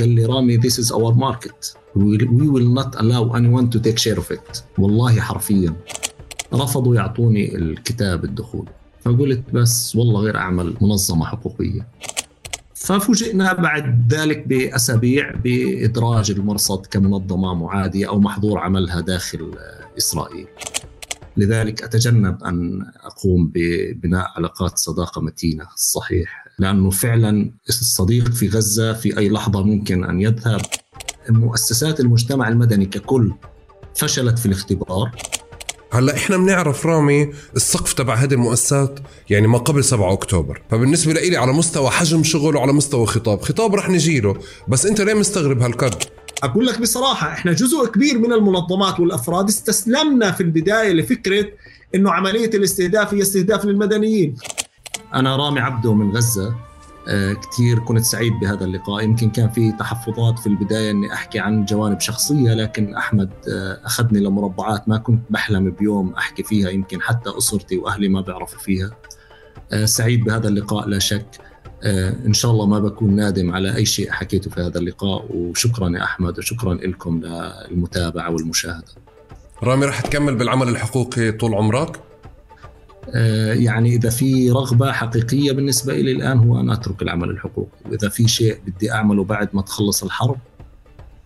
[0.00, 1.74] قال لي رامي this is our market.
[1.96, 4.62] We will not allow anyone to take share of it.
[4.78, 5.74] والله حرفيا
[6.54, 8.68] رفضوا يعطوني الكتاب الدخول.
[9.00, 11.86] فقلت بس والله غير أعمل منظمة حقوقية.
[12.74, 19.54] ففوجئنا بعد ذلك بأسابيع بإدراج المرصد كمنظمة معادية أو محظور عملها داخل
[19.98, 20.46] إسرائيل.
[21.36, 25.66] لذلك أتجنب أن أقوم ببناء علاقات صداقة متينة.
[25.76, 26.43] صحيح.
[26.58, 30.60] لأنه فعلا الصديق في غزة في أي لحظة ممكن أن يذهب.
[31.28, 33.32] مؤسسات المجتمع المدني ككل
[33.94, 35.10] فشلت في الاختبار.
[35.92, 40.62] هلأ إحنا بنعرف رامي السقف تبع هذه المؤسسات يعني ما قبل 7 أكتوبر.
[40.70, 44.36] فبالنسبة لي على مستوى حجم شغل وعلى مستوى خطاب خطاب رح نجيله
[44.68, 45.94] بس أنت ليه مستغرب هالقد؟
[46.42, 51.46] أقول لك بصراحة إحنا جزء كبير من المنظمات والأفراد استسلمنا في البداية لفكرة
[51.94, 54.34] إنه عملية الاستهداف هي استهداف للمدنيين.
[55.14, 56.54] أنا رامي عبده من غزة.
[57.08, 59.04] آه، كثير كنت سعيد بهذا اللقاء.
[59.04, 64.20] يمكن كان في تحفظات في البداية أني أحكي عن جوانب شخصية لكن أحمد آه، أخذني
[64.20, 68.90] لمربعات ما كنت بحلم بيوم أحكي فيها يمكن حتى أسرتي وأهلي ما بيعرفوا فيها.
[69.72, 71.26] آه، سعيد بهذا اللقاء لا شك.
[72.26, 75.26] إن شاء الله ما بكون نادم على أي شيء حكيته في هذا اللقاء.
[75.34, 78.84] وشكرا يا أحمد وشكرا لكم للمتابعة والمشاهدة.
[79.62, 82.00] رامي رح تكمل بالعمل الحقوقي طول عمرك؟
[83.14, 87.78] آه، يعني إذا في رغبة حقيقية بالنسبة لي الآن هو أن أترك العمل الحقوقي.
[87.90, 90.36] وإذا في شيء بدي أعمله بعد ما تخلص الحرب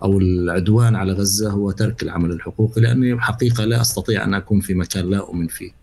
[0.03, 4.75] أو العدوان على غزة هو ترك العمل الحقوقي لأني حقيقة لا أستطيع أن أكون في
[4.75, 5.78] مكان لا أؤمن فيه.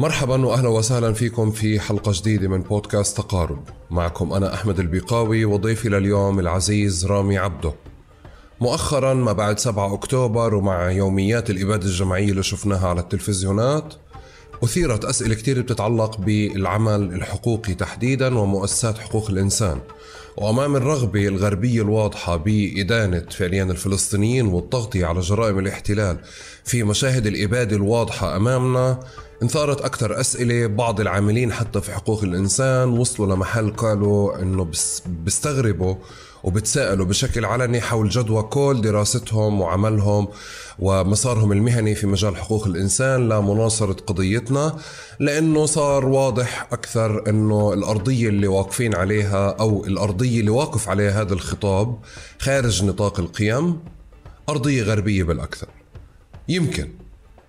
[0.00, 3.62] مرحبا واهلا وسهلا فيكم في حلقة جديدة من بودكاست تقارب.
[3.90, 7.74] معكم أنا أحمد البيقاوي وضيفي لليوم العزيز رامي عبده.
[8.60, 13.94] مؤخرا ما بعد 7 أكتوبر ومع يوميات الإبادة الجماعية اللي شفناها على التلفزيونات
[14.64, 19.78] أثيرت أسئلة كتير بتتعلق بالعمل الحقوقي تحديدا ومؤسسات حقوق الإنسان.
[20.36, 26.18] وأمام الرغبة الغربية الواضحة بإدانة فعليا الفلسطينيين والتغطية على جرائم الاحتلال
[26.64, 29.00] في مشاهد الإبادة الواضحة أمامنا
[29.42, 34.70] انثارت أكثر أسئلة بعض العاملين حتى في حقوق الإنسان وصلوا لمحل قالوا إنه
[35.06, 35.94] بيستغربوا
[36.44, 40.28] وبتساءلوا بشكل علني حول جدوى كل دراستهم وعملهم
[40.78, 44.76] ومسارهم المهني في مجال حقوق الإنسان لمناصرة قضيتنا
[45.20, 51.34] لأنه صار واضح أكثر أنه الأرضية اللي واقفين عليها أو الأرضية اللي واقف عليها هذا
[51.34, 51.98] الخطاب
[52.38, 53.80] خارج نطاق القيم
[54.48, 55.68] أرضية غربية بالأكثر.
[56.48, 56.99] يمكن.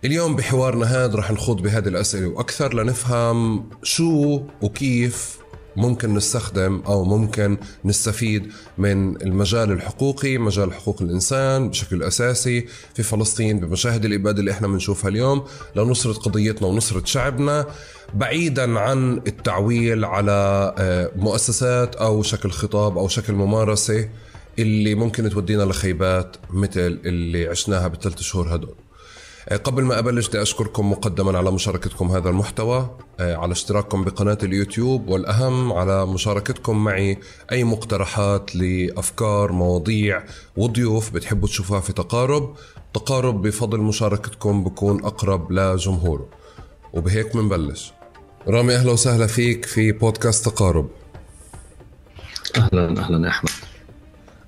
[0.05, 5.37] اليوم بحوارنا هذا رح نخوض بهذه الأسئلة وأكثر لنفهم شو وكيف
[5.75, 13.59] ممكن نستخدم أو ممكن نستفيد من المجال الحقوقي مجال حقوق الإنسان بشكل أساسي في فلسطين
[13.59, 15.43] بمشاهد الإبادة اللي إحنا بنشوفها اليوم
[15.75, 17.65] لنصره قضيتنا ونصره شعبنا
[18.13, 24.09] بعيدا عن التعويل على آه، مؤسسات أو شكل خطاب أو شكل ممارسة
[24.59, 28.80] اللي ممكن تودينا لخيبات مثل اللي عشناها بالثلاث شهور هدول.
[29.57, 35.07] قبل ما أبلش بدي أشكركم مقدما على مشاركتكم هذا المحتوى آه، على اشتراككم بقناة اليوتيوب
[35.09, 37.17] والأهم على مشاركتكم معي
[37.51, 40.23] أي مقترحات لأفكار مواضيع
[40.57, 42.55] وضيوف بتحبوا تشوفوها في تقارب.
[42.93, 46.29] تقارب بفضل مشاركتكم بكون أقرب لجمهوره.
[46.93, 47.93] وبهيك منبلش.
[48.47, 50.89] رامي أهلا وسهلا فيك في بودكاست تقارب.
[52.57, 53.51] أهلا أهلا يا أحمد.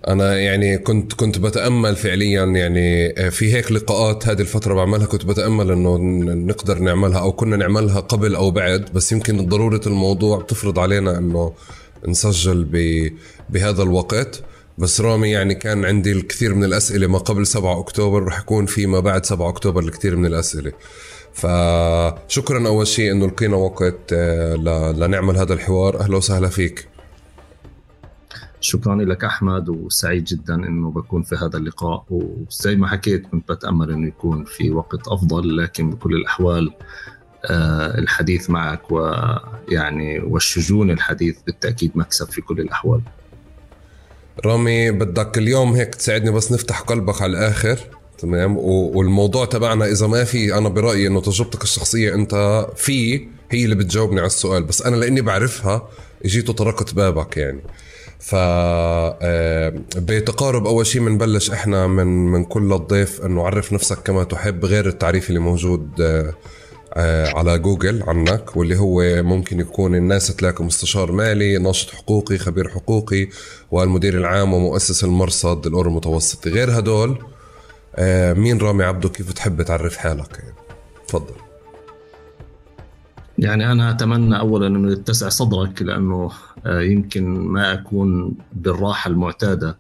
[0.07, 5.25] أنا يعني كنت كنت بتأمل فعليا يعني آه، في هيك لقاءات هذه الفترة بعملها كنت
[5.25, 5.97] بتأمل إنه
[6.33, 11.53] نقدر نعملها أو كنا نعملها قبل أو بعد بس يمكن ضرورة الموضوع بتفرض علينا إنه
[12.07, 12.63] نسجل
[13.49, 14.41] بهذا الوقت.
[14.77, 18.85] بس رامي يعني كان عندي الكثير من الأسئلة ما قبل 7 أكتوبر رح يكون في
[18.85, 20.71] ما بعد 7 أكتوبر الكثير من الأسئلة.
[21.33, 24.55] فشكرا أول شيء إنه لقينا وقت آه،
[24.97, 25.99] لنعمل هذا الحوار.
[25.99, 26.92] أهلا وسهلا فيك.
[28.63, 32.05] شكرا لك أحمد وسعيد جدا إنه بكون في هذا اللقاء.
[32.09, 36.73] وزي ما حكيت كنت بتأمل إنه يكون في وقت أفضل لكن بكل الأحوال
[37.45, 43.01] آه، الحديث معك ويعني والشجون الحديث بالتأكيد مكسب في كل الأحوال.
[44.45, 47.79] رامي بدك اليوم هيك تساعدني بس نفتح قلبك على الآخر
[48.17, 53.75] تمام؟ والموضوع تبعنا إذا ما في أنا برأيي إنه تجربتك الشخصية أنت في هي اللي
[53.75, 55.89] بتجاوبني على السؤال بس أنا لأني بعرفها
[56.25, 57.61] إجيت وطرقت بابك يعني.
[58.23, 64.23] ف آه، بتقارب أول شيء بنبلش إحنا من من كل الضيف إنه عرف نفسك كما
[64.23, 66.33] تحب غير التعريف اللي موجود آه،
[66.93, 72.69] آه، على جوجل عنك واللي هو ممكن يكون الناس تلاقي مستشار مالي ناشط حقوقي خبير
[72.69, 73.27] حقوقي
[73.71, 77.17] والمدير العام ومؤسس المرصد الأورو المتوسطي غير هدول
[78.39, 80.55] مين رامي عبده؟ كيف تحب تعرف حالك؟ يعني
[81.07, 81.35] تفضل.
[83.37, 86.31] يعني أنا أتمنى أولا أنه يتسع صدرك لأنه
[86.65, 89.79] يمكن ما أكون بالراحة المعتادة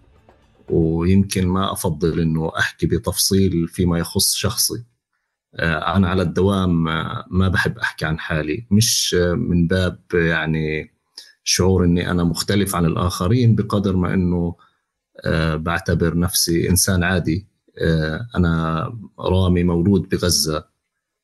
[0.69, 4.83] ويمكن ما أفضل أنه أحكي بتفصيل فيما يخص شخصي.
[5.55, 8.65] آه، أنا على الدوام آه، ما بحب أحكي عن حالي.
[8.71, 10.93] مش من باب يعني
[11.43, 14.55] شعور أني أنا مختلف عن الآخرين بقدر ما أنه
[15.55, 17.47] بعتبر نفسي إنسان عادي.
[18.35, 18.83] أنا
[19.19, 20.65] رامي مولود بغزة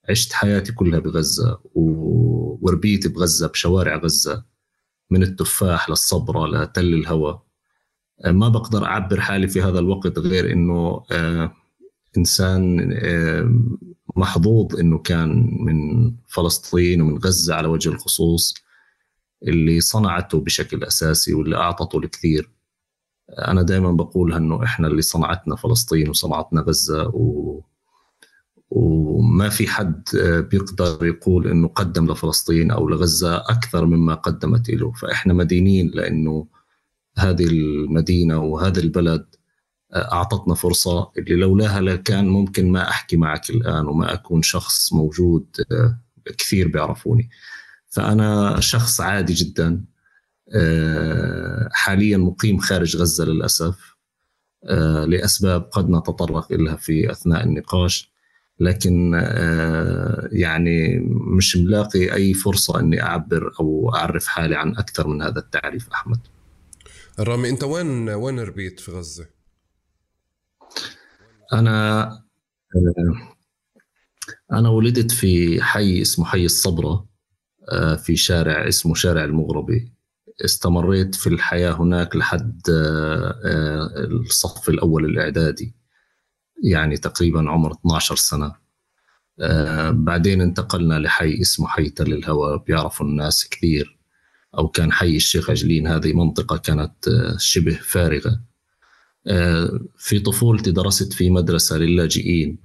[0.10, 4.44] عشت حياتي كلها بغزة وربيت بغزة بشوارع غزة.
[5.10, 7.42] من التفاح للصبرة لتل الهوى.
[8.26, 11.52] آه، ما بقدر أعبر حالي في هذا الوقت غير أنه آه،
[12.18, 13.54] إنسان آه،
[14.16, 18.54] محظوظ أنه كان من فلسطين ومن غزة على وجه الخصوص
[19.48, 22.52] اللي صنعته بشكل أساسي واللي أعطته الكثير
[23.30, 27.62] أنا دائما بقول أنه إحنا اللي صنعتنا فلسطين وصنعتنا غزة و
[28.72, 34.92] وما في حد آه، بيقدر يقول إنه قدم لفلسطين أو لغزة أكثر مما قدمت له
[34.92, 36.48] فإحنا مدينين لأنه
[37.18, 39.26] هذه المدينة وهذا البلد
[39.94, 45.46] آه، أعطتنا فرصة اللي لولاها لكان ممكن ما أحكي معك الآن وما أكون شخص موجود
[45.72, 46.00] آه،
[46.38, 47.30] كثير بيعرفوني.
[47.88, 49.86] فأنا شخص عادي جدا
[51.72, 53.96] حاليا مقيم خارج غزة للأسف
[55.08, 58.12] لأسباب قد نتطرق لها في أثناء النقاش.
[58.60, 61.00] لكن آه، يعني
[61.38, 66.20] مش ملاقي أي فرصة إني أعبر أو أعرف حالي عن أكثر من هذا التعريف أحمد.
[67.20, 69.28] رامي أنت وين وين ربيت في غزة؟
[71.54, 72.04] أنا
[72.76, 73.36] آه،
[74.52, 77.06] أنا ولدت في حي اسمه حي الصبرة
[77.72, 79.94] آه، في شارع اسمه شارع المغربي.
[80.46, 82.62] استمريت في الحياة هناك لحد
[84.26, 85.79] الصف الأول الإعدادي.
[86.64, 88.56] يعني تقريبا عمر 12 سنة.
[89.40, 94.00] آه بعدين انتقلنا لحي اسمه حي تل الهوى بيعرفوا الناس كثير
[94.58, 98.42] أو كان حي الشيخ عجلين هذه منطقة كانت آه شبه فارغة.
[99.28, 102.58] آه في طفولتي درست في مدرسة للاجئين.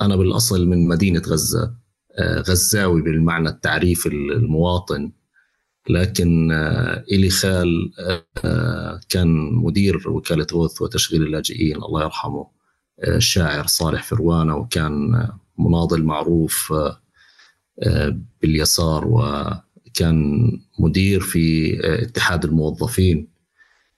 [0.00, 1.74] أنا بالأصل من مدينة غزة.
[2.20, 5.12] غزاوي بالمعنى التعريف المواطن.
[5.90, 6.52] لكن
[7.12, 7.92] إلي خال
[9.08, 12.57] كان مدير وكالة غوث وتشغيل اللاجئين الله يرحمه.
[13.06, 15.28] الشاعر صالح فروانة وكان
[15.58, 16.72] مناضل معروف
[17.82, 23.28] آه، باليسار وكان مدير في آه، اتحاد الموظفين.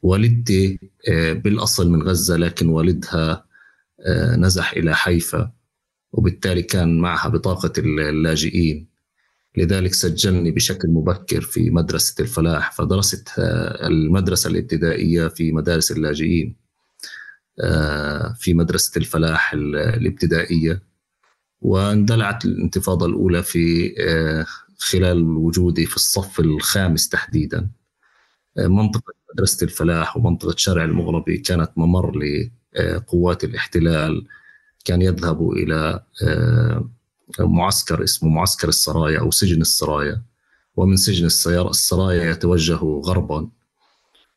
[0.03, 3.45] والدتي آه، بالأصل من غزة لكن والدها
[4.39, 5.53] نزح إلى حيفا
[6.13, 8.87] وبالتالي كان معها بطاقة اللاجئين.
[9.57, 16.57] لذلك سجلني بشكل مبكر في مدرسة الفلاح فدرست المدرسة الابتدائية في مدارس اللاجئين.
[18.39, 20.83] في مدرسة الفلاح الابتدائية
[21.61, 24.47] واندلعت الانتفاضة الأولى في آه،
[24.79, 27.71] خلال وجودي في الصف الخامس تحديدا.
[28.59, 34.27] آه، منطقة مدرسة الفلاح ومنطقة شارع المغربي كانت ممر لقوات الاحتلال.
[34.85, 36.05] كان يذهب إلى
[37.41, 40.23] معسكر اسمه معسكر السرايا أو سجن السرايا.
[40.77, 43.49] ومن سجن السرايا يتوجه غربا.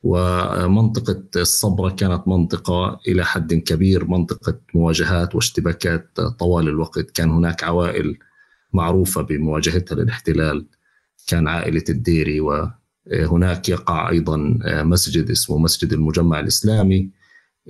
[0.03, 7.11] ومنطقة الصبرة كانت منطقة إلى حد كبير منطقة مواجهات واشتباكات طوال الوقت.
[7.11, 8.17] كان هناك عوائل
[8.73, 10.65] معروفة بمواجهتها للاحتلال
[11.27, 17.09] كان عائلة الديري وهناك يقع أيضا مسجد اسمه مسجد المجمع الإسلامي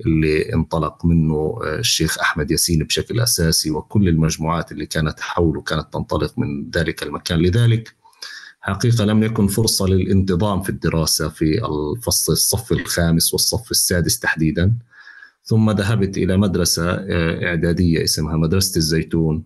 [0.06, 6.38] اللي انطلق منه الشيخ أحمد ياسين بشكل أساسي وكل المجموعات اللي كانت حوله كانت تنطلق
[6.38, 7.38] من ذلك المكان.
[7.38, 7.94] لذلك
[8.66, 14.74] حقيقة لم يكن فرصة للانتظام في الدراسة في الفصل الصف الخامس والصف السادس تحديدا.
[15.42, 19.44] ثم ذهبت إلى مدرسة آه، إعدادية اسمها مدرسة الزيتون.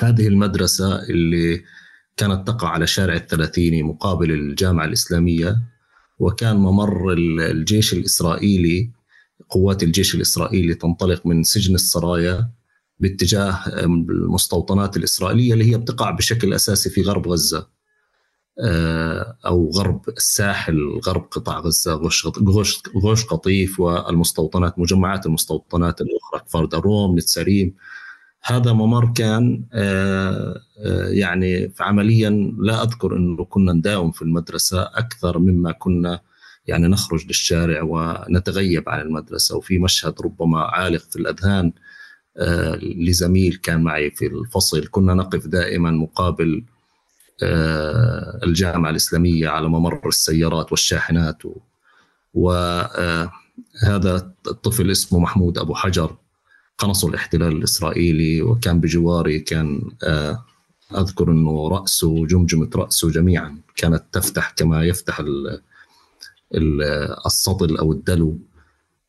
[0.00, 1.62] هذه المدرسة اللي
[2.16, 5.58] كانت تقع على شارع الثلاثيني مقابل الجامعة الإسلامية
[6.18, 8.90] وكان ممر الجيش الإسرائيلي
[9.50, 12.50] قوات الجيش الإسرائيلي تنطلق من سجن السرايا
[12.98, 17.58] باتجاه المستوطنات الإسرائيلية اللي هي بتقع بشكل أساسي في غرب غزة.
[17.58, 17.79] آه،
[19.46, 26.64] أو غرب الساحل غرب قطاع غزة غوش غوش, غوش قطيف والمستوطنات مجمعات المستوطنات الأخرى كفر
[26.64, 27.74] دروم نتسريم.
[28.42, 35.38] هذا ممر كان آه، آه، يعني عمليا لا أذكر إنه كنا نداوم في المدرسة أكثر
[35.38, 36.20] مما كنا
[36.66, 39.56] يعني نخرج للشارع ونتغيب عن المدرسة.
[39.56, 41.72] وفي مشهد ربما عالق في الأذهان
[42.36, 46.79] آه، لزميل كان معي في الفصل كنا نقف دائما مقابل آه،
[47.42, 51.42] الجامعة الإسلامية على ممر السيارات والشاحنات
[52.34, 53.12] وهذا
[54.46, 56.16] الطفل اسمه محمود أبو حجر
[56.78, 59.90] قنص الاحتلال الإسرائيلي وكان بجواري كان
[60.96, 65.22] أذكر أنه رأسه وجمجمة رأسه جميعا كانت تفتح كما يفتح
[67.26, 68.38] السطل أو الدلو.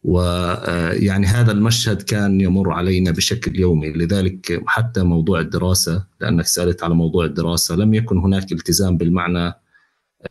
[0.04, 3.90] ويعني هذا المشهد كان يمر علينا بشكل يومي.
[3.94, 9.54] لذلك حتى موضوع الدراسة لأنك سألت على موضوع الدراسة لم يكن هناك التزام بالمعنى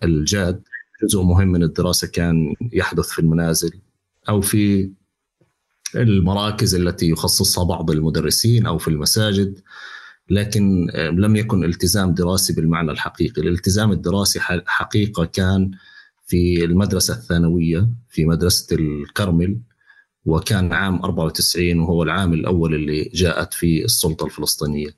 [0.05, 0.63] الجاد.
[1.03, 3.71] جزء مهم من الدراسة كان يحدث في المنازل
[4.29, 4.91] أو في
[5.97, 9.59] المراكز التي يخصصها بعض المدرسين أو في المساجد
[10.31, 13.43] لكن لم يكن التزام دراسي بالمعنى الحقيقي.
[13.43, 15.71] الالتزام الدراسي حقيقة كان
[16.31, 19.61] في المدرسة الثانوية في مدرسة الكرمل
[20.25, 24.89] وكان عام 94 وهو العام الأول اللي جاءت فيه السلطة الفلسطينية.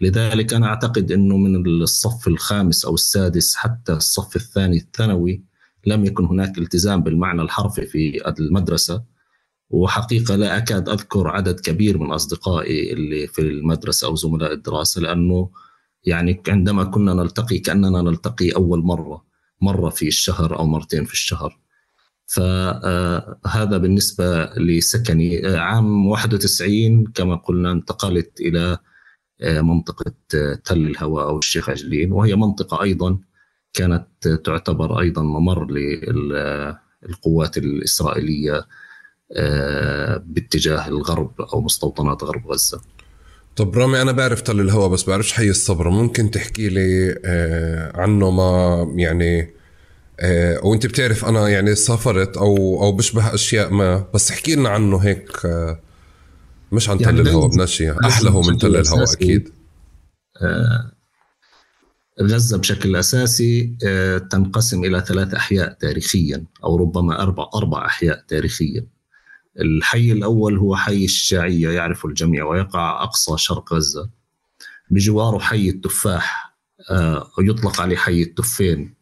[0.00, 5.44] لذلك أنا أعتقد أنه من الصف الخامس أو السادس حتى الصف الثاني الثانوي
[5.86, 9.04] لم يكن هناك التزام بالمعنى الحرفي في المدرسة.
[9.70, 15.50] وحقيقة لا أكاد أذكر عدد كبير من أصدقائي اللي في المدرسة أو زملاء الدراسة لأنه
[16.04, 19.31] يعني عندما كنا نلتقي كأننا نلتقي أول مرة.
[19.62, 21.58] مرة في الشهر أو مرتين في الشهر.
[22.26, 25.46] فهذا بالنسبة لسكني.
[25.46, 28.78] عام 91 كما قلنا انتقلت إلى
[29.42, 30.12] منطقة
[30.64, 33.18] تل الهواء أو الشيخ عجلين وهي منطقة أيضا
[33.72, 38.66] كانت تعتبر أيضا ممر للقوات الإسرائيلية
[40.18, 42.80] باتجاه الغرب أو مستوطنات غرب غزة.
[43.56, 45.90] طب رامي أنا بعرف تل الهوا بس بعرفش حي الصبر.
[45.90, 49.50] ممكن تحكي لي آه، عنه ما يعني
[50.20, 54.98] آه، وأنت بتعرف أنا يعني سافرت أو أو بشبه أشياء ما بس احكي لنا عنه
[54.98, 55.80] هيك آه،
[56.72, 59.48] مش عن يعني تل الهوا بنشي أحلى هو من تل الهوا أكيد.
[62.22, 63.76] غزة بشكل أساسي
[64.30, 68.86] تنقسم إلى ثلاث أحياء تاريخيا أو ربما أربع أربع أحياء تاريخيا.
[69.60, 74.10] الحي الأول هو حي الشجاعية يعرف الجميع ويقع أقصى شرق غزة.
[74.90, 76.56] بجواره حي التفاح
[76.90, 78.94] آه، يطلق عليه حي التفين.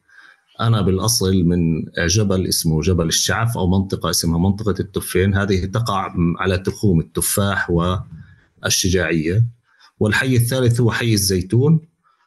[0.60, 5.34] أنا بالأصل من جبل اسمه جبل الشعف أو منطقة اسمها منطقة التفين.
[5.34, 7.70] هذه تقع على تخوم التفاح
[8.62, 9.46] والشجاعية.
[10.00, 11.80] والحي الثالث هو حي الزيتون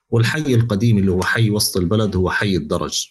[0.10, 3.08] والحي القديم اللي هو حي وسط البلد هو حي الدرج.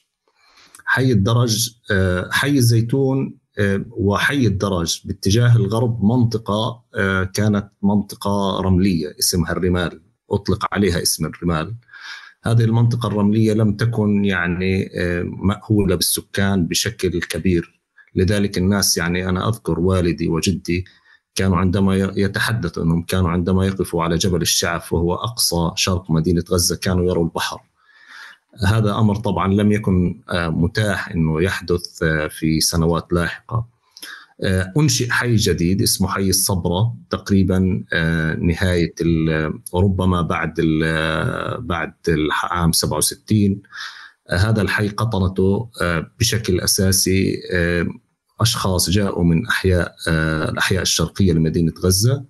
[0.84, 3.41] حي الدرج آه، حي الزيتون
[3.90, 10.00] وحي الدرج باتجاه الغرب منطقة آه، كانت منطقة رملية اسمها الرمال.
[10.30, 11.74] أطلق عليها اسم الرمال.
[12.44, 17.80] هذه المنطقة الرملية لم تكن يعني آه، مأهولة بالسكان بشكل كبير.
[18.14, 20.84] لذلك الناس يعني أنا أذكر والدي وجدي
[21.34, 26.76] كانوا عندما يتحدثوا أنهم كانوا عندما يقفوا على جبل الشعف وهو أقصى شرق مدينة غزة
[26.76, 27.60] كانوا يروا البحر.
[28.60, 33.66] هذا أمر طبعا لم يكن آه، متاح إنه يحدث آه، في سنوات لاحقة.
[34.44, 37.84] آه، أنشئ حي جديد اسمه حي الصبرة تقريبا
[38.40, 38.94] نهاية
[39.74, 40.54] ربما بعد
[41.58, 43.62] بعد العام 67
[44.30, 45.68] هذا الحي قطنته
[46.20, 47.40] بشكل أساسي
[48.40, 49.94] أشخاص جاءوا من أحياء
[50.50, 52.24] الأحياء الشرقية لمدينة غزة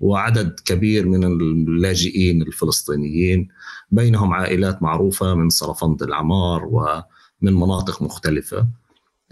[0.00, 3.48] وعدد كبير من اللاجئين الفلسطينيين
[3.90, 8.68] بينهم عائلات معروفة من صرفند العمار ومن مناطق مختلفة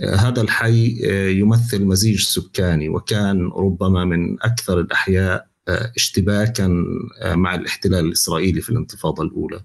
[0.01, 0.97] هذا الحي
[1.41, 6.85] يمثل مزيج سكاني وكان ربما من أكثر الأحياء اشتباكا
[7.25, 9.61] مع الاحتلال الإسرائيلي في الانتفاضة الأولى.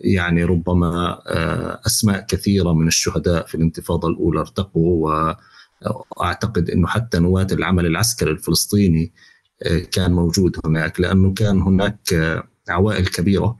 [0.00, 1.18] يعني ربما
[1.86, 5.34] أسماء كثيرة من الشهداء في الانتفاضة الأولى ارتقوا
[6.16, 9.12] واعتقد إنه حتى نواة العمل العسكري الفلسطيني
[9.92, 12.14] كان موجود هناك لأنه كان هناك
[12.68, 13.58] عوائل كبيرة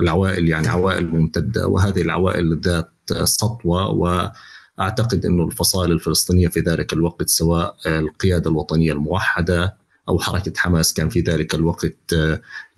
[0.00, 7.28] العوائل يعني عوائل ممتدة وهذه العوائل ذات سطوة وأعتقد إنه الفصائل الفلسطينية في ذلك الوقت
[7.28, 9.76] سواء القيادة الوطنية الموحدة
[10.08, 12.14] أو حركة حماس كان في ذلك الوقت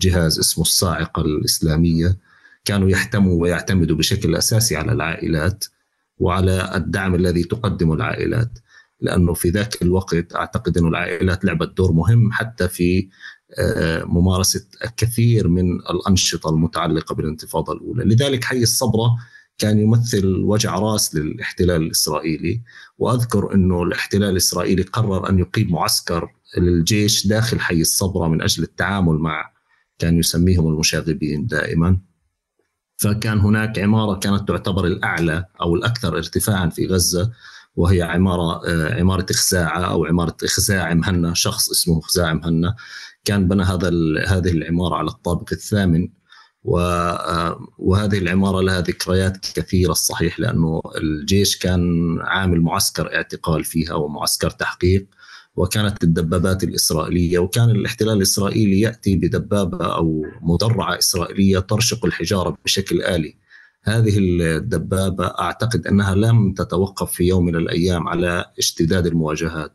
[0.00, 2.16] جهاز اسمه الصاعقة الإسلامية
[2.64, 5.64] كانوا يحتموا ويعتمدوا بشكل أساسي على العائلات
[6.18, 8.58] وعلى الدعم الذي تقدمه العائلات.
[9.02, 13.09] لأنه في ذاك الوقت أعتقد إنه العائلات لعبت دور مهم حتى في
[14.04, 19.16] ممارسة الكثير من الأنشطة المتعلقة بالانتفاضة الأولى، لذلك حي الصبرة
[19.59, 22.62] كان يمثل وجع راس للاحتلال الإسرائيلي.
[22.99, 26.28] وأذكر إنه الاحتلال الإسرائيلي قرر أن يقيم معسكر
[26.59, 29.52] للجيش داخل حي الصبرة من أجل التعامل مع
[29.99, 31.99] كان يسميهم المشاغبين دائما.
[32.97, 37.32] فكان هناك عمارة كانت تعتبر الأعلى أو الأكثر ارتفاعا في غزة.
[37.76, 38.61] وهي عمارة
[39.00, 42.76] عمارة إخزاعة أو عمارة إخزاع مهنا شخص اسمه إخزاع مهنا
[43.25, 43.88] كان بنى هذا
[44.26, 46.09] هذه العمارة على الطابق الثامن.
[47.79, 55.07] وهذه العمارة لها ذكريات كثيرة الصحيح لأنه الجيش كان عامل معسكر اعتقال فيها ومعسكر تحقيق
[55.57, 57.38] وكانت الدبابات الإسرائيلية.
[57.38, 63.37] وكان الاحتلال الإسرائيلي يأتي بدبابة أو مدرعة إسرائيلية ترشق الحجارة بشكل آلي.
[63.84, 69.72] هذه الدبابة أعتقد أنها لم تتوقف في يوم من الأيام على اشتداد المواجهات.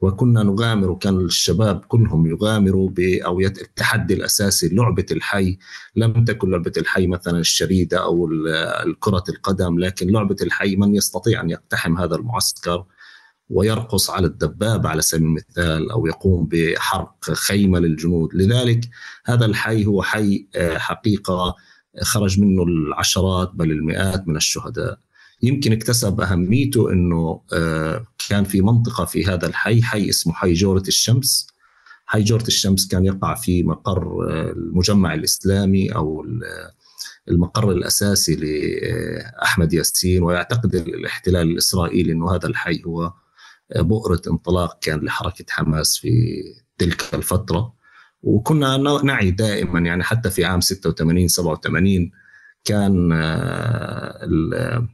[0.00, 5.58] وكنا نغامر وكان الشباب كلهم يغامروا أو التحدي الأساسي لعبة الحي.
[5.96, 8.28] لم تكن لعبة الحي مثلا الشريدة أو
[9.00, 12.84] كرة القدم لكن لعبة الحي من يستطيع أن يقتحم هذا المعسكر
[13.50, 18.34] ويرقص على الدبابة على سبيل المثال أو يقوم بحرق خيمة للجنود.
[18.34, 18.80] لذلك
[19.26, 21.54] هذا الحي هو حي آه، حقيقة
[22.02, 24.98] خرج منه العشرات بل المئات من الشهداء.
[25.42, 30.82] يمكن اكتسب أهميته أنه آه، كان في منطقة في هذا الحي حي اسمه حي جورة
[30.88, 31.46] الشمس.
[32.06, 36.24] حي جورة الشمس كان يقع في مقر آه، المجمع الإسلامي أو
[37.28, 40.22] المقر الأساسي لأحمد ياسين.
[40.22, 43.12] ويعتقد الاحتلال الإسرائيلي أنه هذا الحي هو
[43.76, 46.42] بؤرة انطلاق كان لحركة حماس في
[46.78, 47.75] تلك الفترة.
[48.26, 52.10] وكنا نعي دائما يعني حتى في عام 86 87
[52.64, 54.88] كان آه،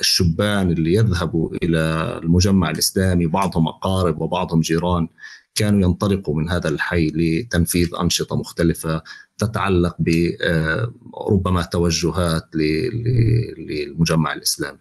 [0.00, 1.80] الشبان اللي يذهبوا إلى
[2.22, 5.08] المجمع الإسلامي بعضهم أقارب وبعضهم جيران
[5.54, 9.02] كانوا ينطلقوا من هذا الحي لتنفيذ أنشطة مختلفة
[9.38, 14.78] تتعلق بربما آه، توجهات للمجمع الإسلامي.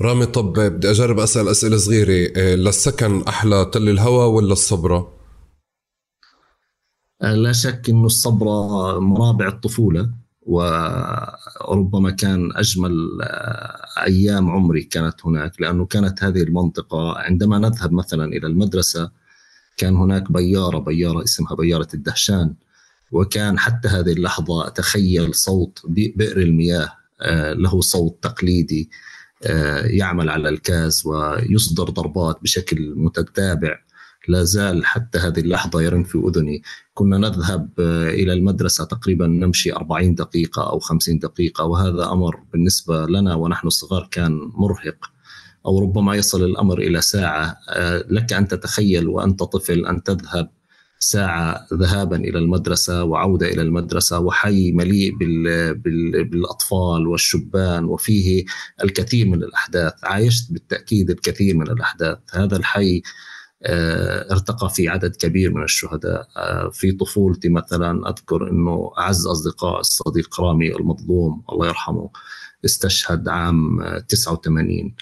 [0.00, 5.17] رامي طب بدي أجرب أسأل أسئلة صغيرة آه، للسكن أحلى تل الهوى ولا الصبرة؟
[7.22, 10.10] آه، لا شك إنه الصبره مرابع الطفولة
[10.42, 18.24] وربما كان أجمل آه، أيام عمري كانت هناك لأنه كانت هذه المنطقة عندما نذهب مثلا
[18.24, 19.10] إلى المدرسة
[19.76, 22.54] كان هناك بيارة بيارة اسمها بيارة الدهشان
[23.12, 26.92] وكان حتى هذه اللحظة أتخيل صوت بئر المياه
[27.52, 28.90] له صوت تقليدي
[29.46, 33.78] آه، يعمل على الكاز ويصدر ضربات بشكل متتابع.
[34.28, 36.62] لا زال حتى هذه اللحظة يرن في أذني.
[36.94, 43.06] كنا نذهب آه، إلى المدرسة تقريبا نمشي 40 دقيقة أو 50 دقيقة وهذا أمر بالنسبة
[43.06, 45.10] لنا ونحن صغار كان مرهق.
[45.66, 47.56] أو ربما يصل الأمر إلى ساعة.
[47.68, 50.50] آه، لك أن تتخيل وأنت طفل أن تذهب
[50.98, 58.44] ساعة ذهابا إلى المدرسة وعودة إلى المدرسة وحي مليء بال بال بالأطفال والشبان وفيه
[58.84, 59.92] الكثير من الأحداث.
[60.02, 62.18] عايشت بالتأكيد الكثير من الأحداث.
[62.32, 63.02] هذا الحي
[63.66, 66.28] ارتقى في عدد كبير من الشهداء.
[66.36, 72.10] آه، في طفولتي مثلا أذكر أنه أعز أصدقاء الصديق رامي المظلوم الله يرحمه
[72.64, 74.94] استشهد عام 89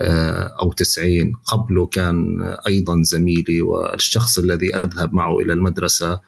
[0.00, 6.20] آه، أو 90 قبله كان أيضا زميلي والشخص الذي أذهب معه إلى المدرسة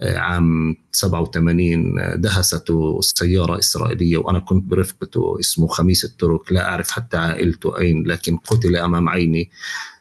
[0.00, 6.52] آه، عام 87 دهسته سيارة إسرائيلية وأنا كنت برفقته اسمه خميس الترك.
[6.52, 9.42] لا أعرف حتى عائلته أين لكن قتل أمام عيني.
[9.42, 9.91] آه،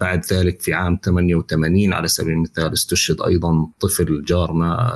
[0.00, 4.92] بعد ذلك في عام 88 على سبيل المثال استشهد أيضا طفل جارنا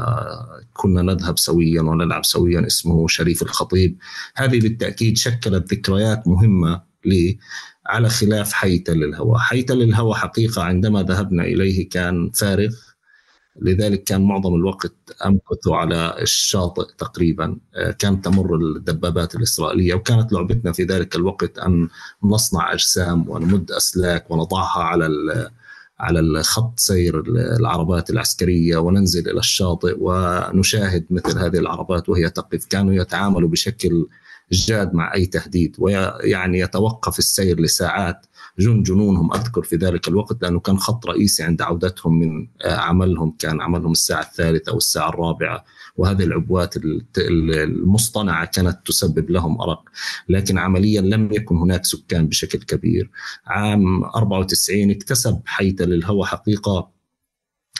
[0.72, 3.98] كنا نذهب سويا ونلعب سويا اسمه شريف الخطيب.
[4.34, 7.38] هذه بالتأكيد شكلت ذكريات مهمة لي
[7.86, 9.38] على خلاف حي تل الهوى.
[9.38, 12.74] حي تل الهوى حقيقة عندما ذهبنا إليه كان فارغ
[13.60, 14.94] لذلك كان معظم الوقت
[15.26, 21.88] أمكث على الشاطئ تقريبا آه، كانت تمر الدبابات الإسرائيلية وكانت لعبتنا في ذلك الوقت أن
[22.24, 25.08] نصنع أجسام ونمد أسلاك ونضعها على
[26.00, 32.64] على الخط سير العربات العسكرية وننزل إلى الشاطئ ونشاهد مثل هذه العربات وهي تقف.
[32.64, 34.06] كانوا يتعاملوا بشكل
[34.52, 38.26] جاد مع أي تهديد ويعني يتوقف السير لساعات
[38.58, 43.36] جن جنونهم أذكر في ذلك الوقت لأنه كان خط رئيسي عند عودتهم من آه، عملهم
[43.38, 45.64] كان عملهم الساعة الثالثة أو الساعة الرابعة
[45.96, 46.74] وهذه العبوات
[47.18, 49.82] المصطنعة كانت تسبب لهم أرق.
[50.28, 53.10] لكن عمليا لم يكن هناك سكان بشكل كبير.
[53.46, 56.96] عام 94 اكتسب حيث للهوى حقيقة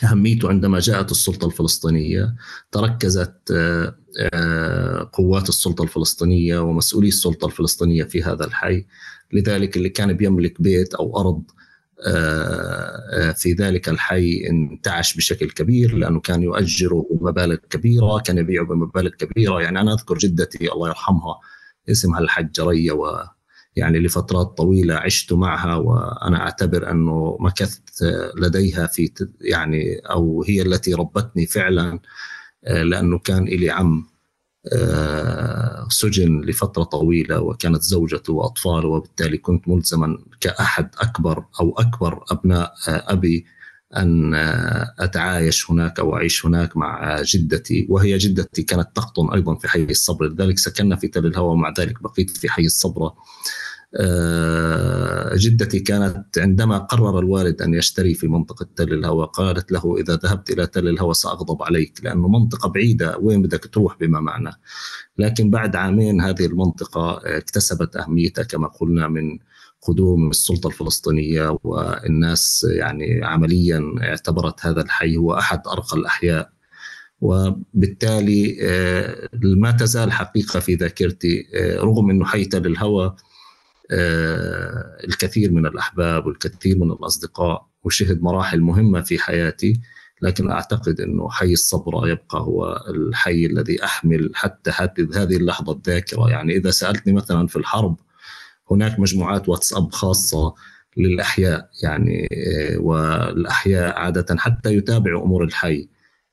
[0.03, 2.35] أهميته عندما جاءت السلطة الفلسطينية
[2.71, 8.85] تركزت آه، آه، قوات السلطة الفلسطينية ومسؤولي السلطة الفلسطينية في هذا الحي.
[9.33, 11.43] لذلك اللي كان بيملك بيت أو أرض
[12.07, 19.09] آه، في ذلك الحي انتعش بشكل كبير لأنه كان يؤجره بمبالغ كبيرة كان يبيعه بمبالغ
[19.09, 19.61] كبيرة.
[19.61, 21.39] يعني أنا أذكر جدتي الله يرحمها
[21.89, 23.23] اسمها الحجة ريا و
[23.75, 28.03] يعني لفترات طويلة عشت معها وأنا أعتبر أنه مكثت
[28.37, 29.11] لديها في
[29.41, 31.99] يعني أو هي التي ربتني فعلا
[32.65, 34.05] آه، لأنه كان لي عم.
[34.73, 42.73] آه، وسجن لفترة طويلة وكانت زوجته وأطفاله وبالتالي كنت ملزما كأحد أكبر أو أكبر أبناء
[42.87, 43.45] أبي
[43.95, 44.33] أن
[44.99, 50.25] أتعايش هناك أو أعيش هناك مع جدتي وهي جدتي كانت تقطن أيضا في حي الصبر
[50.25, 53.15] لذلك سكننا في تل الهوى ومع ذلك بقيت في حي الصبرة آه،
[55.35, 60.49] جدتي كانت عندما قرر الوالد أن يشتري في منطقة تل الهوى قالت له إذا ذهبت
[60.49, 64.51] إلى تل الهوى سأغضب عليك لأنه منطقة بعيدة وين بدك تروح بما معنى
[65.17, 69.39] لكن بعد عامين هذه المنطقة اكتسبت أهميتها كما قلنا من
[69.81, 76.57] قدوم السلطة الفلسطينية والناس يعني عمليا اعتبرت هذا الحي هو أحد أرقى الأحياء.
[77.21, 83.15] وبالتالي آه، ما تزال حقيقة في ذاكرتي آه، رغم أنه حي تل الهوى آه،
[85.03, 89.81] الكثير من الأحباب والكثير من الأصدقاء وشهد مراحل مهمة في حياتي
[90.21, 94.71] لكن أعتقد أنه حي الصبرة يبقى هو الحي الذي أحمل حتى
[95.15, 96.29] هذه اللحظة الذاكرة.
[96.29, 97.97] يعني إذا سألتني مثلا في الحرب
[98.71, 100.53] هناك مجموعات واتساب خاصة
[100.97, 105.89] للأحياء يعني آه، والأحياء عادة حتى يتابعوا أمور الحي.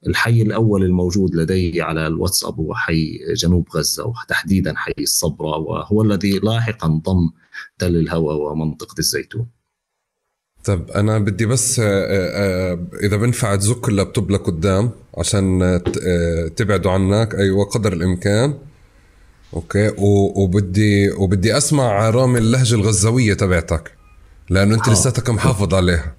[0.06, 6.38] الحي الأول الموجود لدي على الواتساب هو حي جنوب غزة وتحديدا حي الصبرة وهو الذي
[6.38, 7.30] لاحقا ضم
[7.78, 9.46] تل الهوى ومنطقة الزيتون.
[10.64, 15.80] طب أنا بدي بس آه، آه، إذا بنفع تزك اللابتوب لقدام عشان
[16.56, 18.58] تبعدوا عنك أيوه قدر الإمكان.
[19.54, 19.92] أوكي
[20.36, 23.92] وبدي وبدي أسمع رامي اللهجة الغزاويه تبعتك
[24.50, 26.16] لأنه أنت لساتك محافظ عليها.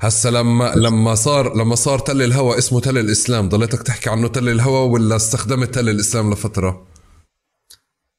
[0.00, 4.48] هسا لما لما صار لما صار تل الهوى اسمه تل الإسلام ضليتك تحكي عنه تل
[4.48, 6.86] الهوى ولا استخدمت تل الإسلام لفترة؟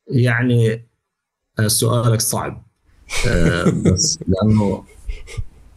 [0.08, 0.84] يعني آه،
[1.68, 2.66] سؤالك صعب.
[3.28, 4.84] آه، بس لأنه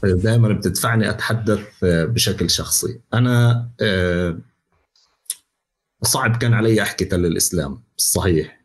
[0.03, 3.01] دائما بتدفعني أتحدث آه، بشكل شخصي.
[3.15, 3.69] أنا
[6.03, 8.59] صعب كان علي أحكي تل الإسلام صحيح.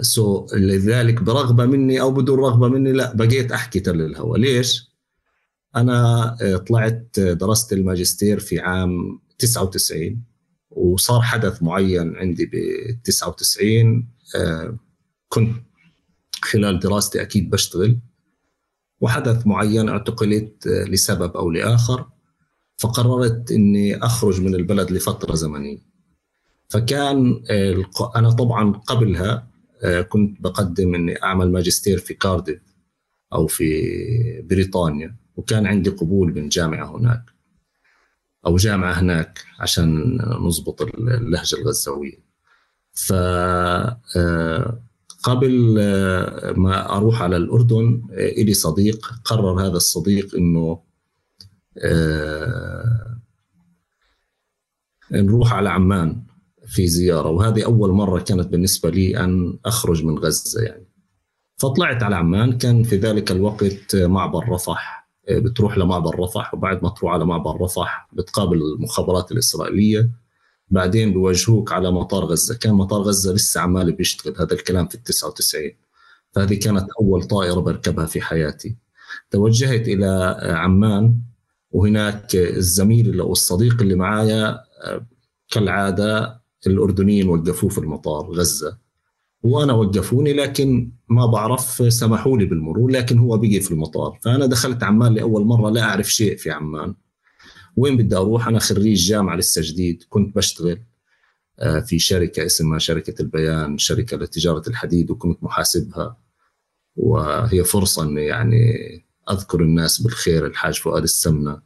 [0.00, 4.38] سو لذلك برغبة مني أو بدون رغبة مني لا بقيت أحكي تل الهوى.
[4.38, 4.90] ليش؟
[5.76, 10.22] أنا آه، طلعت آه، درست الماجستير في عام 99
[10.70, 12.52] وصار حدث معين عندي ب
[13.04, 14.78] 99 آه،
[15.30, 15.56] كنت
[16.42, 17.98] خلال دراستي أكيد بشتغل
[19.00, 22.06] وحدث معين اعتقلت لسبب أو لآخر
[22.78, 25.78] فقررت إني أخرج من البلد لفترة زمنية.
[26.68, 27.42] فكان
[28.16, 29.48] أنا طبعا قبلها
[30.08, 32.62] كنت بقدم إني أعمل ماجستير في كارديف
[33.32, 37.22] أو في بريطانيا وكان عندي قبول من جامعة هناك
[38.46, 42.18] أو جامعة هناك عشان نضبط اللهجة الغزاوية
[42.92, 44.82] ف آه،
[45.22, 50.80] قبل آه، ما أروح على الأردن آه، إلي صديق قرر هذا الصديق إنه
[55.12, 56.22] نروح على عمان
[56.66, 57.28] في زيارة.
[57.28, 60.86] وهذه أول مرة كانت بالنسبة لي أن أخرج من غزة يعني.
[61.56, 62.58] فطلعت على عمان.
[62.58, 65.10] كان في ذلك الوقت معبر رفح.
[65.30, 70.10] بتروح لمعبر رفح وبعد ما تروح على معبر رفح بتقابل المخابرات الإسرائيلية.
[70.70, 72.54] بعدين بيواجهوك على مطار غزة.
[72.54, 75.70] كان مطار غزة لسه عمال بيشتغل هذا الكلام في ال 99
[76.32, 78.76] فهذه كانت أول طائرة بركبها في حياتي.
[79.30, 81.20] توجهت إلى عمان
[81.70, 84.60] وهناك الزميل أو الصديق اللي معايا
[85.50, 88.78] كالعادة الأردنيين وقفوه في المطار غزة.
[89.42, 94.18] وأنا وقفوني لكن ما بعرف سمحوا لي بالمرور لكن هو بقي في المطار.
[94.22, 96.94] فأنا دخلت عمان لأول مرة لا أعرف شيء في عمان.
[97.76, 100.80] وين بدي أروح؟ أنا خريج جامعة لسه جديد كنت بشتغل
[101.60, 106.16] آه، في شركة اسمها شركة البيان شركة لتجارة الحديد وكنت محاسبها.
[106.96, 108.64] وهي فرصة إني يعني
[109.30, 111.62] أذكر الناس بالخير الحاج فؤاد السمنة.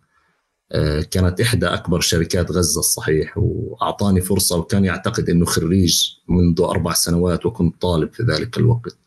[0.72, 6.92] آه، كانت إحدى أكبر شركات غزة الصحيح وأعطاني فرصة وكان يعتقد أنه خريج منذ أربع
[6.92, 9.03] سنوات وكنت طالب في ذلك الوقت.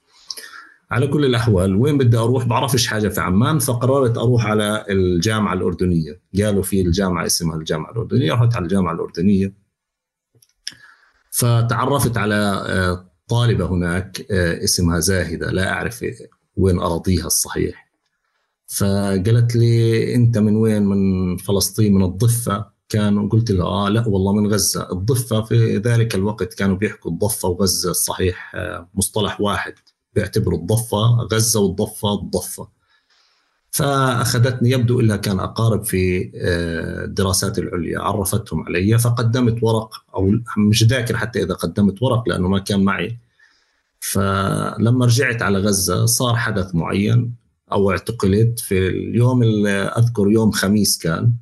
[0.91, 6.21] على كل الأحوال وين بدي أروح؟ بعرفش حاجة في عمان فقررت أروح على الجامعة الأردنية.
[6.43, 9.53] قالوا في الجامعة اسمها الجامعة الأردنية رحت على الجامعة الأردنية.
[11.31, 12.35] فتعرفت على
[12.67, 15.51] آه، طالبة هناك آه، اسمها زاهدة.
[15.51, 16.05] لا أعرف
[16.57, 17.87] وين أراضيها الصحيح.
[18.67, 22.77] فقالت لي أنت من وين؟ من فلسطين من الضفة.
[22.89, 24.91] كانوا قلت لها آه لا والله من غزة.
[24.91, 29.73] الضفة في ذلك الوقت كانوا بيحكوا الضفة وغزة الصحيح آه، مصطلح واحد.
[30.17, 32.67] بيعتبروا الضفة غزة والضفة الضفة.
[33.71, 37.99] فأخذتني يبدو إنها كان أقارب في آه، الدراسات العليا.
[37.99, 43.17] عرفتهم علي فقدمت ورق أو مش ذاكر حتى إذا قدمت ورق لأنه ما كان معي.
[43.99, 47.35] فلما رجعت على غزة صار حدث معين
[47.71, 51.33] أو اعتقلت في اليوم أذكر يوم خميس كان.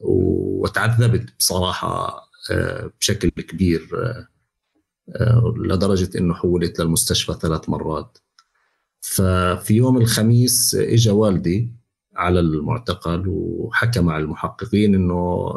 [0.00, 4.33] وتعذبت بصراحة آه، بشكل كبير آه،
[5.56, 8.18] لدرجة أنه حولت للمستشفى ثلاث مرات.
[9.00, 11.72] ففي يوم الخميس اجى والدي
[12.16, 15.50] على المعتقل وحكى مع المحققين إنه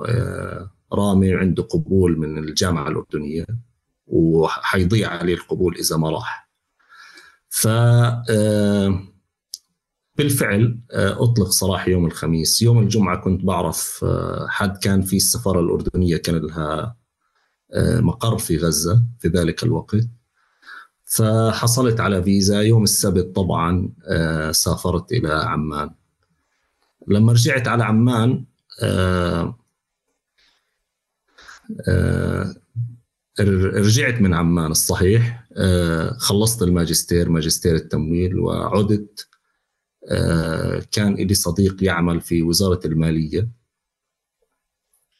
[0.93, 3.45] رامي عنده قبول من الجامعة الأردنية
[4.07, 6.49] وحيضيع عليه القبول إذا ما راح.
[7.49, 7.67] ف
[10.17, 12.62] بالفعل أطلق سراح يوم الخميس.
[12.62, 14.05] يوم الجمعة كنت بعرف
[14.47, 16.95] حد كان في السفارة الأردنية كان لها
[17.75, 20.08] مقر في غزة في ذلك الوقت.
[21.06, 22.62] فحصلت على فيزا.
[22.62, 23.89] يوم السبت طبعا
[24.51, 25.89] سافرت إلى عمان.
[27.08, 28.45] لما رجعت على عمان
[33.73, 35.47] رجعت من عمان الصحيح.
[36.17, 39.27] خلصت الماجستير ماجستير التمويل وعدت
[40.91, 43.57] كان لي صديق يعمل في وزارة المالية.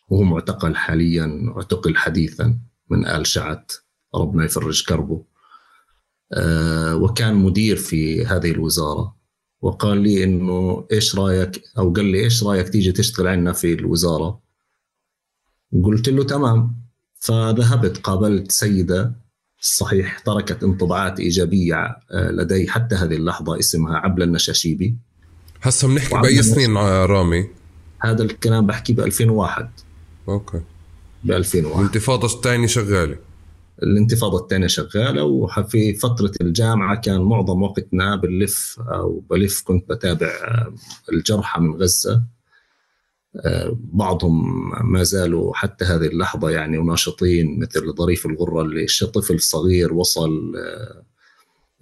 [0.08, 3.72] وهو معتقل حاليا اعتقل حديثا من آل شعت
[4.15, 5.24] ربنا يفرج كربه.
[6.93, 9.17] وكان مدير في هذه الوزارة
[9.62, 14.41] وقال لي إنه إيش رأيك؟ أو قال لي إيش رأيك تيجي تشتغل عندنا في الوزارة؟
[15.84, 16.76] قلت له تمام.
[17.20, 19.15] فذهبت قابلت سيدة
[19.60, 24.98] صحيح تركت انطباعات إيجابية لدي حتى هذه اللحظة اسمها عبلة النشاشيبي.
[25.62, 27.50] هسه بنحكي بأي سنين رامي؟
[28.02, 29.70] هذا الكلام بحكي ب 2001
[30.29, 30.61] أوكي.
[31.23, 33.17] ب 2001 الانتفاضة الثانية شغالة.
[33.83, 40.31] الانتفاضة الثانية شغالة وفي فترة الجامعة كان معظم وقتنا بنلف أو بلف كنت بتابع
[41.13, 42.23] الجرحى من غزة.
[43.75, 50.53] بعضهم ما زالوا حتى هذه اللحظة يعني وناشطين مثل ظريف الغرة اللي طفل صغير وصل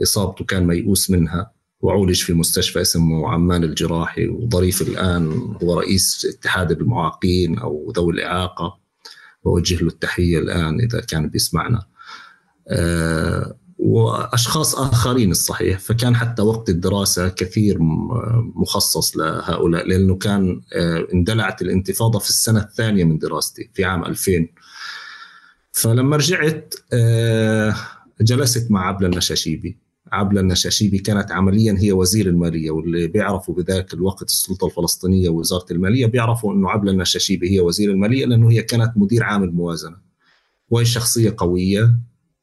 [0.02, 1.52] إصابته كان ميؤوس منها.
[1.82, 8.80] وعولج في مستشفى اسمه عمان الجراحي وظريف الآن هو رئيس اتحاد المعاقين أو ذوي الإعاقة.
[9.46, 11.86] بوجه له التحية الآن إذا كان بيسمعنا.
[12.68, 17.78] أه وأشخاص آخرين الصحيح فكان حتى وقت الدراسة كثير
[18.56, 24.48] مخصص لهؤلاء لأنه كان أه اندلعت الانتفاضة في السنة الثانية من دراستي في عام 2000
[25.72, 27.76] فلما رجعت أه
[28.22, 29.78] جلست مع عبلة النشاشيبي.
[30.12, 36.06] عبلة النشاشيبي كانت عمليا هي وزير المالية واللي بيعرفوا بذاك الوقت السلطة الفلسطينية ووزارة المالية
[36.06, 39.98] بيعرفوا أنه عبلة النشاشيبي هي وزير المالية لأنه هي كانت مدير عام الموازنة.
[40.70, 42.00] وهي شخصية قوية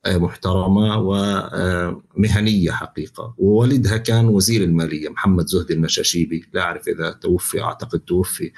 [0.07, 3.35] محترمة ومهنية حقيقة.
[3.39, 6.45] ووالدها كان وزير المالية محمد زهدي النشاشيبي.
[6.53, 8.53] لا أعرف إذا توفي أعتقد توفي.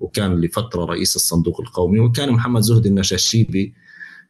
[0.00, 2.00] وكان لفترة رئيس الصندوق القومي.
[2.00, 3.74] وكان محمد زهدي النشاشيبي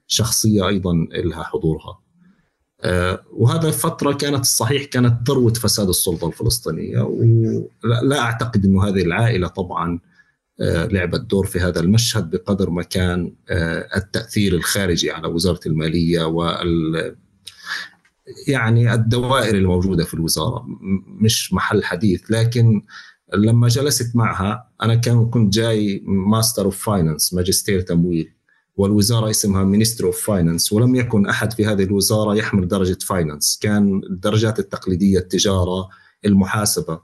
[0.07, 2.02] شخصية أيضا لها حضورها.
[3.33, 9.99] وهذا فترة كانت الصحيح كانت ذروة فساد السلطة الفلسطينية ولا أعتقد أنه هذه العائلة طبعا
[10.61, 13.33] لعبت دور في هذا المشهد بقدر ما كان
[13.97, 17.16] التأثير الخارجي على وزارة المالية وال
[18.49, 20.66] يعني الدوائر الموجودة في الوزارة
[21.21, 22.31] مش محل حديث.
[22.31, 22.83] لكن
[23.35, 28.33] لما جلست معها أنا كان كنت جاي master of finance ماجستير تمويل.
[28.77, 34.01] والوزارة اسمها Ministry of Finance ولم يكن أحد في هذه الوزارة يحمل درجة finance كان
[34.11, 35.89] الدرجات التقليدية التجارة
[36.25, 37.01] المحاسبة.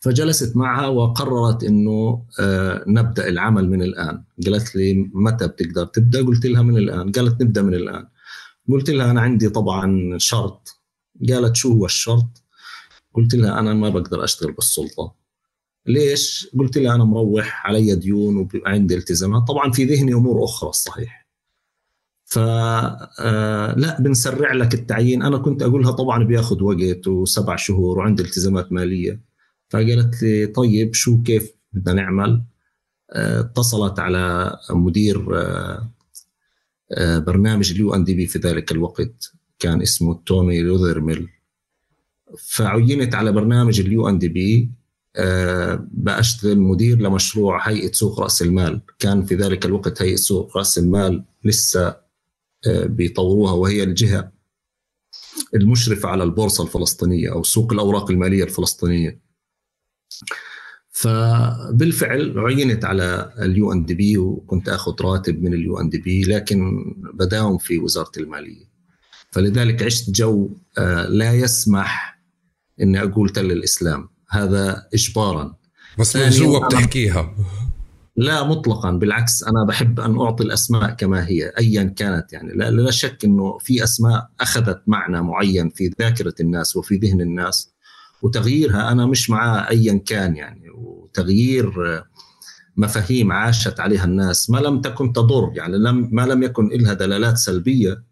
[0.00, 2.22] فجلست معها وقررت إنه
[2.86, 4.24] نبدأ العمل من الآن.
[4.46, 7.12] قالت لي متى بتقدر تبدأ؟ قلت لها من الآن.
[7.12, 8.06] قالت نبدأ من الآن.
[8.70, 10.80] قلت لها أنا عندي طبعا شرط.
[11.28, 12.42] قالت شو هو الشرط؟
[13.14, 15.23] قلت لها أنا ما بقدر أشتغل بالسلطة.
[15.86, 21.28] ليش؟ قلت لها أنا مروح علي ديون وعندي التزامات، طبعا في ذهني أمور أخرى الصحيح.
[22.24, 22.38] ف
[23.76, 29.20] لا بنسرع لك التعيين، أنا كنت أقولها طبعا بياخذ وقت وسبع شهور وعندي التزامات مالية.
[29.68, 32.42] فقالت لي طيب شو كيف بدنا نعمل؟
[33.10, 35.28] اتصلت على مدير
[37.00, 41.28] برنامج ال UNDP في ذلك الوقت كان اسمه تومي لوذرميل
[42.38, 44.70] فعينت على برنامج ال UNDP
[45.92, 48.80] بأشتغل مدير لمشروع هيئة سوق رأس المال.
[48.98, 51.96] كان في ذلك الوقت هيئة سوق رأس المال لسه
[52.66, 54.32] أه بيطوروها وهي الجهة
[55.54, 59.20] المشرفة على البورصة الفلسطينية أو سوق الأوراق المالية الفلسطينية.
[60.90, 68.12] فبالفعل عينت على ال UNDP وكنت آخذ راتب من ال UNDP لكن بداوم في وزارة
[68.16, 68.64] المالية.
[69.30, 72.20] فلذلك عشت جو أه لا يسمح
[72.80, 74.13] إني أقول تل الإسلام.
[74.30, 75.54] هذا اجبارا.
[75.98, 77.34] بس من جوا بتحكيها.
[78.16, 78.90] لا مطلقا.
[78.90, 82.52] بالعكس أنا بحب أن أعطي الأسماء كما هي ايا كانت يعني.
[82.52, 87.74] لا, لا شك إنه في أسماء أخذت معنى معين في ذاكرة الناس وفي ذهن الناس
[88.22, 90.70] وتغييرها أنا مش معاه ايا كان يعني.
[90.70, 91.72] وتغيير
[92.76, 94.50] مفاهيم عاشت عليها الناس.
[94.50, 98.04] ما لم تكن تضر يعني لم ما لم يكن لها دلالات سلبية.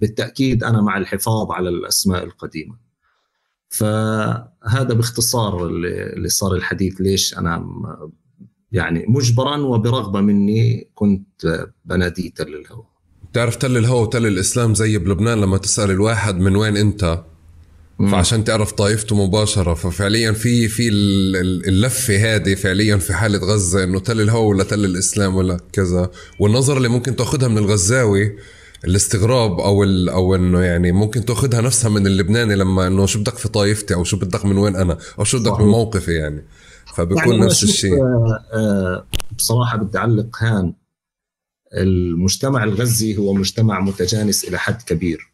[0.00, 2.76] بالتأكيد أنا مع الحفاظ على الأسماء القديمة.
[4.80, 7.66] فهذا باختصار اللي صار الحديث ليش أنا
[8.72, 12.84] يعني مجبرا وبرغبة مني كنت بنادي تل الهوى
[13.30, 17.24] بتعرف تل الهوى وتل الإسلام زي بلبنان لما تسأل الواحد من وين أنت؟
[17.98, 19.74] فعشان تعرف طائفته مباشرة.
[19.74, 20.88] ففعليا في في
[21.68, 26.10] اللفة هذه فعليا في حالة غزة إنه تل الهوى ولا تل الإسلام ولا كذا.
[26.38, 28.36] والنظرة اللي ممكن تأخذها من الغزاوي
[28.84, 33.48] الاستغراب أو أو إنه يعني ممكن تأخذها نفسها من اللبناني لما إنه شو بدك في
[33.48, 36.44] طائفتي أو شو بدك من وين أنا أو شو بدك من موقفي يعني.
[36.94, 38.02] فبكون يعني نفس الشيء.
[38.02, 40.74] آه، آه، بصراحة بدي أعلق هان.
[41.74, 45.32] المجتمع الغزي هو مجتمع متجانس إلى حد كبير.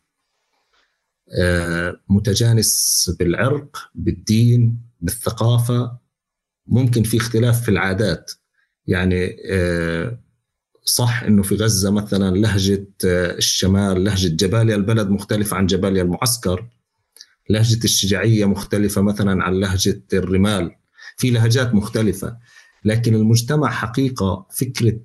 [1.38, 5.98] آه، متجانس بالعرق بالدين بالثقافة.
[6.66, 8.32] ممكن في اختلاف في العادات.
[8.86, 9.36] يعني
[10.86, 16.68] صح إنه في غزة مثلا لهجة الشمال لهجة جباليا البلد مختلفة عن جباليا المعسكر.
[17.50, 20.70] لهجة الشجاعيه مختلفة مثلا عن لهجة الرمال.
[21.16, 22.36] في لهجات مختلفة.
[22.84, 24.98] لكن المجتمع حقيقة فكرة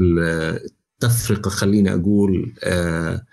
[0.00, 3.26] التفرقة خليني أقول آه،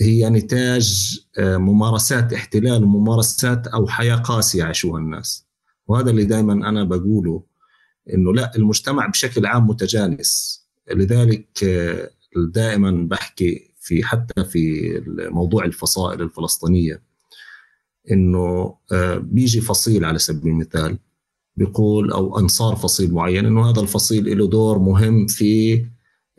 [0.00, 5.46] هي نتاج آه، ممارسات احتلال وممارسات أو حياة قاسية عاشوها الناس.
[5.86, 7.51] وهذا اللي دائما أنا بقوله.
[8.14, 10.62] إنه لا المجتمع بشكل عام متجانس.
[10.90, 17.02] لذلك آه، دائما بحكي في حتى في موضوع الفصائل الفلسطينية
[18.10, 20.98] إنه آه، بيجي فصيل على سبيل المثال
[21.56, 25.84] بيقول أو أنصار فصيل معين إنه هذا الفصيل له دور مهم في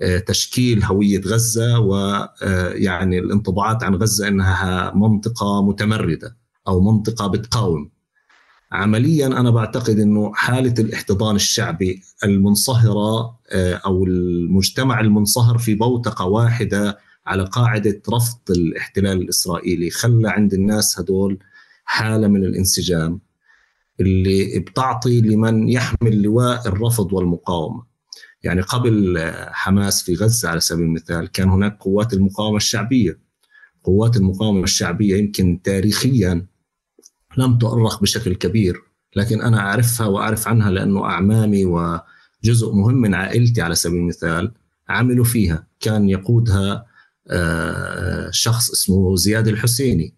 [0.02, 7.92] آه، تشكيل هوية غزة ويعني الانطباعات عن غزة إنها منطقة متمردة أو منطقة بتقاوم.
[8.74, 16.98] عمليا أنا بعتقد إنه حالة الاحتضان الشعبي المنصهرة آه، أو المجتمع المنصهر في بوتقة واحدة
[17.26, 21.40] على قاعدة رفض الاحتلال الإسرائيلي خلى عند الناس هدول
[21.86, 23.20] حالة من الانسجام
[24.00, 27.84] اللي بتعطي لمن يحمل لواء الرفض والمقاومة.
[28.44, 29.18] يعني قبل
[29.52, 33.20] حماس في غزة على سبيل المثال كان هناك قوات المقاومة الشعبية.
[33.84, 36.46] قوات المقاومة الشعبية يمكن تاريخيا
[37.38, 38.84] لم تؤرخ بشكل كبير
[39.16, 44.52] لكن أنا أعرفها وأعرف عنها لأنه أعمامي وجزء مهم من عائلتي على سبيل المثال
[44.90, 45.68] عملوا فيها.
[45.80, 46.86] كان يقودها
[47.28, 50.14] آه، شخص اسمه زياد الحسيني.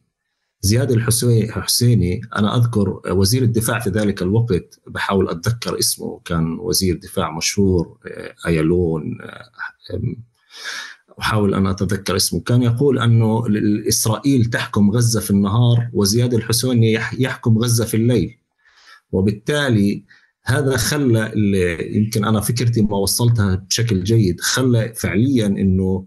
[0.62, 7.32] زياد الحسيني أنا أذكر وزير الدفاع في ذلك الوقت بحاول أتذكر اسمه كان وزير دفاع
[7.32, 9.50] مشهور آه، ايالون آه،
[11.20, 12.40] أحاول أن أتذكر اسمه.
[12.40, 13.44] كان يقول أنه
[13.88, 18.38] اسرائيل تحكم غزة في النهار وزياد الحسيني يحكم غزة في الليل.
[19.12, 20.04] وبالتالي
[20.44, 21.32] هذا خلى
[21.96, 26.06] يمكن أنا فكرتي ما وصلتها بشكل جيد خلى فعليا إنه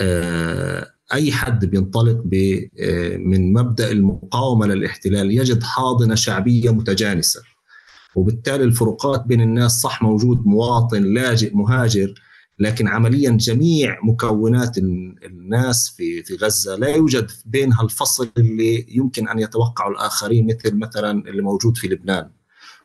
[0.00, 2.22] آه، أي حد بينطلق
[2.80, 7.42] آه، من مبدأ المقاومة للاحتلال يجد حاضنة شعبية متجانسة.
[8.14, 12.14] وبالتالي الفروقات بين الناس صح موجود مواطن لاجئ مهاجر.
[12.58, 19.38] لكن عمليا جميع مكونات الناس في في غزة لا يوجد بينها الفصل اللي يمكن أن
[19.38, 22.30] يتوقعه الآخرين مثل مثلا اللي موجود في لبنان.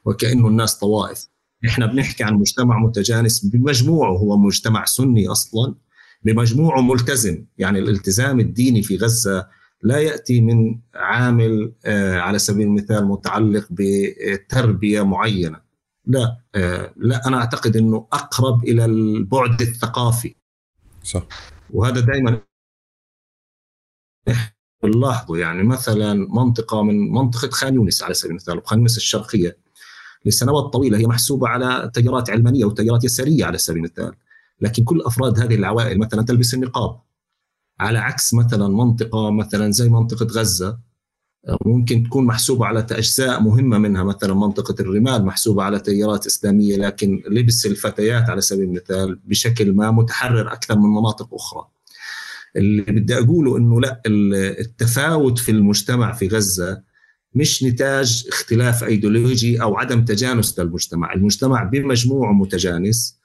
[0.05, 1.27] وكأنه الناس طوائف.
[1.67, 4.11] إحنا بنحكي عن مجتمع متجانس بمجموعه.
[4.17, 5.75] هو مجتمع سني أصلا
[6.23, 7.45] بمجموعه ملتزم.
[7.57, 9.47] يعني الالتزام الديني في غزة
[9.83, 15.62] لا يأتي من عامل آه، على سبيل المثال متعلق بتربية معينة.
[16.05, 20.35] لا آه، لا أنا أعتقد إنه أقرب إلى البعد الثقافي.
[21.03, 21.23] صح.
[21.69, 22.41] وهذا دائما
[24.83, 25.37] نلاحظه.
[25.37, 29.57] يعني مثلا منطقة من منطقة خان يونس على سبيل المثال وخان يونس الشرقية
[30.25, 34.15] لسنوات طويلة هي محسوبة على تيارات علمانية وتيارات يسارية على سبيل المثال.
[34.61, 37.01] لكن كل أفراد هذه العوائل مثلا تلبس النقاب.
[37.79, 40.79] على عكس مثلا منطقة مثلا زي منطقة غزة
[41.65, 47.23] ممكن تكون محسوبة على أجزاء مهمة منها مثلا منطقة الرمال محسوبة على تيارات إسلامية لكن
[47.29, 51.67] لبس الفتيات على سبيل المثال بشكل ما متحرر أكثر من مناطق أخرى.
[52.55, 56.81] اللي بدي أقوله أنه لا التفاوت في المجتمع في غزة
[57.35, 61.13] مش نتاج اختلاف أيديولوجي أو عدم تجانس للمجتمع.
[61.13, 63.19] المجتمع بمجموعه متجانس.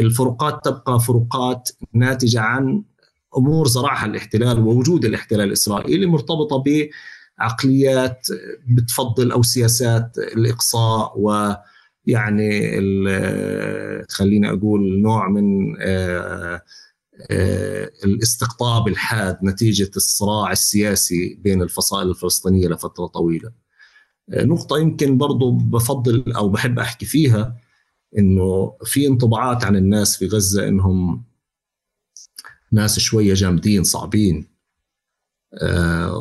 [0.00, 2.82] الفروقات تبقى فروقات ناتجة عن
[3.36, 6.88] أمور زرعها الاحتلال ووجود الاحتلال الإسرائيلي مرتبطة ب
[7.40, 8.26] عقليات
[8.68, 12.78] بتفضل أو سياسات الإقصاء ويعني
[14.08, 16.62] خليني أقول نوع من آه،
[17.30, 23.52] آه، الاستقطاب الحاد نتيجة الصراع السياسي بين الفصائل الفلسطينية لفترة طويلة.
[24.30, 27.56] آه، نقطة يمكن برضو بفضل أو بحب أحكي فيها
[28.18, 31.24] إنه في انطباعات عن الناس في غزة إنهم
[32.72, 34.57] ناس شوية جامدين صعبين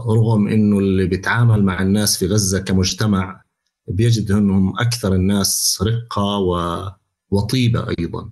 [0.07, 3.41] رغم إنه اللي بيتعامل مع الناس في غزة كمجتمع
[3.88, 6.97] بيجد إنهم أكثر الناس رقة
[7.32, 8.32] وطيبة أيضا.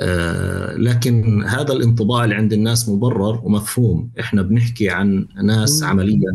[0.00, 4.12] آه، لكن هذا الانطباع اللي عند الناس مبرر ومفهوم.
[4.20, 6.34] إحنا بنحكي عن ناس عمليا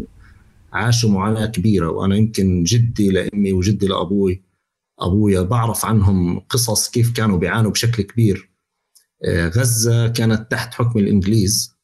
[0.73, 4.43] عاشوا معاناة كبيرة وأنا يمكن جدي لأمي وجدي لأبوي
[4.99, 8.49] ابويا بعرف عنهم قصص كيف كانوا بيعانوا بشكل كبير.
[9.25, 11.76] آه، غزة كانت تحت حكم الإنجليز.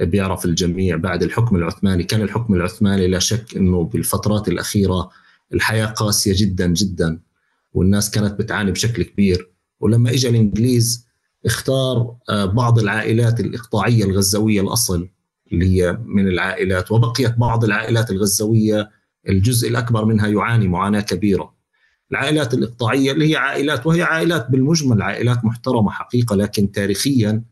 [0.00, 5.10] بيعرف الجميع بعد الحكم العثماني كان الحكم العثماني لا شك إنه بالفترات الأخيرة
[5.54, 7.20] الحياة قاسية جدا جدا
[7.72, 11.06] والناس كانت بتعاني بشكل كبير ولما اجى الإنجليز
[11.46, 15.08] اختار آه، بعض العائلات الإقطاعية الغزاويه الأصل
[15.52, 18.90] اللي هي من العائلات وبقيت بعض العائلات الغزاويه
[19.28, 21.54] الجزء الأكبر منها يعاني معاناة كبيرة.
[22.10, 27.42] العائلات الإقطاعية اللي هي عائلات وهي عائلات بالمجمل عائلات محترمة حقيقة لكن تاريخيا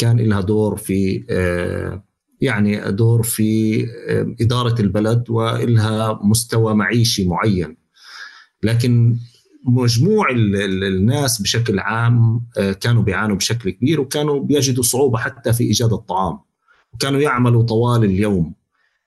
[0.00, 2.04] كان لها دور في آه،
[2.40, 7.76] يعني دور في آه، إدارة البلد وإلها مستوى معيشي معين.
[8.62, 9.16] لكن
[9.64, 15.92] مجموع الناس بشكل عام آه، كانوا بيعانوا بشكل كبير وكانوا بيجدوا صعوبة حتى في إيجاد
[15.92, 16.38] الطعام
[16.92, 18.54] وكانوا يعملوا طوال اليوم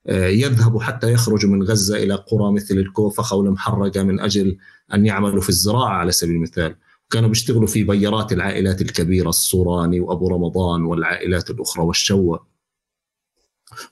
[0.10, 4.58] يذهبوا حتى يخرجوا من غزة إلى قرى مثل الكوفخه والمحرقه من أجل
[4.94, 6.76] أن يعملوا في الزراعة على سبيل المثال
[7.14, 12.48] كانوا بيشتغلوا في بيارات العائلات الكبيرة الصوراني وأبو رمضان والعائلات الأخرى والشوة.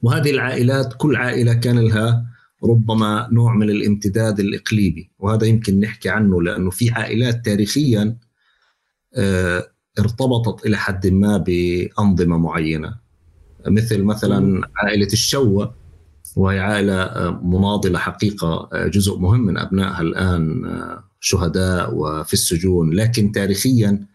[0.02, 2.26] وهذه العائلات كل عائلة كان لها
[2.64, 5.12] ربما نوع من الامتداد الإقليمي.
[5.20, 8.18] وهذا يمكن نحكي عنه لأنه في عائلات تاريخيا
[9.16, 12.96] آه، ارتبطت إلى حد ما بأنظمة معينة.
[13.68, 15.76] مثل مثلا عائلة الشوة
[16.36, 20.64] وهي عائلة آه، مناضلة حقيقة آه، جزء مهم من أبنائها الآن
[21.22, 22.94] شهداء وفي السجون.
[22.94, 24.06] لكن تاريخيا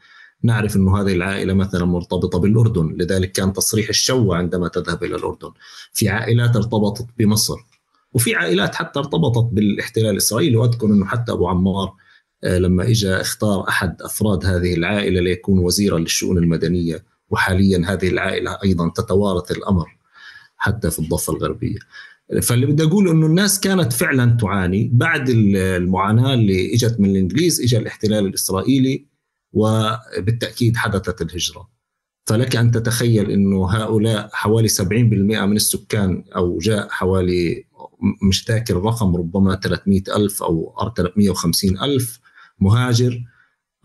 [0.43, 5.51] نعرف أن هذه العائلة مثلا مرتبطة بالأردن لذلك كان تصريح الشوة عندما تذهب إلى الأردن.
[5.93, 7.57] في عائلات ارتبطت بمصر
[8.13, 10.57] وفي عائلات حتى ارتبطت بالاحتلال الإسرائيلي.
[10.57, 11.95] وأذكر إنه حتى أبو عمار
[12.45, 17.05] آه، لما اجى اختار أحد أفراد هذه العائلة ليكون وزيرا للشؤون المدنية.
[17.31, 19.97] وحاليا هذه العائلة أيضا تتوارث الأمر
[20.57, 21.79] حتى في الضفة الغربية.
[22.43, 27.79] فاللي بدي أقول إنه الناس كانت فعلا تعاني بعد المعاناة اللي إجت من الإنجليز اجى
[27.79, 29.07] الاحتلال الإسرائيلي
[29.53, 31.69] وبالتأكيد حدثت الهجرة.
[32.25, 37.65] فلك أن تتخيل إنه هؤلاء حوالي 70% من السكان أو جاء حوالي
[38.23, 42.21] مش ذاكر الرقم ربما 300 ألف أو 350 ألف
[42.61, 43.25] مهاجر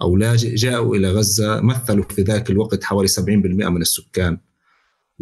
[0.02, 3.22] أو لاجئ جاءوا إلى غزة مثلوا في ذاك الوقت حوالي 70%
[3.70, 4.38] من السكان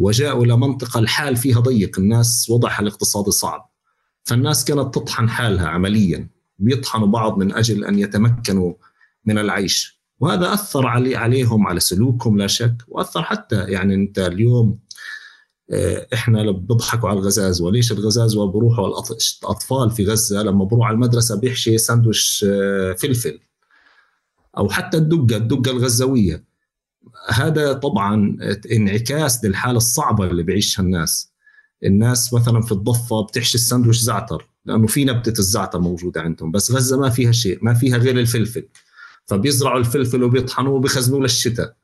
[0.00, 3.70] وجاءوا إلى منطقة الحال فيها ضيق الناس وضعها الاقتصادي صعب.
[4.24, 6.28] فالناس كانت تطحن حالها عمليا
[6.58, 8.74] بيطحنوا بعض من أجل أن يتمكنوا
[9.24, 10.00] من العيش.
[10.20, 14.78] وهذا أثر علي عليهم على سلوكهم لا شك وأثر حتى يعني أنت اليوم
[15.70, 21.40] آه، إحنا بيضحكوا على الغزازوه ليش الغزازوه بروحوا الأطفال في غزة لما بروح على المدرسة
[21.40, 23.40] بيحشي ساندويش آه، فلفل.
[24.58, 26.49] أو حتى الدقة الدقة الغزاويه
[27.28, 28.36] هذا طبعا
[28.72, 31.32] انعكاس للحالة الصعبة اللي بيعيشها الناس.
[31.84, 37.00] الناس مثلا في الضفة بتحشي الساندويش زعتر لأنه في نبتة الزعتر موجودة عندهم بس غزة
[37.00, 38.68] ما فيها شيء ما فيها غير الفلفل.
[39.26, 41.76] فبيزرعوا الفلفل وبيطحنوه وبيخزنوه للشتاء.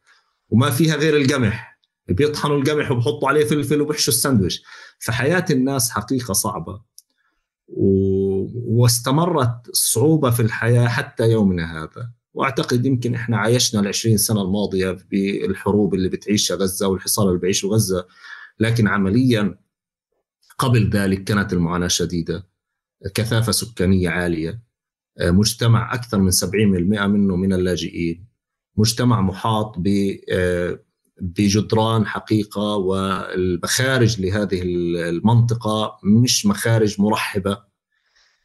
[0.51, 1.81] وما فيها غير القمح.
[2.09, 4.63] بيطحنوا القمح وبحطوا عليه فلفل وبحشوا الساندويش.
[4.99, 6.81] فحياة الناس حقيقة صعبة.
[7.69, 7.87] و...
[8.83, 12.11] واستمرت الصعوبة في الحياة حتى يومنا هذا.
[12.37, 17.69] وأعتقد يمكن إحنا عايشنا ال 20 سنة الماضية بالحروب اللي بتعيشها غزة والحصار اللي بيعيشه
[17.69, 18.07] غزة
[18.61, 19.59] لكن عمليا
[20.59, 22.47] قبل ذلك كانت المعاناة شديدة.
[23.15, 24.63] كثافة سكانية عالية.
[25.21, 28.27] مجتمع أكثر من 70% منه من اللاجئين.
[28.77, 30.17] مجتمع محاط ب
[31.21, 37.59] بجدران حقيقة والمخارج لهذه المنطقة مش مخارج مرحبة.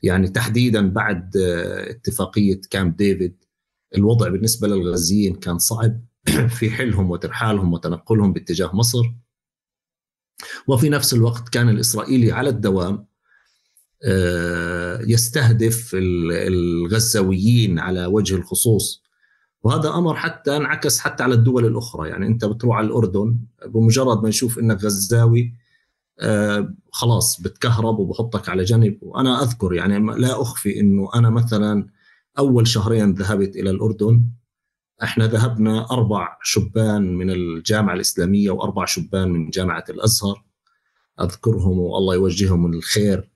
[0.03, 3.40] يعني تحديدا بعد اتفاقية كامب ديفيد
[3.95, 6.01] الوضع بالنسبة للغزيين كان صعب
[6.57, 9.03] في حلهم وترحالهم وتنقلهم باتجاه مصر.
[10.67, 13.05] وفي نفس الوقت كان الإسرائيلي على الدوام
[14.03, 19.03] آه، يستهدف الغزاويين على وجه الخصوص.
[19.63, 22.09] وهذا أمر حتى انعكس حتى على الدول الأخرى.
[22.09, 25.53] يعني أنت بتروح على الأردن بمجرد ما يشوف إنك غزاوي
[26.19, 28.97] آه خلاص بتكهرب وبحطك على جنب.
[29.01, 31.87] وأنا أذكر يعني لا أخفي إنه أنا مثلا
[32.39, 34.23] أول شهرين ذهبت إلى الأردن.
[35.03, 40.43] إحنا ذهبنا أربع شبان من الجامعة الإسلامية وأربع شبان من جامعة الأزهر.
[41.21, 43.31] أذكرهم والله يوجههم الخير.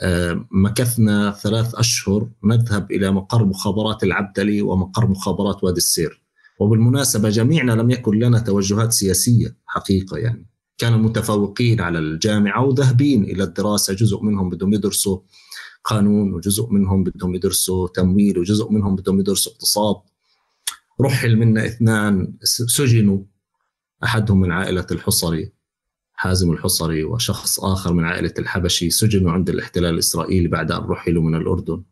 [0.00, 6.22] آه، مكثنا ثلاث أشهر نذهب إلى مقر مخابرات العبدلي ومقر مخابرات وادي السير.
[6.60, 10.46] وبالمناسبة جميعنا لم يكن لنا توجهات سياسية حقيقة يعني.
[10.78, 15.18] كانوا متفوقين على الجامعة وذهبين إلى الدراسة جزء منهم بدهم يدرسوا.
[15.88, 19.96] قانون وجزء منهم بدهم يدرسوا تمويل وجزء منهم بدهم يدرسوا اقتصاد.
[21.00, 23.18] رحل منا اثنان سجنوا
[24.04, 25.52] أحدهم من عائلة الحصري
[26.12, 31.34] حازم الحصري وشخص آخر من عائلة الحبشي سجنوا عند الاحتلال الإسرائيلي بعد أن رحلوا من
[31.34, 31.82] الأردن.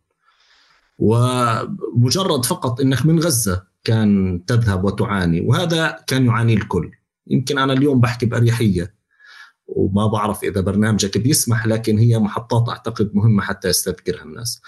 [0.98, 6.90] ومجرد فقط أنك من غزة كان تذهب وتعاني وهذا كان يعاني الكل.
[7.26, 8.95] يمكن أنا اليوم بحكي بأريحية.
[9.66, 14.62] وما بعرف إذا برنامجك بيسمح لكن هي محطات أعتقد مهمة حتى يستذكرها الناس.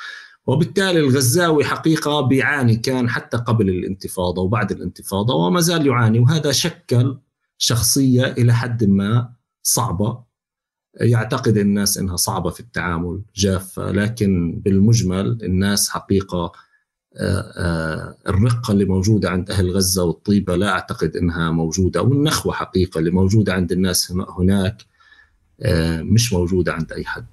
[0.46, 7.18] وبالتالي الغزاوي حقيقة بيعاني كان حتى قبل الانتفاضة وبعد الانتفاضة وما زال يعاني وهذا شكل
[7.58, 9.32] شخصية إلى حد ما
[9.62, 10.28] صعبة.
[11.00, 16.52] يعتقد الناس إنها صعبة في التعامل جافة لكن بالمجمل الناس حقيقة
[17.20, 22.98] آه، آه، الرقة اللي موجودة عند أهل غزة والطيبة لا أعتقد إنها موجودة والنخوة حقيقة
[22.98, 24.82] اللي موجودة عند الناس هناك
[25.62, 27.26] آه، مش موجودة عند أي حد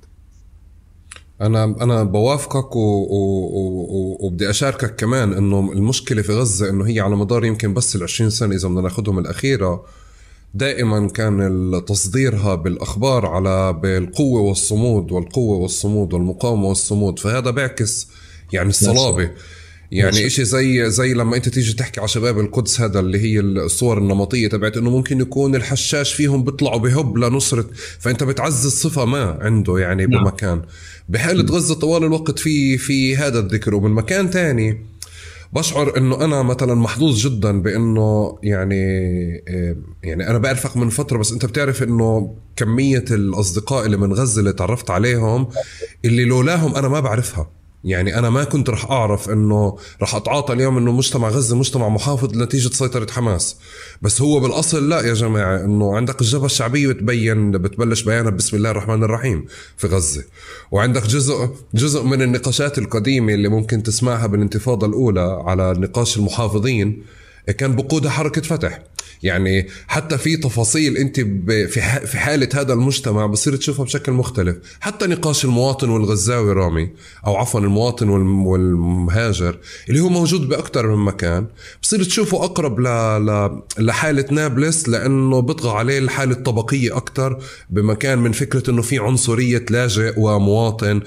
[1.42, 2.76] أنا أنا بوافقك.
[2.76, 8.30] وبدي أشاركك كمان إنه المشكلة في غزة إنه هي على مدار يمكن بس ال 20
[8.30, 9.86] سنة إذا بدنا ناخذهم الأخيرة
[10.54, 18.08] دائما كان تصديرها بالأخبار على بالقوة والصمود والقوة والصمود والمقاومة والصمود فهذا بيعكس
[18.54, 19.32] يعني الصلابة
[19.92, 23.98] يعني إشي زي زي لما أنت تيجي تحكي على شباب القدس هذا اللي هي الصور
[23.98, 27.66] النمطية تبعت إنه ممكن يكون الحشاش فيهم بيطلعوا بهب لنصرة
[28.00, 30.24] فأنت بتعزز صفة ما عنده يعني نعم.
[30.24, 30.62] بمكان.
[31.10, 33.76] بحاله غزه طوال الوقت في في هذا الذكر.
[33.76, 34.82] ومن مكان تاني
[35.54, 38.84] بشعر إنه أنا مثلا محظوظ جدا بإنه يعني
[39.48, 44.40] آه، يعني أنا بعرفك من فترة بس أنت بتعرف إنه كمية الأصدقاء اللي من غزة
[44.40, 45.48] اللي تعرفت عليهم
[46.06, 47.50] اللي لولاهم أنا ما بعرفها.
[47.86, 52.36] يعني أنا ما كنت رح أعرف إنه رح أتعاطى اليوم إنه مجتمع غزة مجتمع محافظ
[52.36, 53.56] نتيجه سيطرة حماس.
[54.02, 58.72] بس هو بالأصل لا يا جماعة إنه عندك الجبهة الشعبية بتبين بتبلش بيانها بسم الله
[58.72, 59.46] الرحمن الرحيم
[59.78, 60.24] في غزة.
[60.72, 67.04] وعندك جزء جزء من النقاشات القديمة اللي ممكن تسمعها بالانتفاضة الأولى على نقاش المحافظين
[67.52, 68.82] كان بقودها حركة فتح.
[69.24, 71.20] يعني حتى في تفاصيل انت
[72.06, 74.56] في حالة هذا المجتمع بصير تشوفها بشكل مختلف.
[74.80, 76.90] حتى نقاش المواطن والغزاوي رامي
[77.28, 81.48] أو عفوا المواطن والمهاجر اللي هو موجود بأكثر من مكان
[81.84, 82.84] بصير تشوفه أقرب ل...
[83.26, 83.62] ل...
[83.78, 87.40] لحالة نابلس لأنه بيطغى عليه الحالة الطبقية أكثر
[87.70, 91.02] بمكان من فكرة إنه في عنصرية لاجئ ومواطن.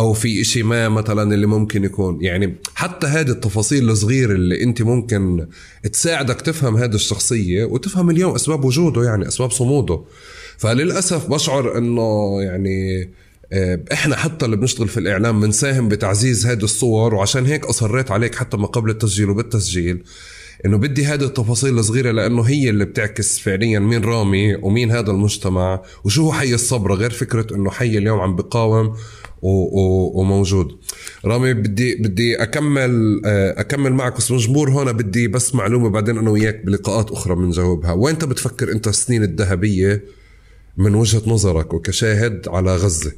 [0.00, 2.18] أو في إشي ما مثلا اللي ممكن يكون.
[2.24, 5.46] يعني حتى هذه التفاصيل الصغيرة اللي أنت ممكن
[5.92, 10.00] تساعدك تفهم هذه الشخصية وتفهم اليوم أسباب وجوده يعني أسباب صموده.
[10.58, 13.10] فللأسف بشعر إنه يعني
[13.52, 18.34] آه، إحنا حتى اللي بنشتغل في الإعلام بنساهم بتعزيز هذه الصور وعشان هيك أصريت عليك
[18.34, 20.02] حتى ما قبل التسجيل وبالتسجيل
[20.66, 25.82] إنه بدي هذه التفاصيل الصغيرة لأنه هي اللي بتعكس فعليا مين رامي ومين هذا المجتمع
[26.04, 26.94] وشو هو حي الصبر.
[26.94, 28.94] غير فكرة إنه حي اليوم عم بقاوم
[29.42, 30.76] وموجود
[31.24, 34.16] رامي بدي بدي أكمل آه، أكمل معك.
[34.16, 38.72] بس مجبور هون بدي بس معلومة بعدين أنا وياك بلقاءات أخرى بنجاوبها وين أنت بتفكر
[38.72, 40.04] أنت السنين الذهبية
[40.76, 43.12] من وجهة نظرك وكشاهد على غزة؟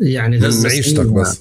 [0.00, 1.40] يعني غزة معيشتك بس.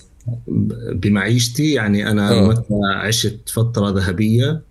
[0.93, 2.47] بمعيشتي يعني أنا آه.
[2.47, 4.61] متى عشت فترة ذهبية.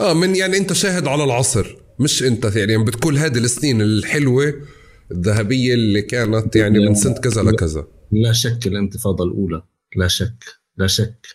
[0.00, 2.44] آه من يعني أنت شاهد على العصر مش أنت.
[2.56, 4.54] يعني بتقول هذه السنين الحلوة
[5.12, 7.86] الذهبية اللي كانت يعني من سنة كذا لكذا.
[8.12, 9.62] لا شك الانتفاضة الأولى
[9.96, 10.44] لا شك
[10.76, 11.26] لا شك.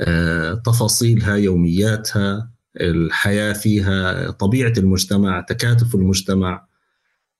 [0.00, 6.66] آه، تفاصيلها يومياتها الحياة فيها طبيعة المجتمع تكاتف المجتمع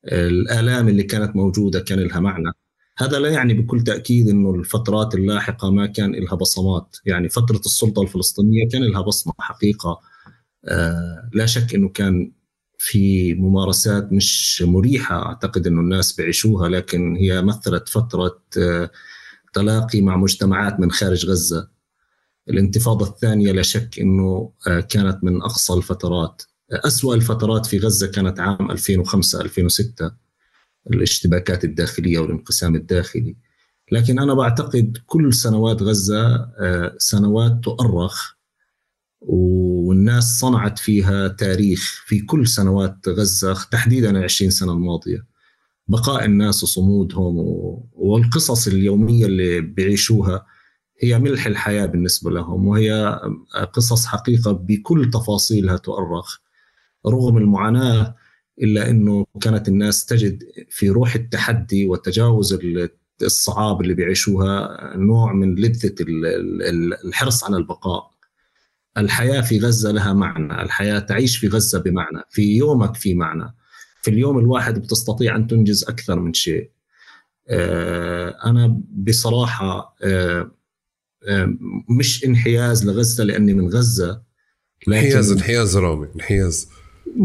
[0.04, 2.52] الآلام اللي كانت موجودة كان لها معنى.
[2.98, 6.96] هذا لا يعني بكل تأكيد إنه الفترات اللاحقة ما كان لها بصمات.
[7.06, 10.00] يعني فترة السلطة الفلسطينية كان لها بصمة حقيقة.
[10.64, 12.32] آه، لا شك إنه كان
[12.78, 15.26] في ممارسات مش مريحة.
[15.26, 18.90] أعتقد إنه الناس بيعيشوها لكن هي مثلت فترة آه،
[19.52, 21.68] تلاقي مع مجتمعات من خارج غزة.
[22.48, 26.42] الانتفاضة الثانية لا شك إنه آه، كانت من أقصى الفترات.
[26.72, 30.12] أسوأ الفترات في غزة كانت عام 2005 2006
[30.90, 33.36] الاشتباكات الداخلية والانقسام الداخلي.
[33.92, 38.35] لكن أنا بعتقد كل سنوات غزة آه، سنوات تؤرخ.
[39.26, 45.26] والناس صنعت فيها تاريخ في كل سنوات غزة تحديدا العشرين سنة الماضية.
[45.88, 47.34] بقاء الناس وصمودهم
[47.92, 50.46] والقصص اليومية اللي بيعيشوها
[51.02, 53.20] هي ملح الحياة بالنسبة لهم وهي
[53.72, 56.38] قصص حقيقة بكل تفاصيلها تؤرخ.
[57.06, 58.14] رغم المعاناة
[58.62, 62.58] إلا أنه كانت الناس تجد في روح التحدي وتجاوز
[63.22, 65.94] الصعاب اللي بيعيشوها نوع من لذة
[67.04, 68.15] الحرص على البقاء.
[68.98, 73.54] الحياة في غزة لها معنى الحياة تعيش في غزة بمعنى في يومك في معنى.
[74.02, 76.70] في اليوم الواحد بتستطيع أن تنجز أكثر من شيء.
[77.48, 80.50] آه، أنا بصراحة آه،
[81.28, 81.56] آه،
[81.98, 84.22] مش انحياز لغزة لأني من غزة
[84.88, 86.68] انحياز انحياز رامي انحياز.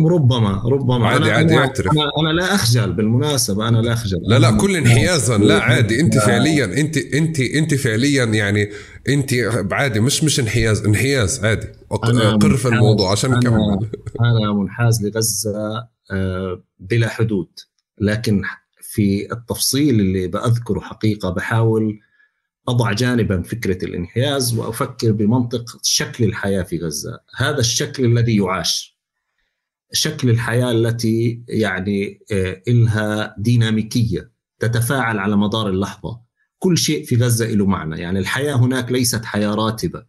[0.09, 1.07] ربما ربما.
[1.07, 1.91] عادي أنا عادي اعترف.
[1.91, 4.17] أنا, أنا لا أخجل بالمناسبة أنا لا أخجل.
[4.27, 5.38] لا لا كل انحيازا.
[5.38, 5.99] لا عادي.
[5.99, 8.69] أنت فعليا انت انت أنت فعليا يعني
[9.09, 9.34] أنت
[9.71, 9.99] عادي.
[9.99, 11.67] مش مش انحياز انحياز عادي.
[12.41, 12.67] قر في.
[12.67, 13.59] الموضوع عشان نكمل.
[14.21, 15.51] أنا منحاز لغزة
[16.11, 17.49] آه، بلا حدود.
[18.01, 18.41] لكن
[18.82, 21.99] في التفصيل اللي بأذكره حقيقة بحاول
[22.67, 27.19] أضع جانبا فكرة الانحياز وأفكر بمنطق شكل الحياة في غزة.
[27.38, 28.90] هذا الشكل الذي يعاش.
[29.93, 36.21] شكل الحياة التي يعني آه، إلها ديناميكية تتفاعل على مدار اللحظة.
[36.59, 37.99] كل شيء في غزة له معنى.
[38.01, 40.05] يعني الحياة هناك ليست حياة راتبة.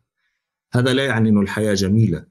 [0.72, 2.24] هذا لا يعني أن الحياة جميلة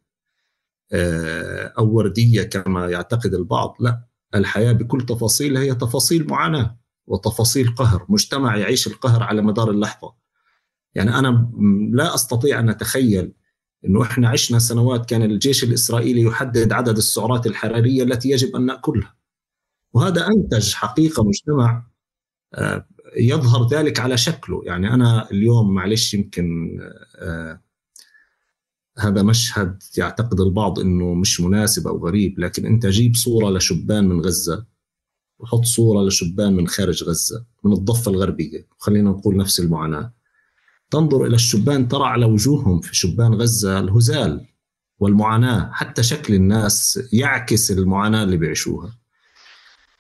[0.94, 3.76] آه، أو وردية كما يعتقد البعض.
[3.80, 4.04] لا
[4.36, 6.78] الحياة بكل تفاصيلها هي تفاصيل معاناة
[7.08, 8.06] وتفاصيل قهر.
[8.10, 10.14] مجتمع يعيش القهر على مدار اللحظة.
[10.96, 13.34] يعني أنا م- لا أستطيع أن أتخيل
[13.86, 19.16] أنه إحنا عشنا سنوات كان الجيش الإسرائيلي يحدد عدد السعرات الحرارية التي يجب أن نأكلها.
[19.94, 21.84] وهذا أنتج حقيقة مجتمع
[22.54, 24.62] آه، يظهر ذلك على شكله.
[24.66, 26.78] يعني أنا اليوم معلش يمكن
[27.16, 27.62] آه،
[28.98, 34.22] هذا مشهد يعتقد البعض إنه مش مناسب أو غريب لكن أنت جيب صورة لشبان من
[34.22, 34.66] غزة
[35.40, 40.14] وحط صورة لشبان من خارج غزة من الضفة الغربية خلينا نقول نفس المعاناة.
[40.92, 44.46] تنظر إلى الشبان ترى على وجوههم في شبان غزة الهزال
[45.00, 48.98] والمعاناة حتى شكل الناس يعكس المعاناة اللي بيعيشوها.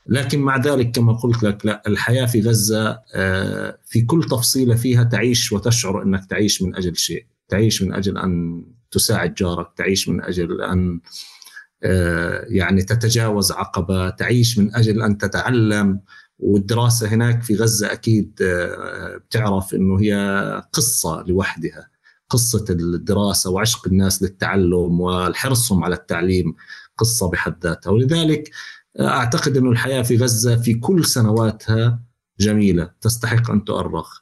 [0.07, 5.03] لكن مع ذلك كما قلت لك لا الحياة في غزة آه، في كل تفصيلة فيها
[5.03, 7.25] تعيش وتشعر إنك تعيش من أجل شيء.
[7.47, 10.99] تعيش من أجل أن تساعد جارك تعيش من أجل أن
[11.83, 15.99] آه، يعني تتجاوز عقبة تعيش من أجل أن تتعلم.
[16.41, 21.89] والدراسة هناك في غزة أكيد آه، بتعرف إنه هي قصة لوحدها
[22.29, 26.55] قصة الدراسة وعشق الناس للتعلم والحرصهم على التعليم
[26.97, 27.91] قصة بحد ذاتها.
[27.91, 28.51] ولذلك
[28.99, 31.99] أعتقد إنه الحياة في غزة في كل سنواتها
[32.39, 34.21] جميلة تستحق أن تؤرخ.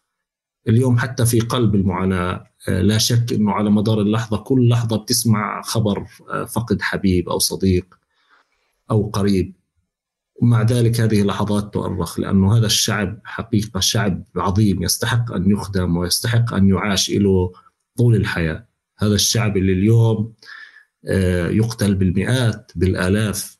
[0.68, 5.62] اليوم حتى في قلب المعاناة آه، لا شك إنه على مدار اللحظة كل لحظة بتسمع
[5.62, 7.86] خبر آه، فقد حبيب أو صديق
[8.92, 9.59] أو قريب.
[10.42, 16.54] ومع ذلك هذه لحظات تؤرخ لأنه هذا الشعب حقيقة شعب عظيم يستحق أن يخدم ويستحق
[16.54, 17.52] أن يعاش له
[17.98, 18.68] طول الحياة.
[19.00, 20.34] هذا الشعب اللي اليوم
[21.08, 23.58] آه، يقتل بالمئات بالآلاف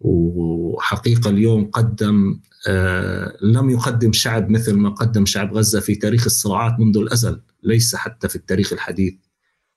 [0.00, 6.80] وحقيقة اليوم قدم آه، لم يقدم شعب مثل ما قدم شعب غزة في تاريخ الصراعات
[6.80, 9.14] منذ الأزل ليس حتى في التاريخ الحديث.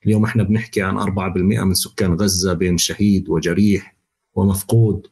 [0.05, 3.97] اليوم إحنا بنحكي عن 4% من سكان غزة بين شهيد وجريح
[4.33, 5.07] ومفقود.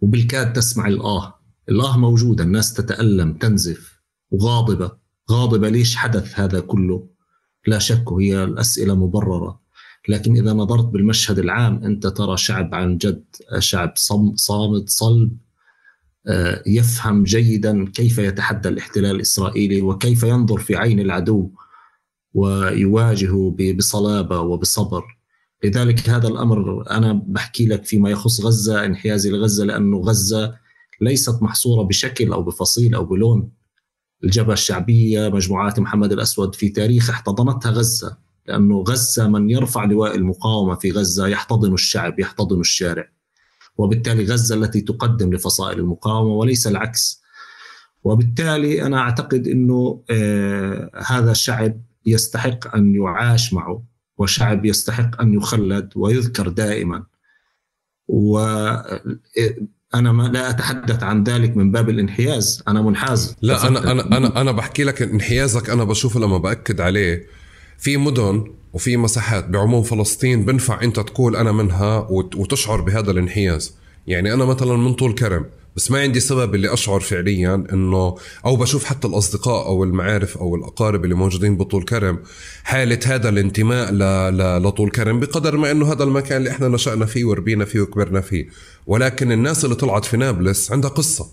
[0.00, 1.34] وبالكاد تسمع الآه.
[1.68, 4.92] الآه موجودة الناس تتألم تنزف وغاضبه
[5.30, 7.08] غاضبة ليش حدث هذا كله؟
[7.66, 9.60] لا شك هي الأسئلة مبررة.
[10.08, 13.24] لكن إذا نظرت بالمشهد العام أنت ترى شعب عن جد
[13.58, 15.36] شعب صم صامد صلب
[16.26, 21.50] آه، يفهم جيدا كيف يتحدى الاحتلال الإسرائيلي وكيف ينظر في عين العدو
[22.34, 25.04] ويواجهه ب- بصلابة وبصبر.
[25.64, 30.54] لذلك هذا الأمر أنا بحكي لك فيما يخص غزة انحيازي لغزة لأنه غزة
[31.00, 33.52] ليست محصورة بشكل أو بفصيل أو بلون.
[34.24, 38.16] الجبهة الشعبية مجموعات محمد الأسود في تاريخ احتضنتها غزة
[38.48, 43.08] لأنه غزة من يرفع لواء المقاومة في غزة يحتضن الشعب يحتضن الشارع.
[43.76, 47.22] وبالتالي غزة التي تقدم لفصائل المقاومة وليس العكس.
[48.04, 53.89] وبالتالي أنا أعتقد إنه آه هذا الشعب يستحق أن يعاش معه.
[54.20, 57.02] وشعب يستحق أن يخلد ويذكر دائما.
[58.08, 62.62] وأنا ما لا أتحدث عن ذلك من باب الانحياز.
[62.68, 63.36] أنا منحاز.
[63.42, 65.70] لا أنا أنا أنا أنا بحكي لك انحيازك.
[65.70, 67.26] أنا بشوفه لما بأكد عليه.
[67.78, 73.74] في مدن وفي مساحات بعموم فلسطين بنفع أنت تقول أنا منها وت- وتشعر بهذا الانحياز.
[74.06, 75.46] يعني أنا مثلا من طول كرم.
[75.76, 78.16] بس ما عندي سبب اللي أشعر فعليا إنه
[78.46, 82.18] أو بشوف حتى الأصدقاء أو المعارف أو الأقارب اللي موجودين بطول كرم
[82.64, 83.98] حالة هذا الانتماء ل...
[84.36, 84.62] ل...
[84.62, 88.48] لطول كرم بقدر ما إنه هذا المكان اللي إحنا نشأنا فيه وربينا فيه وكبرنا فيه.
[88.86, 91.26] ولكن الناس اللي طلعت في نابلس عندها قصة.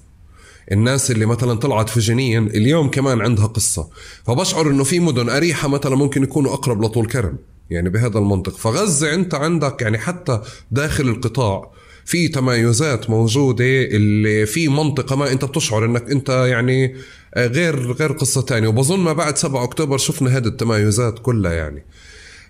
[0.71, 3.89] الناس اللي مثلا طلعت في جنين اليوم كمان عندها قصة.
[4.25, 7.37] فبشعر إنه في مدن أريحة مثلا ممكن يكونوا أقرب لطول كرم
[7.69, 8.57] يعني بهذا المنطق.
[8.57, 11.71] فغزة أنت عندك يعني حتى داخل القطاع
[12.07, 16.95] في تمايزات موجودة اللي في منطقة ما انت بتشعر انك انت يعني
[17.37, 18.67] غير غير قصة تانية.
[18.67, 21.85] وبظن ما بعد 7 أكتوبر شفنا هذه التمايزات كلها يعني.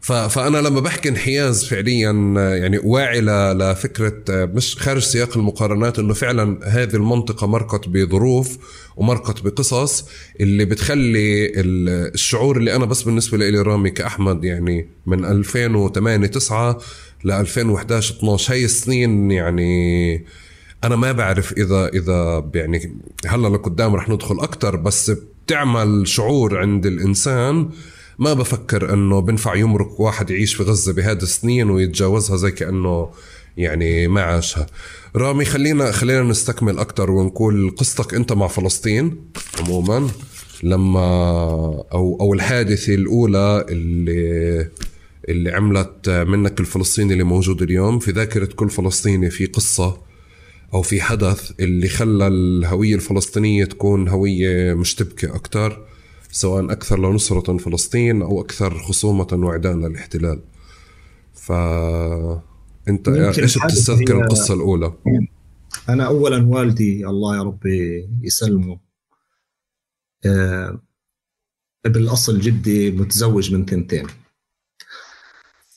[0.02, 2.12] فأنا لما بحكي انحياز فعليا
[2.56, 8.58] يعني واعي لفكرة مش خارج سياق المقارنات إنه فعلا هذه المنطقة مرقت بظروف
[8.96, 10.06] ومرقت بقصص
[10.40, 16.80] اللي بتخلي الشعور اللي أنا بس بالنسبة لي رامي كأحمد يعني من 2008 9
[17.24, 20.26] ل 2011 12 هاي السنين يعني
[20.84, 25.12] أنا ما بعرف إذا إذا يعني هلأ لقدام رح ندخل أكثر بس
[25.48, 27.70] بتعمل شعور عند الإنسان
[28.20, 33.10] ما بفكر إنه بنفع يمرق واحد يعيش في غزة بهذه السنين ويتجاوزها زي كأنه
[33.58, 34.66] يعني ما عاشها.
[35.16, 39.22] رامي خلينا خلينا نستكمل أكثر ونقول قصتك أنت مع فلسطين
[39.60, 40.10] عموما
[40.64, 41.00] لما
[41.94, 44.70] أو أو الحادثة الأولى اللي
[45.30, 48.00] اللي عملت منك الفلسطيني اللي موجود اليوم.
[48.00, 49.98] في ذاكرة كل فلسطيني في قصة
[50.74, 55.86] أو في حدث اللي خلى الهوية الفلسطينية تكون هوية مشتبكة أكثر
[56.38, 60.42] سواء أكثر لنصرة فلسطين أو أكثر خصومة وعداء للاحتلال.
[61.34, 61.52] ف
[62.88, 64.94] أنت إيش بتستذكر القصة الأولى؟
[65.90, 68.80] أنا اولا والدي الله يا ربي يسلمه
[70.26, 70.82] آه
[71.86, 74.08] بالاصل جدي متزوج من ثنتين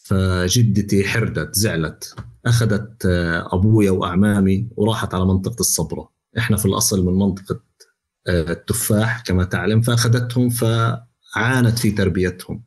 [0.05, 2.15] فجدتي حردت زعلت
[2.47, 6.13] أخذت آه، أبويا وأعمامي وراحت على منطقة الصبرة.
[6.39, 7.70] إحنا في الأصل من منطقة آه،
[8.29, 12.63] التفاح كما تعلم فأخذتهم فعانت في تربيتهم.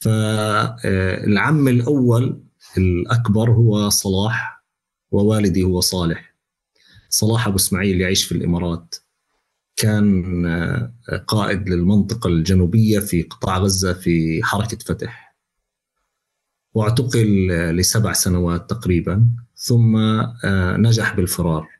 [0.00, 2.42] فالعم الأول
[2.78, 4.64] الأكبر هو صلاح
[5.10, 6.34] ووالدي هو صالح.
[7.08, 8.94] صلاح أبو إسماعيل يعيش في الإمارات
[9.76, 10.92] كان آه،
[11.26, 15.36] قائد للمنطقة الجنوبية في قطاع غزة في حركة فتح.
[16.74, 19.26] واعتقل لسبع سنوات تقريبا
[19.56, 21.77] ثم آه، نجح بالفرار.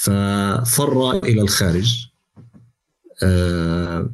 [0.00, 2.06] ففر إلى الخارج.
[3.22, 4.10] آه،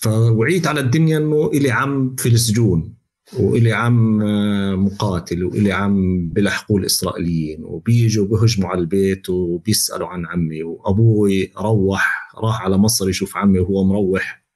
[0.00, 2.94] فوعيت على الدنيا إنه إلي عم في السجون
[3.38, 10.62] وإلي عم آه، مقاتل وإلي عم بلحقوا الإسرائيليين وبيجوا بهجموا على البيت وبيسألوا عن عمي
[10.62, 14.46] وأبوي روح راح على مصر يشوف عمي وهو مروح.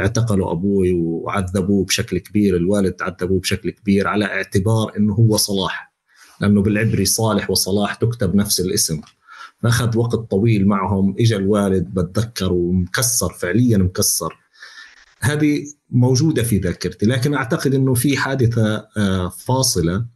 [0.00, 5.92] اعتقلوا أبوي وعذبوه بشكل كبير الوالد عذبوه بشكل كبير على اعتبار إنه هو صلاح
[6.40, 9.00] لأنه بالعبري صالح وصلاح تكتب نفس الاسم.
[9.64, 14.36] اخذ وقت طويل معهم اجى الوالد بتذكر ومكسر فعليا مكسر.
[15.20, 20.06] هذه موجودة في ذاكرتي لكن أعتقد إنه في حادثة آه، فاصلة.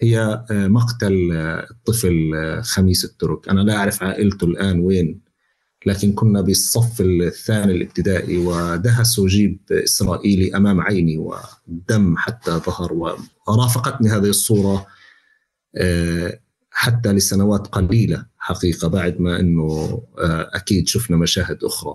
[0.00, 3.48] هي آه، مقتل آه، الطفل خميس الترك.
[3.48, 5.28] أنا لا أعرف عائلته الآن وين
[5.86, 13.16] لكن كنا بالصف الثاني الابتدائي ودهسوا جيب إسرائيلي أمام عيني ودم حتى ظهر
[13.48, 14.86] ورافقتني هذه الصورة
[15.76, 18.26] آه، حتى لسنوات قليلة.
[18.48, 21.94] حقيقة بعد ما أنه آه، أكيد شفنا مشاهد أخرى.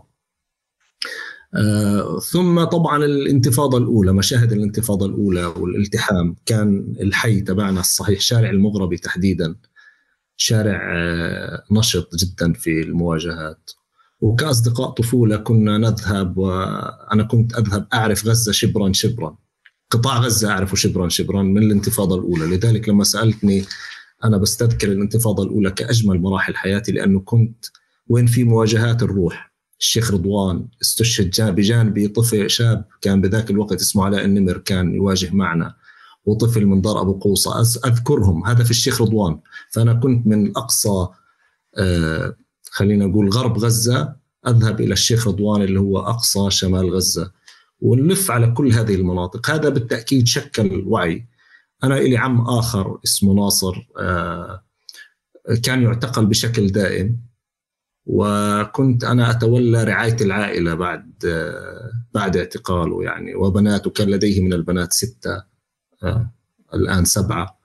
[1.56, 8.97] آه، ثم طبعا الانتفاضة الأولى مشاهد الانتفاضة الأولى والالتحام كان الحي تبعنا الصحيح شارع المغربي
[8.97, 9.56] تحديدا.
[10.38, 13.72] شارع آه، نشط جدا في المواجهات.
[14.22, 19.38] وكأصدقاء طفولة كنا نذهب وأنا كنت أذهب أعرف غزة شبرا شبرا.
[19.89, 22.45] قطاع غزة أعرفه شبرا شبرا من الانتفاضة الأولى.
[22.45, 23.66] لذلك لما سألتني
[24.24, 27.66] أنا بستذكر الانتفاضة الأولى كأجمل مراحل حياتي لأنه كنت
[28.08, 29.54] وين في مواجهات الروح.
[29.80, 35.76] الشيخ رضوان استشهد بجانبي طفل شاب كان بذاك الوقت اسمه علاء النمر كان يواجه معنا
[36.26, 37.62] وطفل من دار أبو قوصة.
[37.62, 39.40] أذكرهم هذا في الشيخ رضوان.
[39.72, 41.08] فأنا كنت من اقصى
[41.78, 42.36] آه
[42.72, 44.16] خلينا نقول غرب غزة
[44.48, 47.32] أذهب إلى الشيخ رضوان اللي هو أقصى شمال غزة.
[47.82, 49.50] ونلف على كل هذه المناطق.
[49.50, 51.26] هذا بالتأكيد شكل وعي.
[51.84, 54.64] أنا لي عم آخر اسمه ناصر آه
[55.64, 57.20] كان يعتقل بشكل دائم
[58.06, 64.94] وكنت أنا أتولى رعاية العائلة بعد آه بعد اعتقاله يعني وبناته كان لديه من البنات
[64.94, 65.44] ستة
[66.74, 67.64] الآن سبعة.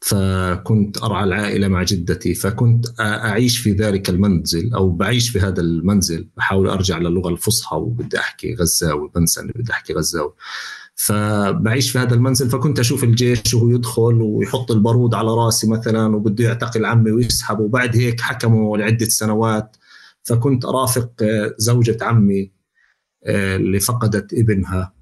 [0.00, 6.28] فكنت أرعى العائلة مع جدتي فكنت أعيش في ذلك المنزل أو بعيش في هذا المنزل
[6.36, 10.32] بحاول أرجع للغة الفصحى وبدي أحكي غزاوي بنسى أني بدي أحكي غزاوي.
[10.96, 16.44] فبعيش في هذا المنزل فكنت أشوف الجيش وهو يدخل ويحط البارود على رأسي مثلا وبده
[16.44, 19.76] يعتقل عمي ويسحب وبعد هيك حكموا لعدة سنوات.
[20.22, 21.10] فكنت أرافق
[21.58, 22.52] زوجة عمي
[23.26, 24.92] آه، اللي فقدت ابنها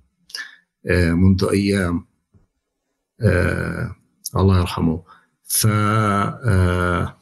[0.87, 2.07] آه، منذ أيام.
[3.21, 3.97] آه
[4.37, 5.03] الله يرحمه.
[5.43, 7.17] ف آه،,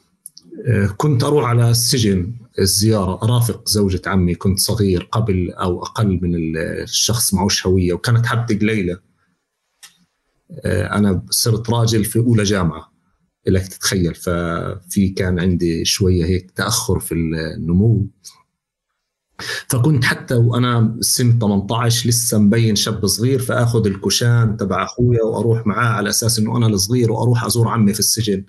[0.67, 2.42] آه كنت أروح على السجن.
[2.59, 3.23] الزيارة.
[3.23, 8.99] ارافق زوجة عمي كنت صغير قبل أو أقل من الشخص معوش هويه وكانت حبتي قليلة.
[10.65, 12.93] آه أنا صرت راجل في أولى جامعة
[13.47, 14.15] لك تتخيل.
[14.15, 18.07] ففي كان عندي شوية هيك تأخر في النمو.
[19.67, 25.89] فكنت حتى وأنا سن 18 لسه مبين شاب صغير فأخذ الكشان تبع أخويا وأروح معاه
[25.93, 28.45] على أساس إنه أنا الصغير وأروح أزور عمي في السجن.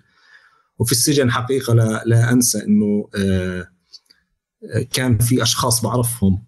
[0.79, 3.69] وفي السجن حقيقة لا, لا أنسى إنه آه،
[4.93, 6.45] كان في أشخاص بعرفهم.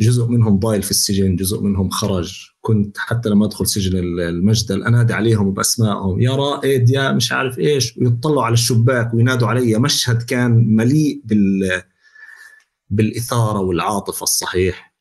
[0.00, 2.46] جزء منهم ضايل في السجن جزء منهم خرج.
[2.60, 6.20] كنت حتى لما أدخل سجن المجدل أنادي عليهم بأسمائهم.
[6.20, 7.96] يا رائد يا مش عارف إيش.
[7.98, 9.78] ويطلعوا على الشباك وينادوا علي.
[9.78, 11.82] مشهد كان مليء بال
[12.90, 14.94] بالإثارة والعاطفة الصحيح.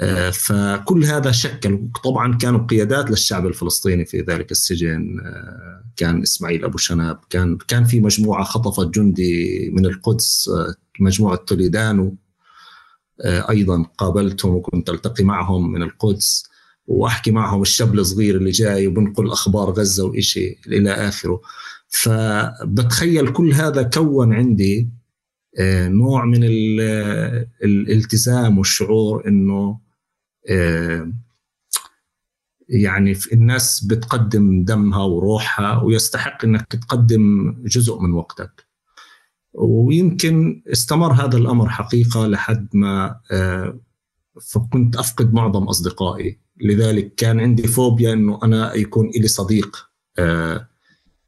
[0.00, 5.20] آه، فكل هذا شكل طبعا كانوا قيادات للشعب الفلسطيني في ذلك السجن.
[5.20, 10.50] آه، كان إسماعيل أبو شنب كان كان في مجموعة خطفت جندي من القدس.
[11.00, 12.16] آه، مجموعة توليدانو
[13.24, 16.48] أيضا قابلتهم وكنت ألتقي معهم من القدس
[16.86, 21.40] وأحكي معهم الشاب الصغير اللي جاي وبنقل أخبار غزة وإشي إلى آخره.
[21.88, 24.88] فبتخيل كل هذا كون عندي
[25.58, 26.44] آه، نوع من
[27.64, 29.80] الالتزام والشعور إنه
[30.50, 31.12] آه،
[32.68, 38.65] يعني الناس بتقدم دمها وروحها ويستحق إنك تقدم جزء من وقتك.
[39.56, 43.80] ويمكن استمر هذا الأمر حقيقة لحد ما آه،
[44.52, 46.38] فكنت أفقد معظم أصدقائي.
[46.60, 49.90] لذلك كان عندي فوبيا إنه أنا يكون لي صديق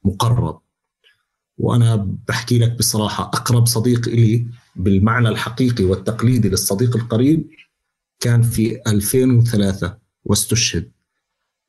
[0.04, 0.60] مقرب.
[1.58, 7.50] وأنا بحكي لك بصراحة أقرب صديق لي بالمعنى الحقيقي والتقليدي للصديق القريب
[8.20, 10.92] كان في 2003 واستشهد.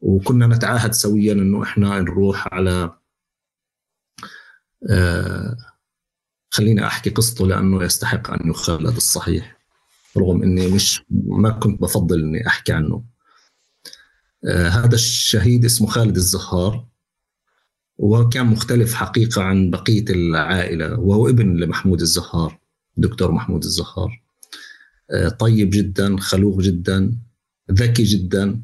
[0.02, 2.94] وكنا نتعاهد سويا إنه إحنا نروح على
[4.90, 5.58] آه
[6.50, 9.60] خليني أحكي قصته لأنه يستحق أن يخلد الصحيح.
[10.18, 13.04] رغم إني مش ما كنت بفضل إني أحكي عنه.
[14.46, 16.86] آه هذا الشهيد اسمه خالد الزهار
[17.98, 22.60] وكان مختلف حقيقة عن بقية العائلة وهو ابن لمحمود الزهار
[22.98, 24.22] دكتور محمود الزهار.
[25.12, 27.16] آه، طيب جدا خلوق جدا
[27.72, 28.62] ذكي جدا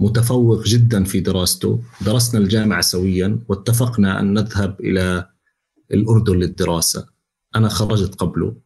[0.00, 1.82] متفوق جدا في دراسته.
[2.00, 5.30] درسنا الجامعة سويا واتفقنا أن نذهب إلى
[5.90, 7.06] الأردن للدراسة.
[7.56, 8.56] أنا خرجت قبله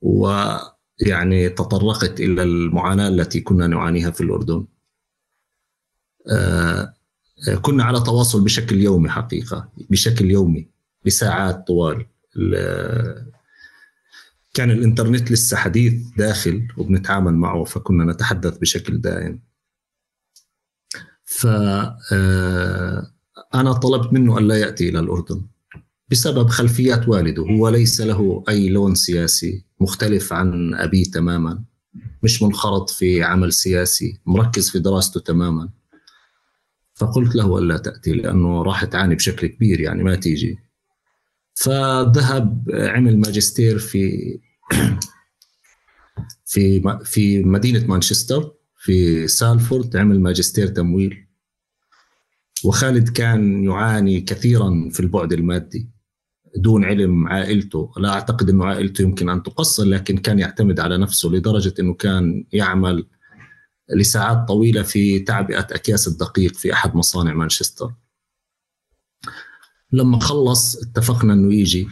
[0.00, 4.66] ويعني تطرقت إلى المعاناة التي كنا نعانيها في الأردن.
[6.30, 6.94] آه،
[7.62, 10.68] كنا على تواصل بشكل يومي حقيقة بشكل يومي
[11.04, 12.06] لساعات طوال.
[14.54, 19.40] كان الإنترنت لسه حديث داخل وبنتعامل معه فكنا نتحدث بشكل دائم.
[21.24, 21.46] ف
[22.12, 23.10] آه،
[23.54, 25.46] أنا طلبت منه ألا يأتي إلى الأردن.
[26.08, 27.42] بسبب خلفيات والده.
[27.42, 31.64] هو ليس له أي لون سياسي مختلف عن أبيه تماما.
[32.22, 35.68] مش منخرط في عمل سياسي مركز في دراسته تماما.
[36.94, 40.58] فقلت له ألا تأتي لأنه راح تعاني بشكل كبير يعني ما تيجي.
[41.54, 44.38] فذهب عمل ماجستير في
[46.52, 51.26] في في مدينة مانشستر في سالفورد عمل ماجستير تمويل.
[52.64, 55.93] وخالد كان يعاني كثيرا في البعد المادي.
[56.56, 61.28] دون علم عائلته لا أعتقد أنه عائلته يمكن أن تقصر لكن كان يعتمد على نفسه
[61.28, 63.06] لدرجة أنه كان يعمل
[63.90, 67.92] لساعات طويلة في تعبئة أكياس الدقيق في أحد مصانع مانشستر.
[69.92, 71.88] لما خلص اتفقنا إنه يجي.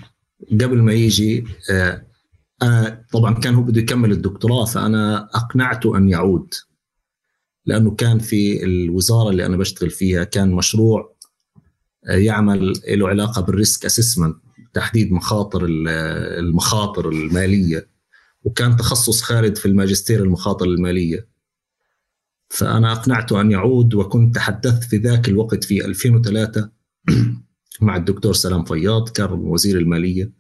[0.50, 2.06] قبل ما يجي آه،
[2.62, 6.54] أنا طبعا كان هو بده يكمل الدكتوراه فأنا أقنعته أن يعود.
[7.66, 11.16] لأنه كان في الوزارة اللي أنا بشتغل فيها كان مشروع
[12.08, 14.36] آه، يعمل له علاقة بال risk assessment
[14.72, 15.66] تحديد مخاطر
[16.38, 17.88] المخاطر المالية
[18.44, 21.28] وكان تخصص خالد في الماجستير المخاطر المالية.
[22.50, 26.70] فأنا أقنعته أن يعود وكنت تحدثت في ذاك الوقت في 2003
[27.80, 30.32] مع الدكتور سلام فياض كان وزير المالية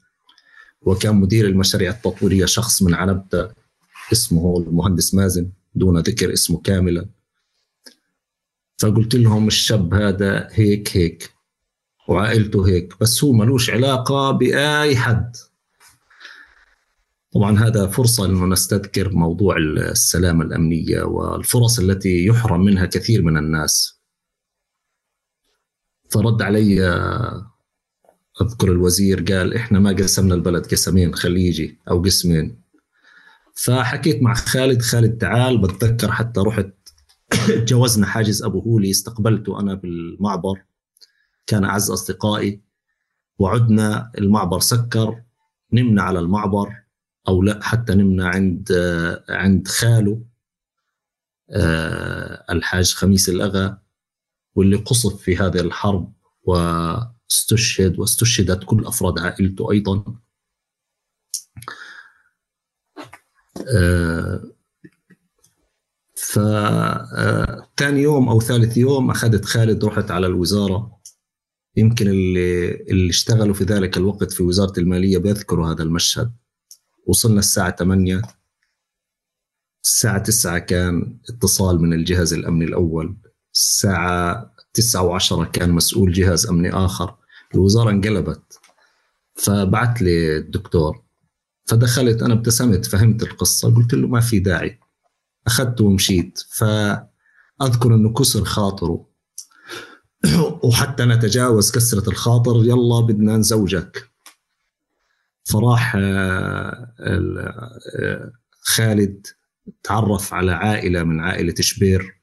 [0.82, 3.50] وكان مدير المشاريع التطويرية شخص من عنبتة
[4.12, 7.08] اسمه المهندس مازن دون ذكر اسمه كاملا.
[8.78, 11.30] فقلت لهم الشاب هذا هيك هيك.
[12.08, 15.36] وعائلته هيك بس هو ملوش علاقة بأي حد.
[17.34, 24.00] طبعا هذا فرصة أنه نستذكر موضوع السلامة الأمنية والفرص التي يحرم منها كثير من الناس.
[26.10, 26.82] فرد علي
[28.42, 32.62] أذكر الوزير قال إحنا ما قسمنا البلد قسمين خليجي أو قسمين.
[33.54, 36.70] فحكيت مع خالد خالد تعال بتذكر حتى رحت
[37.68, 40.62] جوزنا حاجز أبو هولي استقبلته أنا بالمعبر.
[41.46, 42.62] كان أعز أصدقائي
[43.38, 45.22] وعدنا المعبر سكر
[45.72, 46.82] نمنا على المعبر
[47.28, 48.72] أو لا حتى نمنا عند
[49.28, 50.24] عند خاله
[51.50, 53.78] آه، الحاج خميس الأغا
[54.54, 56.12] واللي قصف في هذه الحرب
[56.42, 60.04] واستشهد واستشهدت كل أفراد عائلته أيضا.
[66.16, 71.01] فثاني يوم أو ثالث يوم أخذت خالد رحت على الوزارة.
[71.76, 76.32] يمكن اللي اللي اشتغلوا في ذلك الوقت في وزارة المالية بيذكروا هذا المشهد.
[77.06, 78.22] وصلنا الساعة 8
[79.84, 83.16] الساعة 9 كان اتصال من الجهاز الأمني الأول
[83.54, 87.14] الساعة 9 و10 كان مسؤول جهاز أمني آخر.
[87.54, 88.58] الوزارة انقلبت.
[89.34, 91.02] فبعت لي الدكتور.
[91.64, 94.78] فدخلت أنا ابتسمت فهمت القصة قلت له ما في داعي.
[95.46, 96.38] اخذته ومشيت.
[96.48, 99.11] فأذكر إنه كسر خاطره.
[100.64, 104.08] وحتى نتجاوز كسرة الخاطر يلا بدنا نزوجك.
[105.44, 109.26] فراح آه، آه، خالد
[109.82, 112.20] تعرف على عائلة من عائلة شبير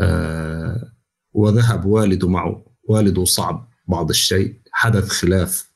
[0.00, 0.92] آه،
[1.32, 2.64] وذهب والده معه.
[2.84, 5.72] والده صعب بعض الشيء حدث خلاف.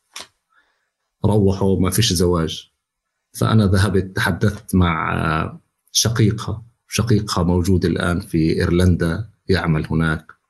[1.25, 2.73] روحوا ما فيش زواج.
[3.33, 5.59] فأنا ذهبت تحدثت مع
[5.93, 10.42] شقيقها شقيقها موجود الآن في إيرلندا يعمل هناك.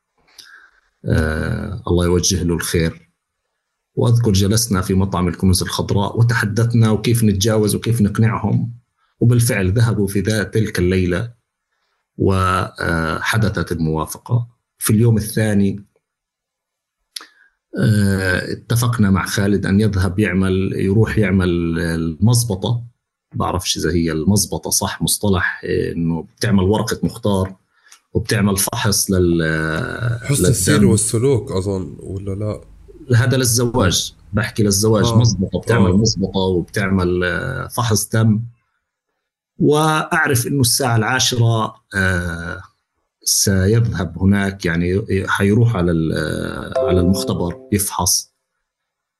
[1.04, 3.12] آه الله يوجه له الخير.
[3.94, 8.74] وأذكر جلسنا في مطعم الكنوز الخضراء وتحدثنا وكيف نتجاوز وكيف نقنعهم
[9.20, 11.32] وبالفعل ذهبوا في ذات تلك الليلة
[12.18, 14.48] وحدثت الموافقة.
[14.78, 15.84] في اليوم الثاني
[17.78, 22.84] آه، اتفقنا مع خالد أن يذهب يعمل يروح يعمل المزبطة.
[23.34, 27.56] بعرفش إذا هي المزبطة صح مصطلح إنه بتعمل ورقة مختار.
[28.14, 29.42] وبتعمل فحص لل
[30.22, 32.60] حسن السير والسلوك أظن ولا لا؟
[33.16, 34.14] هذا للزواج.
[34.32, 35.04] بحكي للزواج.
[35.04, 35.18] آه.
[35.18, 35.96] مزبطة بتعمل آه.
[35.96, 38.40] مزبطة وبتعمل آه، فحص دم.
[39.58, 42.62] وأعرف إنه الساعة العاشرة آه
[43.24, 48.32] سيذهب هناك يعني حيروح على آه، على المختبر يفحص.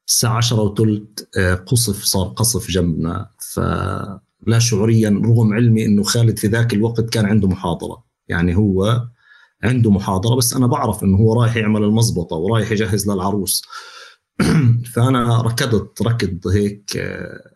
[0.08, 1.02] الساعة عشرة وثلث
[1.38, 3.28] آه، قصف صار قصف جنبنا.
[3.38, 8.04] فلا شعوريا رغم علمي إنه خالد في ذاك الوقت كان عنده محاضرة.
[8.32, 9.06] يعني هو
[9.62, 13.62] عنده محاضرة بس أنا بعرف إنه هو رايح يعمل المزبطه ورايح يجهز للعروس.
[14.94, 17.52] فأنا ركضت ركض هيك آه،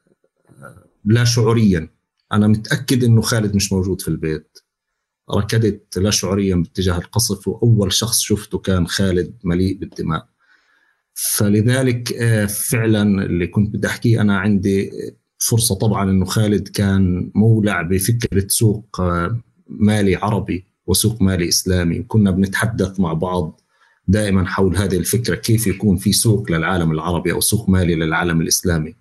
[1.05, 1.89] لا شعوريا.
[2.33, 4.59] أنا متأكد إنه خالد مش موجود في البيت.
[5.31, 10.29] ركضت لا شعوريا باتجاه القصف وأول شخص شفته كان خالد مليء بالدماء.
[11.15, 14.91] فلذلك آه، فعلا اللي كنت بدي أحكيه أنا عندي
[15.39, 22.31] فرصة طبعا إنه خالد كان مولع بفكرة سوق آه، مالي عربي وسوق مالي إسلامي وكنا
[22.31, 23.61] بنتحدث مع بعض
[24.09, 28.95] دائما حول هذه الفكرة كيف يكون في سوق للعالم العربي أو سوق مالي للعالم الإسلامي.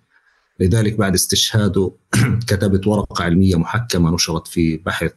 [0.60, 1.92] لذلك بعد استشهاده
[2.48, 5.12] كتبت ورقة علمية محكمة نشرت في بحث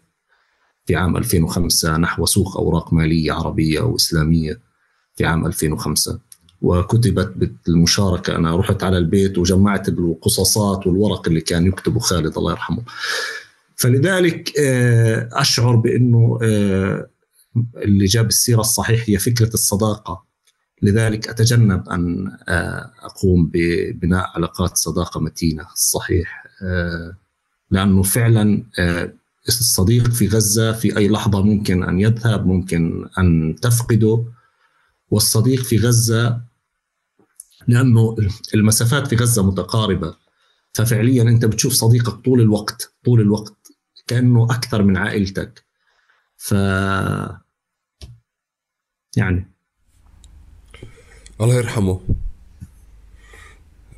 [0.86, 4.60] في عام 2005 نحو سوق أوراق مالية عربية واسلاميه
[5.16, 6.20] في عام 2005
[6.62, 7.34] وكتبت
[7.66, 12.82] بالمشاركة أنا رحت على البيت وجمعت القصصات والورق اللي كان يكتبه خالد الله يرحمه.
[13.80, 17.10] فلذلك آه، أشعر بأنه آه،
[17.78, 20.24] اللي جاب السيرة الصحيح هي فكرة الصداقة.
[20.82, 26.44] لذلك أتجنب أن آه، أقوم ببناء علاقات صداقة متينة صحيح
[27.72, 28.64] لأنه فعلا
[29.48, 34.26] الصديق في غزة في أي لحظة ممكن أن يذهب ممكن أن تفقده.
[35.12, 36.42] والصديق في غزة
[37.68, 38.16] لأنه
[38.54, 40.16] المسافات في غزة متقاربة.
[40.74, 43.72] ففعليا أنت بتشوف صديقك طول الوقت طول الوقت
[44.08, 45.64] كأنه أكثر من عائلتك.
[46.38, 46.52] ف
[49.18, 49.52] يعني.
[51.42, 52.02] الله يرحمه.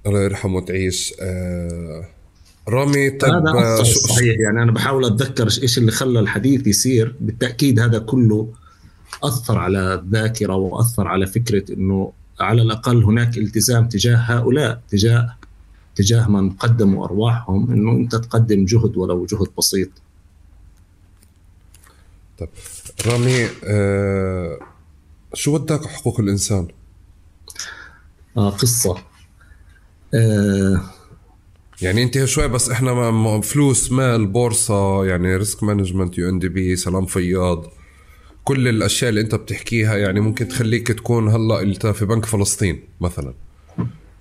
[0.05, 2.07] الله يرحمه تعيش آه
[2.67, 4.39] رامي طيب هذا صحيح.
[4.39, 7.15] يعني أنا بحاول أتذكر إيش اللي خلى الحديث يصير.
[7.19, 8.53] بالتأكيد هذا كله
[9.23, 15.37] أثر على الذاكرة وأثر على فكرة إنه على الأقل هناك التزام تجاه هؤلاء تجاه
[15.95, 19.89] تجاه من قدموا أرواحهم إنه أنت تقدم جهد ولو جهد بسيط.
[22.39, 22.49] طيب
[23.07, 24.59] رامي آه
[25.33, 26.67] شو وداك حقوق الإنسان؟
[28.37, 28.97] آه قصة
[30.13, 30.81] آه
[31.81, 37.65] يعني أنت شوي بس إحنا فلوس مال بورصة يعني risk management UNDP سلام فياض
[38.43, 43.33] كل الأشياء اللي أنت بتحكيها يعني ممكن تخليك تكون هلأ انت في بنك فلسطين مثلا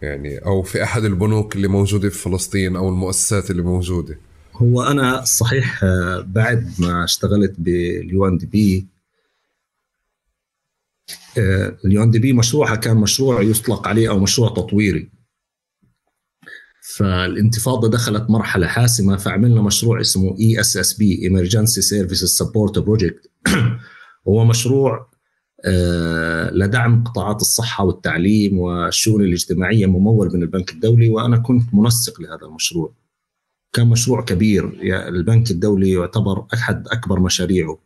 [0.03, 4.19] يعني أو في أحد البنوك اللي موجودة في فلسطين أو المؤسسات اللي موجودة؟
[4.55, 8.87] هو أنا صحيح آه، بعد ما اشتغلت باليو إن دي بي
[11.85, 15.11] اليو إن دي بي مشروعها كان مشروع يطلق عليه أو مشروع تطويري.
[16.97, 23.31] فالانتفاضة دخلت مرحلة حاسمة فعملنا مشروع اسمه ESSP Emergency Services Support Project
[24.29, 25.10] هو مشروع آه،
[26.53, 32.93] لدعم قطاعات الصحة والتعليم والشؤون الاجتماعية ممول من البنك الدولي وأنا كنت منسق لهذا المشروع.
[33.73, 34.79] كان مشروع كبير.
[35.09, 37.79] البنك الدولي يعتبر أحد أكبر مشاريعه.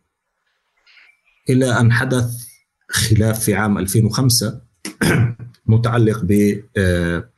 [1.49, 2.47] إلى أن حدث
[2.89, 4.61] خلاف في عام 2005
[5.65, 7.29] متعلق ب آه،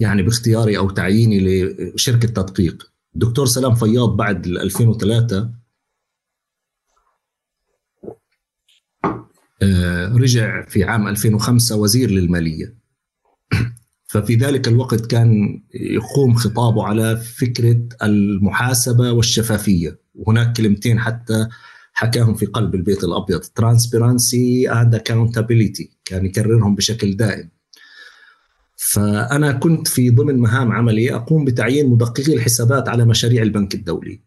[0.00, 1.40] يعني باختياري أو تعييني
[1.94, 2.90] لشركة تدقيق.
[3.14, 5.63] الدكتور سلام فياض بعد 2003
[10.16, 12.74] رجع في عام 2005 وزير للمالية.
[14.06, 19.98] ففي ذلك الوقت كان يقوم خطابه على فكرة المحاسبة والشفافية.
[20.14, 21.48] وهناك كلمتين حتى
[21.92, 23.40] حكاهم في قلب البيت الأبيض.
[23.40, 27.48] transparency and accountability كان يكررهم بشكل دائم.
[28.76, 34.20] فأنا كنت في ضمن مهام عملي أقوم بتعيين مدققي الحسابات على مشاريع البنك الدولي.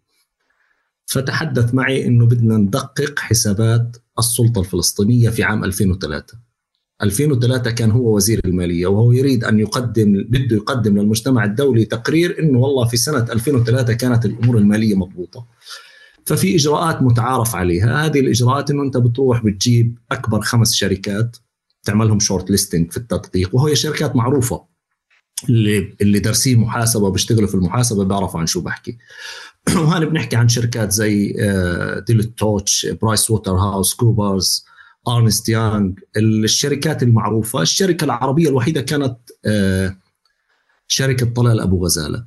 [1.05, 6.47] فتحدث معي إنه بدنا ندقق حسابات السلطة الفلسطينية في عام 2003
[7.03, 12.59] 2003 كان هو وزير المالية وهو يريد أن يقدم بده يقدم للمجتمع الدولي تقرير إنه
[12.59, 15.45] والله في سنة 2003 كانت الأمور المالية مضبوطة.
[16.25, 18.05] ففي إجراءات متعارف عليها.
[18.05, 21.37] هذه الإجراءات إنه أنت بتروح بتجيب أكبر خمس شركات
[21.83, 24.65] تعملهم شورت ليستنج في التدقيق وهي شركات معروفة.
[25.49, 28.97] اللي اللي دارسين محاسبة بيشتغلوا في المحاسبة بيعرفوا عن شو بحكي.
[29.75, 31.33] وهنا بنحكي عن شركات زي
[32.07, 34.65] Deloitte Touche PricewaterhouseCoopers
[35.07, 37.61] Ernst & Young الشركات المعروفة.
[37.61, 39.97] الشركة العربية الوحيدة كانت آه،
[40.87, 42.25] شركة طلال أبو غزالة.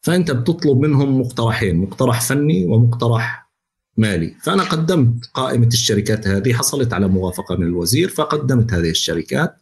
[0.00, 3.50] فأنت بتطلب منهم مقترحين مقترح فني ومقترح
[3.96, 4.34] مالي.
[4.42, 9.56] فأنا قدمت قائمة الشركات هذه حصلت على موافقة من الوزير فقدمت هذه الشركات.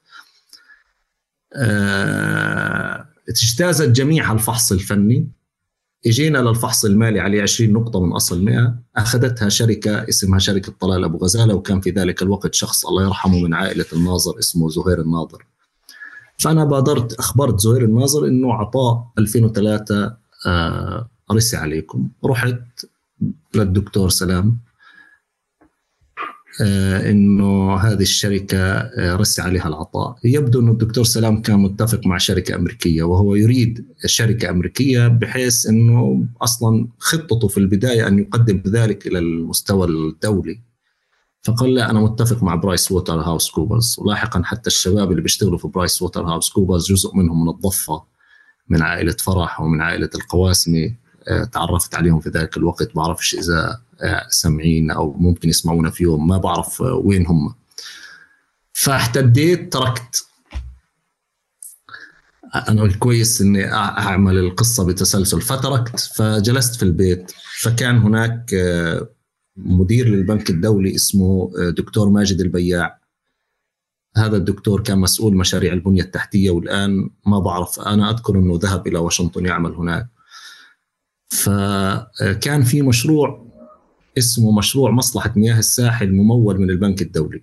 [1.54, 5.28] آه، اجتازت جميع الفحص الفني.
[6.06, 11.18] إجينا للفحص المالي عليه 20 نقطة من أصل 100 أخذتها شركة اسمها شركة طلال أبو
[11.18, 15.46] غزالة وكان في ذلك الوقت شخص الله يرحمه من عائلة الناظر اسمه زهير الناظر.
[16.38, 22.08] فأنا بادرت أخبرت زهير الناظر أنه عطاء 2003 آه رسي عليكم.
[22.24, 22.54] رحت
[23.54, 24.58] للدكتور سلام
[27.10, 30.16] إنه هذه الشركة آه، رسي عليها العطاء.
[30.24, 36.26] يبدو إنه الدكتور سلام كان متفق مع شركة أمريكية وهو يريد شركة أمريكية بحيث إنه
[36.42, 40.60] أصلا خطته في البداية أن يقدم ذلك إلى المستوى الدولي.
[41.42, 43.96] فقال لا أنا متفق مع برايس ووتر هاوس كوبرز.
[43.98, 48.02] ولاحقا حتى الشباب اللي بيشتغلوا في برايس ووتر هاوس كوبرز جزء منهم من الضفة
[48.68, 50.96] من عائلة فرح ومن عائلة القواسمي
[51.28, 52.94] آه، تعرفت عليهم في ذلك الوقت.
[52.94, 53.80] بعرفش إذا
[54.28, 57.54] سامعين أو ممكن يسمعونا في يوم ما بعرف وين هم.
[58.72, 60.26] فاحتديت تركت.
[62.68, 65.40] أنا كويس إني أعمل القصة بتسلسل.
[65.40, 67.32] فتركت فجلست في البيت.
[67.60, 69.08] فكان هناك آه،
[69.56, 73.00] مدير للبنك الدولي اسمه آه، دكتور ماجد البياع.
[74.16, 78.98] هذا الدكتور كان مسؤول مشاريع البنية التحتية والآن ما بعرف أنا أذكر إنه ذهب إلى
[78.98, 80.08] واشنطن يعمل هناك.
[81.28, 83.49] فكان في مشروع
[84.18, 87.42] اسمه مشروع مصلحة مياه الساحل ممول من البنك الدولي.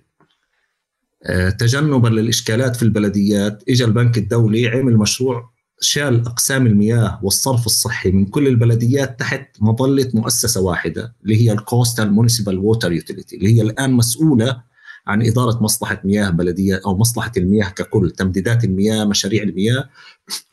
[1.24, 5.50] آه، تجنبا للإشكالات في البلديات إجا البنك الدولي عمل مشروع
[5.80, 11.60] شال أقسام المياه والصرف الصحي من كل البلديات تحت مظلة مؤسسة واحدة اللي هي ال
[11.60, 14.62] Coastal Municipalities Water Utility اللي هي الآن مسؤولة
[15.06, 19.88] عن إدارة مصلحة مياه بلدية أو مصلحة المياه ككل تمديدات المياه مشاريع المياه.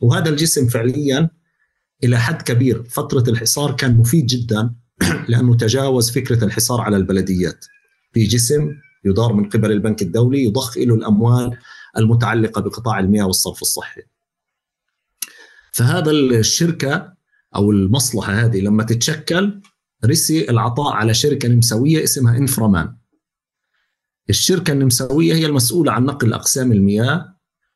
[0.01, 1.30] وهذا الجسم فعليا
[2.03, 4.74] إلى حد كبير فترة الحصار كان مفيد جدا
[5.30, 7.66] لأنه تجاوز فكرة الحصار على البلديات
[8.14, 8.72] في جسم
[9.06, 11.58] يدار من قبل البنك الدولي يضخ له الأموال
[11.98, 14.01] المتعلقة بقطاع المياه والصرف الصحي.
[15.72, 17.13] فهذا الشركة
[17.55, 19.62] أو المصلحة هذه لما تتشكل
[20.05, 22.96] رسي العطاء على شركة نمساوية اسمها انفرامان.
[24.30, 27.36] الشركة النمساوية هي المسؤولة عن نقل أقسام المياه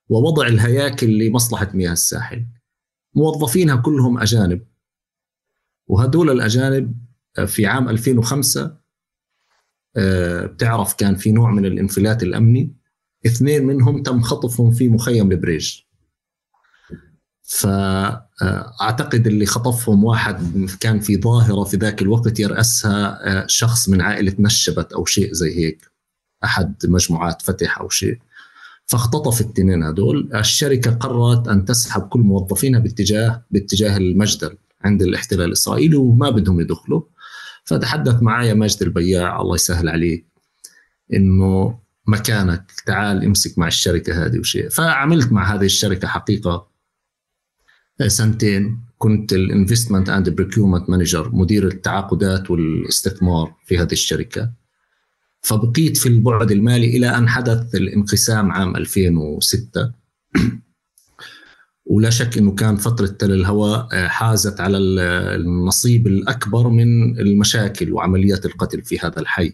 [0.10, 2.46] ووضع الهياكل لمصلحة مياه الساحل.
[3.16, 4.66] موظفينها كلهم أجانب
[5.88, 7.09] وهدول الأجانب
[7.46, 8.80] في عام 2005
[9.98, 12.74] آه، بتعرف كان في نوع من الانفلات الأمني.
[13.26, 15.82] اثنين منهم تم خطفهم في مخيم البريج
[17.50, 24.36] فاعتقد اللي خطفهم واحد كان في ظاهرة في ذاك الوقت يرأسها آه، شخص من عائلة
[24.40, 25.92] نشبت أو شيء زي هيك.
[26.44, 28.20] أحد مجموعات فتح أو شيء.
[28.86, 30.30] فاختطف التنين هدول.
[30.36, 37.02] الشركة قررت أن تسحب كل موظفينها باتجاه باتجاه المجدل عند الاحتلال الإسرائيلي وما بدهم يدخلوا.
[37.64, 40.26] فتحدث معي ماجد البياع الله يسهل عليه
[41.14, 46.70] إنه مكانك تعال امسك مع الشركة هذه وشيء فعملت مع هذه الشركة حقيقة
[48.08, 54.52] سنتين كنت ال investment and procurement manager مدير التعاقدات والاستثمار في هذه الشركة.
[55.42, 59.92] فبقيت في البعد المالي إلى أن حدث الانقسام عام 2006
[61.90, 68.46] ولا شك إنه كان فترة تل الهوا آه، حازت على النصيب الأكبر من المشاكل وعمليات
[68.46, 69.54] القتل في هذا الحي.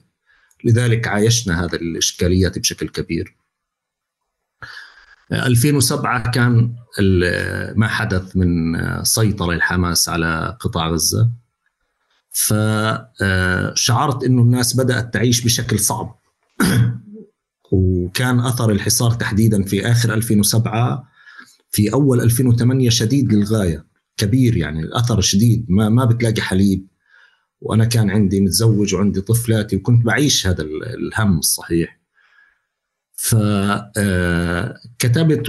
[0.64, 3.36] لذلك عايشنا هذه الإشكاليات بشكل كبير.
[5.32, 6.76] 2007 كان
[7.76, 11.30] ما حدث من سيطرة الحماس على قطاع غزة.
[12.32, 16.20] فشعرت إنه الناس بدأت تعيش بشكل صعب.
[17.72, 21.15] وكان أثر الحصار تحديدا في آخر 2007
[21.76, 23.85] في أول 2008 شديد للغاية
[24.18, 26.88] كبير يعني الأثر شديد ما ما بتلاقي حليب.
[27.61, 31.99] وأنا كان عندي متزوج وعندي طفلاتي وكنت بعيش هذا الهم الصحيح.
[33.15, 33.89] فكتبت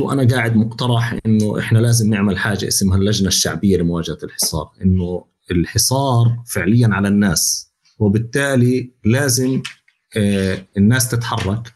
[0.00, 4.70] وأنا قاعد مقترح إنه إحنا لازم نعمل حاجة اسمها اللجنة الشعبية لمواجهة الحصار.
[4.84, 9.62] إنه الحصار فعليا على الناس وبالتالي لازم
[10.16, 11.75] آه، الناس تتحرك.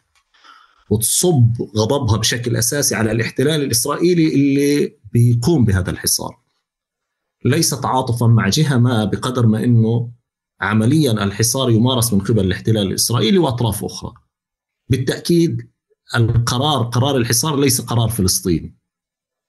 [0.90, 6.40] وتصب غضبها بشكل أساسي على الاحتلال الإسرائيلي اللي بيقوم بهذا الحصار.
[7.44, 10.10] ليس تعاطفا مع جهة ما بقدر ما إنه
[10.60, 14.12] عمليا الحصار يمارس من قبل الاحتلال الإسرائيلي وأطراف أخرى.
[14.88, 15.70] بالتأكيد
[16.14, 18.76] القرار قرار الحصار ليس قرار فلسطيني.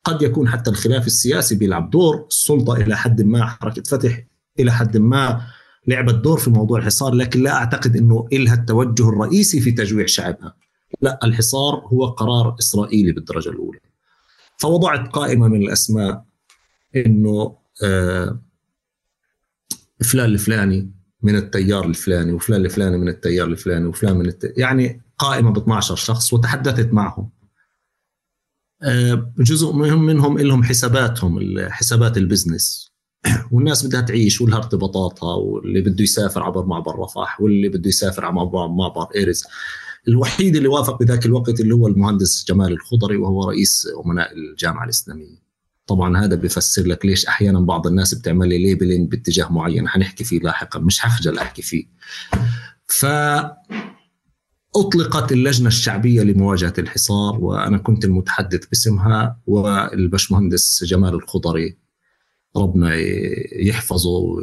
[0.06, 4.24] قد يكون حتى الخلاف السياسي بيلعب دور، السلطة إلى حد ما حركة فتح
[4.60, 5.48] إلى حد ما
[5.88, 10.56] لعبت دور في موضوع الحصار لكن لا أعتقد إنه إلها التوجه الرئيسي في تجويع شعبها.
[11.02, 13.80] لا الحصار هو قرار إسرائيلي بالدرجة الأولى.
[14.58, 16.24] فوضعت قائمة من الأسماء
[16.96, 18.40] إنه آه
[20.04, 20.92] فلان الفلاني
[21.22, 24.54] من التيار الفلاني وفلان الفلاني من التيار الفلاني وفلان من الت...
[24.58, 27.30] يعني قائمة ب 12 شخص وتحدثت معهم.
[28.84, 32.92] آه جزء مهم منهم لهم حساباتهم حسابات ال business.
[33.52, 38.68] والناس بدها تعيش ولها ارتباطاتها واللي بده يسافر عبر معبر رفح واللي بده يسافر عبر
[38.68, 39.44] معبر إيرز.
[40.08, 45.42] الوحيد اللي وافق بذاك الوقت اللي هو المهندس جمال الخضري وهو رئيس أمناء الجامعة الإسلامية.
[45.88, 49.88] طبعا هذا بيفسر لك ليش أحيانا بعض الناس بتعمل لي ليبلينج باتجاه معين.
[49.88, 51.86] حنحكي فيه لاحقا مش حخجل أحكي فيه.
[52.88, 53.06] ف
[54.76, 61.78] اطلقت اللجنة الشعبية لمواجهة الحصار وأنا كنت المتحدث باسمها والبشمهندس جمال الخضري
[62.58, 62.96] ربنا
[63.56, 64.38] يحفظه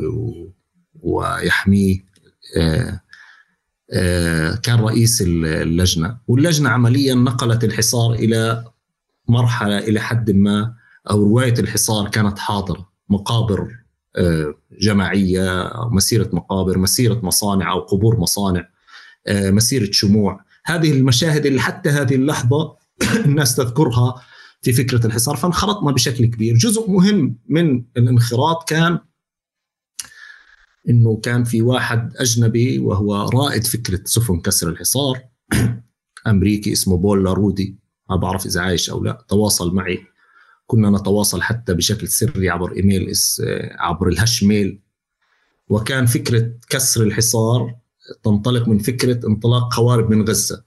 [1.02, 2.08] ويحميه.
[2.56, 3.00] آه،
[4.62, 6.16] كان رئيس اللجنة.
[6.28, 8.64] واللجنة عمليا نقلت الحصار إلى
[9.28, 10.74] مرحلة إلى حد ما
[11.10, 12.88] أو رواية الحصار كانت حاضرة.
[13.08, 13.68] مقابر
[14.16, 18.68] آه، جماعية مسيرة مقابر مسيرة مصانع أو قبور مصانع
[19.26, 20.40] آه، مسيرة شموع.
[20.64, 22.76] هذه المشاهد اللي حتى هذه اللحظة
[23.26, 24.22] الناس تذكرها
[24.62, 25.36] في فكرة الحصار.
[25.36, 26.54] فانخرطنا بشكل كبير.
[26.54, 28.98] جزء مهم من الانخراط كان
[30.88, 35.20] إنه كان في واحد أجنبي وهو رائد فكرة سفن كسر الحصار
[36.26, 37.78] أمريكي اسمه بول لارودي.
[38.10, 39.24] ما بعرف إذا عايش أو لا.
[39.28, 39.98] تواصل معي.
[40.66, 43.12] كنا نتواصل حتى بشكل سري عبر إيميل
[43.78, 44.80] عبر الهش ميل
[45.68, 47.74] وكان فكرة كسر الحصار
[48.22, 50.64] تنطلق من فكرة انطلاق قوارب من غزة.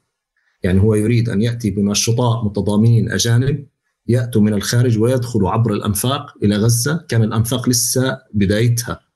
[0.63, 3.67] يعني هو يريد أن يأتي بنشطاء متضامنين أجانب
[4.07, 7.05] يأتوا من الخارج ويدخلوا عبر الأنفاق إلى غزة.
[7.09, 9.10] كان الأنفاق لسه بدايتها.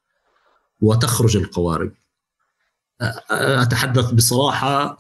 [0.82, 1.92] وتخرج القوارب.
[3.32, 4.98] أتحدث بصراحة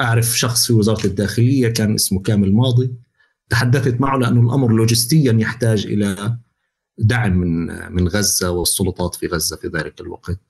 [0.00, 2.94] أعرف شخص في وزارة الداخلية كان اسمه كامل ماضي.
[3.50, 6.38] تحدثت معه لأنه الأمر لوجستيا يحتاج إلى
[6.98, 10.40] دعم من من غزة والسلطات في غزة في ذلك الوقت.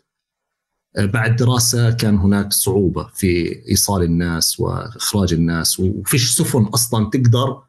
[0.99, 5.81] بعد دراسة كان هناك صعوبة في إيصال الناس وإخراج الناس.
[5.81, 7.63] وفيش سفن أصلا تقدر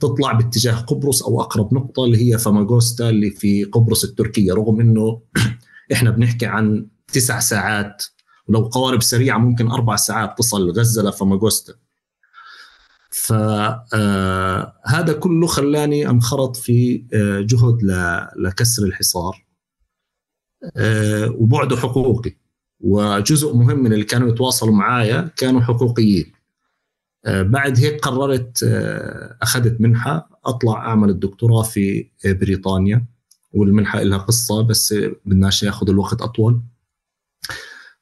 [0.00, 5.20] تطلع باتجاه قبرص أو أقرب نقطة اللي هي فاماغوستا اللي في قبرص التركية رغم أنه
[5.92, 8.04] إحنا بنحكي عن تسع ساعات
[8.48, 11.74] ولو قوارب سريعة ممكن أربع ساعات تصل غزة لفاماغوستا.
[13.10, 13.92] فهذا
[15.10, 17.78] آه، كله خلاني أنخرط في آه، جهد
[18.36, 19.44] لكسر الحصار
[20.76, 22.36] آه، وبعده حقوقي.
[22.80, 26.32] وجزء مهم من اللي كانوا يتواصلوا معايا كانوا حقوقيين.
[27.26, 28.64] بعد هيك قررت
[29.42, 33.06] أخذت منحة أطلع أعمل الدكتوراه في بريطانيا.
[33.54, 34.94] والمنحه لها قصة بس
[35.24, 36.62] بدناش ياخذ الوقت أطول.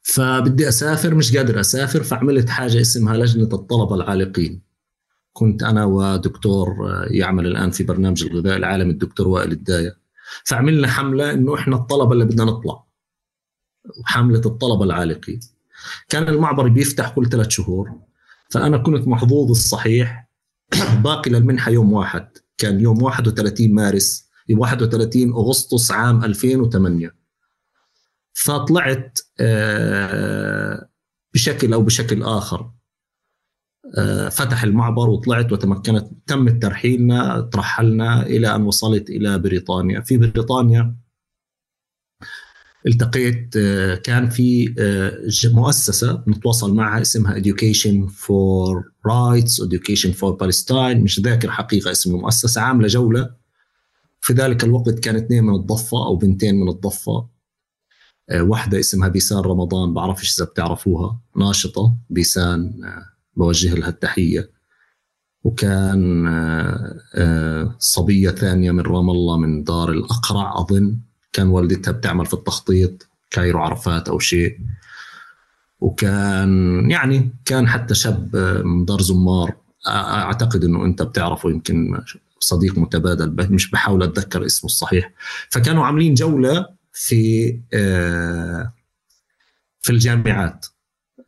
[0.03, 4.63] فبدي أسافر مش قادر أسافر فعملت حاجة اسمها لجنة الطلبه العالقين.
[5.33, 6.77] كنت أنا ودكتور
[7.11, 9.97] يعمل الآن في برنامج الغذاء العالمي الدكتور وائل الداية.
[10.45, 12.85] فعملنا حملة إنه إحنا الطلبه اللي بدنا نطلع.
[14.05, 15.41] حملة الطلبه العالقين.
[16.09, 17.93] كان المعبر بيفتح كل ثلاث شهور.
[18.51, 20.29] فأنا كنت محظوظ الصحيح
[21.05, 22.29] باقي للمنحة يوم واحد.
[22.59, 27.15] كان يوم 31 مارس 31 أغسطس عام 2008
[28.33, 30.89] فطلعت آه،
[31.35, 32.71] بشكل أو بشكل آخر.
[33.99, 40.01] آه، فتح المعبر وطلعت وتمكنت تم ترحيلنا ترحلنا إلى أن وصلت إلى بريطانيا.
[40.01, 40.97] في بريطانيا
[42.87, 44.75] التقيت آه، كان في
[45.45, 50.97] مؤسسة نتواصل معها اسمها Education for Rights Education for Palestine.
[50.97, 53.42] مش ذاكر حقيقة اسم المؤسسة عاملة جولة
[54.23, 57.27] في ذلك الوقت كان اثنين من الضفة أو بنتين من الضفة.
[58.35, 61.21] واحدة اسمها بيسان رمضان بعرفش إذا بتعرفوها.
[61.37, 62.73] ناشطة بيسان
[63.37, 64.51] بوجه لها التحية.
[65.45, 70.99] وكان آه، آه، صبية ثانية من رام الله من دار الأقرع أظن.
[71.33, 74.59] كان والدتها بتعمل في التخطيط كايرو عرفات أو شيء.
[75.81, 79.57] وكان يعني كان حتى شاب آه، من دار زمار.
[79.89, 82.01] أعتقد إنه أنت بتعرفه يمكن
[82.43, 85.13] صديق متبادل مش بحاول أتذكر اسمه الصحيح.
[85.51, 87.53] فكانوا عاملين جولة في
[89.81, 90.67] في الجامعات.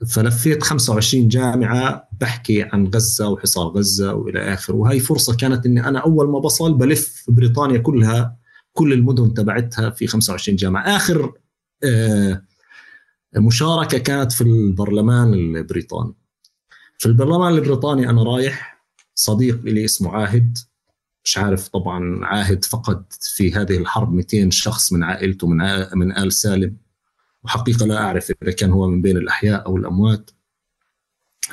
[0.08, 4.74] فلفيت 25 جامعة بحكي عن غزة وحصار غزة وإلى آخره.
[4.74, 8.36] وهي فرصة كانت إني أنا أول ما بصل بلف بريطانيا كلها
[8.72, 10.96] كل المدن تبعتها في 25 جامعة.
[10.96, 11.32] آخر
[11.84, 12.42] آه،
[13.36, 16.14] مشاركة كانت في البرلمان البريطاني.
[16.98, 18.84] في البرلمان البريطاني أنا رايح
[19.14, 20.58] صديق لي اسمه عاهد.
[21.24, 25.58] مش عارف طبعا عاهد فقد في هذه الحرب 200 شخص من عائلته من
[25.94, 26.76] من آل سالم.
[27.44, 30.30] وحقيقة لا أعرف إذا كان هو من بين الأحياء أو الأموات.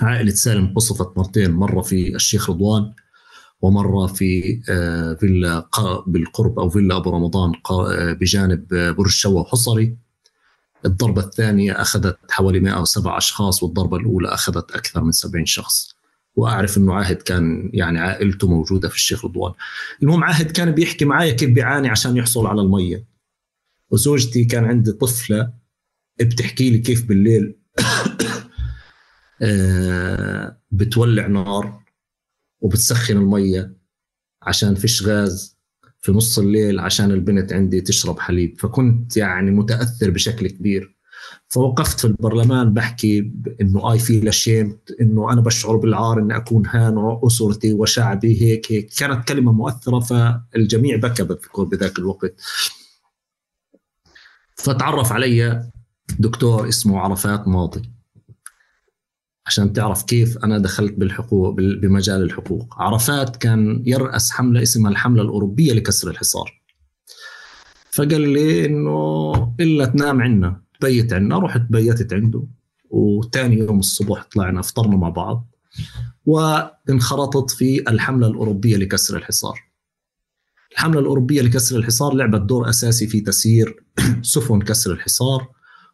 [0.01, 2.93] عائلة سالم قصفت مرتين مرة في الشيخ رضوان
[3.61, 5.69] ومرة في آه، فيلا
[6.07, 8.67] بالقرب أو فيلا أبو رمضان آه، بجانب
[8.97, 9.97] برج شوا وحصري
[10.85, 15.95] الضربة الثانية أخذت حوالي 107 أشخاص والضربة الأولى أخذت أكثر من 70 شخص.
[16.41, 19.53] وأعرف إنه عاهد كان يعني عائلته موجودة في الشيخ رضوان.
[20.03, 23.05] المهم عاهد كان بيحكي معي كيف بيعاني عشان يحصل على المية.
[23.89, 25.53] وزوجتي كان عندي طفلة
[26.21, 27.55] بتحكي لي كيف بالليل
[29.41, 31.83] آه، بتولع نار
[32.61, 33.73] وبتسخن المية
[34.41, 35.57] عشان فيش غاز
[35.99, 38.59] في نص الليل عشان البنت عندي تشرب حليب.
[38.59, 40.95] فكنت يعني متأثر بشكل كبير.
[41.51, 47.19] فوقفت في البرلمان بحكي إنه اي فيل اشيمت إنه أنا بشعر بالعار إني أكون هان
[47.23, 48.89] اسرتي وشعبي هيك هيك.
[48.99, 52.41] كانت كلمة مؤثرة فالجميع بكى بذكر بذاك الوقت.
[54.55, 55.69] فتعرف علي
[56.19, 57.91] دكتور اسمه عرفات ماضي.
[59.45, 62.81] عشان تعرف كيف أنا دخلت بالحقوق بمجال الحقوق.
[62.81, 66.61] عرفات كان يرأس حملة اسمها الحملة الأوروبية لكسر الحصار.
[67.91, 70.61] فقال لي إنه إلا تنام عنا.
[70.81, 72.43] تبيت عنا رحت بيتت عنده
[72.89, 75.47] وثاني يوم الصبح طلعنا فطرنا مع بعض
[76.25, 79.59] وانخرطت في الحملة الأوروبية لكسر الحصار.
[80.71, 83.83] الحملة الأوروبية لكسر الحصار لعبت دور أساسي في تسيير
[84.21, 85.47] سفن كسر الحصار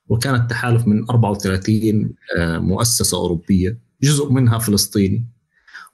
[0.09, 5.25] وكان التحالف من 34 آه، مؤسسة أوروبية جزء منها فلسطيني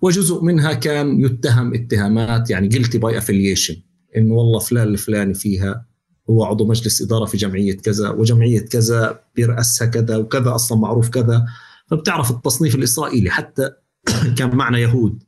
[0.02, 3.76] وجزء منها كان يتهم اتهامات يعني guilty by affiliation
[4.18, 5.86] انه والله فلان الفلاني فيها
[6.30, 11.46] هو عضو مجلس إدارة في جمعية كذا وجمعية كذا بيرأسها كذا وكذا أصلا معروف كذا.
[11.88, 13.70] فبتعرف التصنيف الإسرائيلي حتى
[14.38, 15.24] كان معنا يهود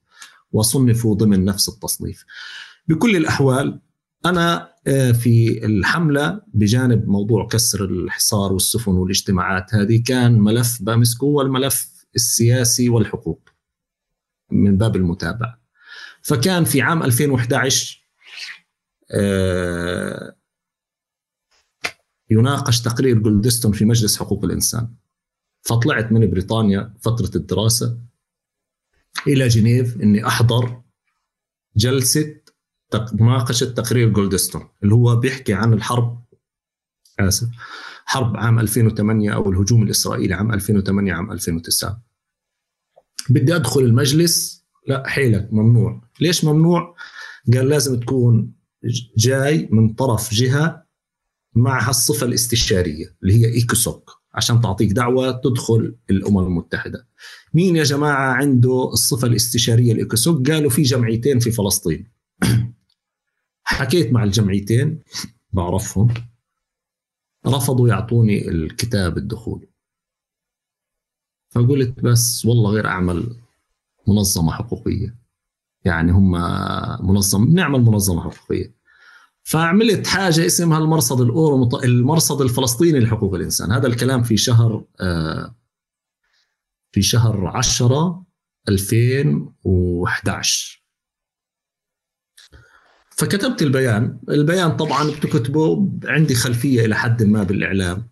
[0.52, 2.26] وصنفوا ضمن نفس التصنيف.
[2.88, 3.82] بكل الأحوال
[4.26, 11.42] أنا آه، في الحملة بجانب موضوع كسر الحصار والسفن والاجتماعات هذه كان ملف بامسكو هو
[11.42, 13.50] الملف السياسي والحقوق
[14.52, 15.62] من باب المتابعة.
[16.22, 18.06] فكان في عام 2011
[19.12, 20.35] آه،
[22.30, 24.90] يناقش تقرير جولدستون في مجلس حقوق الإنسان.
[25.62, 27.98] فطلعت من بريطانيا فترة الدراسة
[29.28, 30.82] إلى جنيف إني أحضر
[31.76, 32.36] جلسة
[33.14, 36.24] مناقشة تقرير جولدستون اللي هو بيحكي عن الحرب
[37.20, 37.48] آسف
[38.06, 42.02] حرب عام 2008 أو الهجوم الإسرائيلي عام 2008 عام 2009
[43.30, 44.66] بدي أدخل المجلس.
[44.88, 46.02] لا حيلك ممنوع.
[46.22, 46.96] ليش ممنوع؟
[47.54, 48.54] قال لازم تكون
[49.18, 50.85] جاي من طرف جهة
[51.56, 57.08] معها الصفه الاستشارية اللي هي إيكوسوك عشان تعطيك دعوة تدخل الأمم المتحدة.
[57.54, 62.12] مين يا جماعة عنده الصفة الاستشارية الايكوسوك قالوا في جمعيتين في فلسطين.
[63.64, 65.00] حكيت مع الجمعيتين
[65.54, 66.14] بعرفهم.
[67.48, 69.68] رفضوا يعطوني الكتاب الدخول.
[71.50, 73.36] فقلت بس والله غير أعمل
[74.08, 75.16] منظمة حقوقية.
[75.86, 76.32] يعني هم
[77.08, 78.75] منظم بنعمل منظمة حقوقية.
[79.46, 83.72] فعملت حاجة اسمها المرصد الاورو المرصد الفلسطيني لحقوق الإنسان.
[83.72, 85.56] هذا الكلام في شهر آه،
[86.92, 88.26] في شهر 10
[88.70, 90.84] 2011
[93.10, 94.20] فكتبت البيان.
[94.30, 98.10] البيان طبعا بتكتبه عندي خلفية إلى حد ما بالإعلام.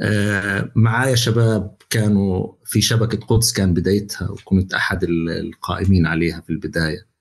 [0.00, 7.13] آه، معايا شباب كانوا في شبكة قدس كان بدايتها وكنت أحد القائمين عليها في البداية.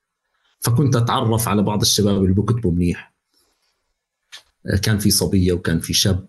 [0.63, 3.13] فكنت أتعرف على بعض الشباب اللي بكتبوا منيح.
[4.83, 6.27] كان في صبية وكان في شاب.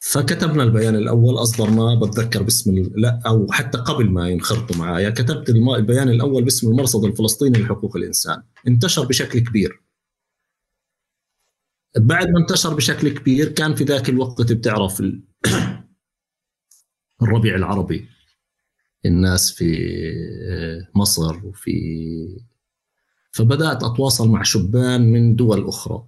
[0.00, 6.08] فكتبنا البيان الأول اصدرناه بتذكر باسم لا أو حتى قبل ما ينخرطوا معايا كتبت البيان
[6.08, 8.42] الأول باسم المرصد الفلسطيني لحقوق الإنسان.
[8.68, 9.82] انتشر بشكل كبير.
[11.96, 15.02] بعد ما انتشر بشكل كبير كان في ذاك الوقت بتعرف
[17.22, 18.08] الربيع العربي.
[19.06, 19.78] الناس في
[20.94, 21.72] مصر وفي
[23.32, 26.04] فبدأت أتواصل مع شبان من دول أخرى.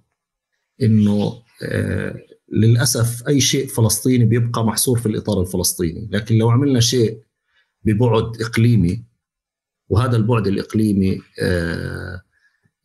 [0.81, 1.33] إنه
[1.63, 2.15] آه،
[2.51, 6.09] للأسف أي شيء فلسطيني بيبقى محصور في الإطار الفلسطيني.
[6.11, 7.19] لكن لو عملنا شيء
[7.83, 9.03] ببعد إقليمي
[9.89, 12.21] وهذا البعد الإقليمي آه،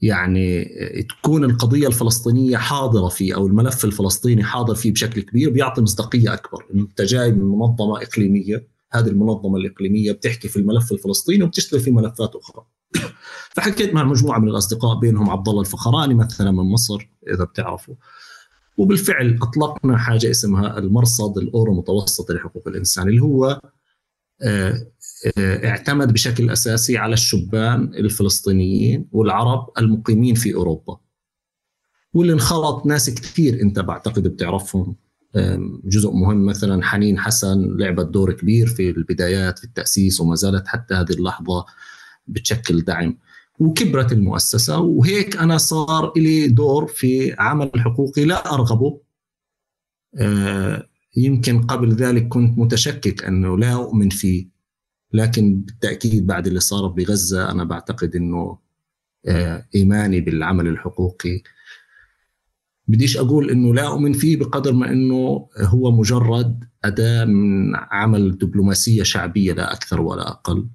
[0.03, 0.65] يعني
[1.03, 6.67] تكون القضية الفلسطينية حاضرة فيه أو الملف الفلسطيني حاضر فيه بشكل كبير بيعطي مصداقية أكبر.
[6.75, 12.37] أنت جاي من منظمه إقليمية هذه المنظمة الإقليمية بتحكي في الملف الفلسطيني وبتشتغل في ملفات
[12.37, 12.67] أخرى.
[13.55, 17.95] فحكيت مع مجموعة من الأصدقاء بينهم عبد الله الفخراني مثلا من مصر إذا بتعرفوا.
[18.77, 23.61] وبالفعل أطلقنا حاجة اسمها المرصد الأورو متوسط لحقوق الإنسان اللي هو
[24.43, 24.87] آه،
[25.39, 31.01] آه، اعتمد بشكل أساسي على الشبان الفلسطينيين والعرب المقيمين في أوروبا.
[32.15, 34.97] واللي انخرط ناس كثير أنت بعتقد بتعرفهم
[35.85, 40.95] جزء مهم مثلا حنين حسن لعبت دور كبير في البدايات في التأسيس وما زالت حتى
[40.95, 41.65] هذه اللحظة.
[42.31, 43.17] بتشكل دعم
[43.59, 49.01] وكبرت المؤسسة وهيك أنا صار لي دور في عمل حقوقي لا أرغبه.
[50.19, 50.87] آه،
[51.17, 54.49] يمكن قبل ذلك كنت متشكك أنه لا أؤمن فيه
[55.13, 58.59] لكن بالتأكيد بعد اللي صار بغزة أنا بعتقد أنه
[59.27, 61.43] آه، إيماني بالعمل الحقوقي.
[62.89, 69.03] بديش أقول أنه لا أؤمن فيه بقدر ما أنه هو مجرد أداة من عمل دبلوماسية
[69.03, 70.69] شعبية لا أكثر ولا أقل.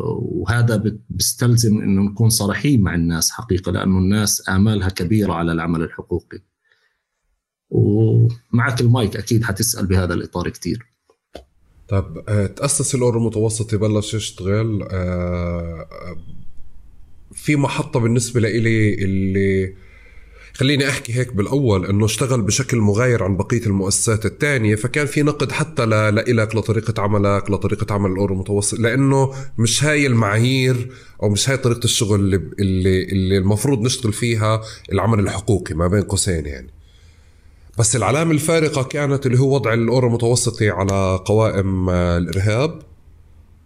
[0.00, 6.38] وهذا بيستلزم انه نكون صريحين مع الناس حقيقة لأنه الناس آمالها كبيرة على العمل الحقوقي.
[7.70, 10.86] ومعك المايك أكيد حتسأل بهذا الإطار كثير
[11.88, 15.88] طيب آه، تأسس الاورو المتوسطي بلش يشتغل آه،
[17.32, 19.74] في محطة بالنسبة لإلي اللي
[20.58, 25.52] خليني أحكي هيك بالأول إنه اشتغل بشكل مغاير عن بقية المؤسسات الثانية فكان في نقد
[25.52, 30.90] حتى لإلك لطريقة عملك لطريقة عمل الأورو المتوسط لأنه مش هاي المعايير
[31.22, 34.62] أو مش هاي طريقة الشغل اللي اللي, اللي المفروض نشتغل فيها
[34.92, 36.70] العمل الحقوقي ما بين قوسين يعني.
[37.78, 42.70] بس العلامة الفارقة كانت اللي هو وضع الأورو المتوسطي على قوائم الإرهاب.
[42.70, 42.87] آه،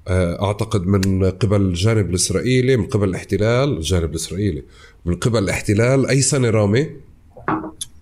[0.08, 4.62] أعتقد من قبل الجانب الإسرائيلي من قبل الاحتلال الجانب الإسرائيلي.
[5.04, 6.90] من قبل الاحتلال أي سنة رامي؟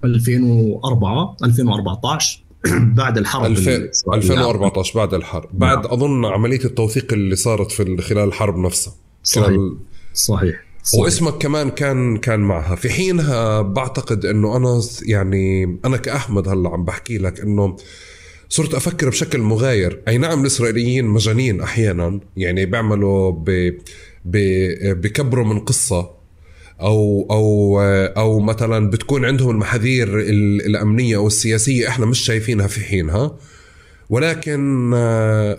[0.05, 2.43] 2004 2014
[3.01, 5.49] بعد الحرب 2014 بعد الحرب.
[5.53, 5.93] بعد نعم.
[5.93, 8.95] أظن عملية التوثيق اللي صارت في خلال الحرب نفسها.
[9.23, 9.59] صحيح.
[10.15, 10.65] صحيح.
[10.83, 11.01] صحيح.
[11.01, 12.75] واسمك كمان كان كان معها.
[12.75, 17.77] في حينها بعتقد إنه أنا يعني أنا كأحمد هلأ عم بحكي لك إنه
[18.51, 20.01] صرت أفكر بشكل مغاير.
[20.09, 23.75] أي نعم الإسرائيليين مجانين أحيانا يعني بيعملوا ب...
[24.25, 26.11] بكبروا من قصة
[26.81, 27.81] أو أو
[28.17, 30.21] أو مثلا بتكون عندهم المحاذير
[30.67, 33.37] الأمنية أو السياسية إحنا مش شايفينها في حينها.
[34.11, 35.59] ولكن آه،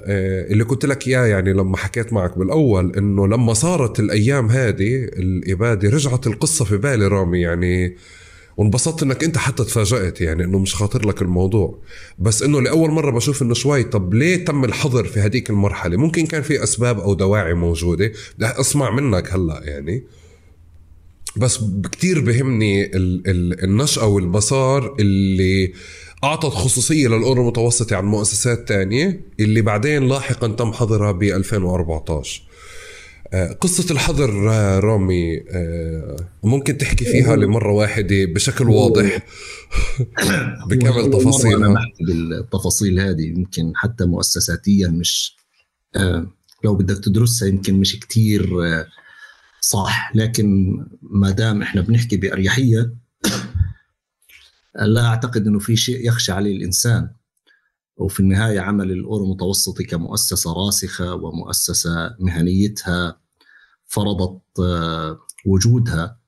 [0.51, 5.89] اللي قلت لك إياه يعني لما حكيت معك بالأول إنه لما صارت الأيام هذه الإبادة
[5.89, 7.41] رجعت القصة في بالي رامي.
[7.41, 7.95] يعني
[8.57, 11.79] وانبسطت إنك أنت حتى تفاجأت يعني إنه مش خاطر لك الموضوع.
[12.19, 16.25] بس إنه لأول مرة بشوف إنه شوي طب ليه تم الحظر في هذيك المرحلة؟ ممكن
[16.25, 20.03] كان في أسباب أو دواعي موجودة بدي أسمع منك هلأ يعني.
[21.37, 21.59] بس
[21.91, 22.91] كتير بهمني
[23.63, 25.73] النشأة والمسار اللي
[26.23, 32.50] أعطت خصوصية للأورو المتوسطة عن مؤسسات تانية اللي بعدين لاحقا تم حظرها ب 2014 آه،
[33.33, 39.25] قصة الحظر آه، رامي آه، ممكن تحكي فيها لمرة واحدة بشكل واضح
[40.69, 45.35] بكامل تفاصيلها أنا بالتفاصيل هذه يمكن حتى مؤسساتيا مش
[46.63, 48.49] لو بدك تدرسها يمكن مش كتير
[49.61, 52.93] صح لكن ما دام إحنا بنحكي باريحيه
[54.75, 57.09] لا اعتقد انه في شيء يخشى عليه الانسان
[57.97, 63.21] وفي النهاية عمل الأورو المتوسطي كمؤسسة راسخة ومؤسسة مهنيتها
[63.85, 66.19] فرضت آه، وجودها.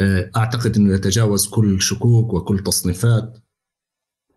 [0.00, 3.38] آه، أعتقد إنه يتجاوز كل شكوك وكل تصنيفات.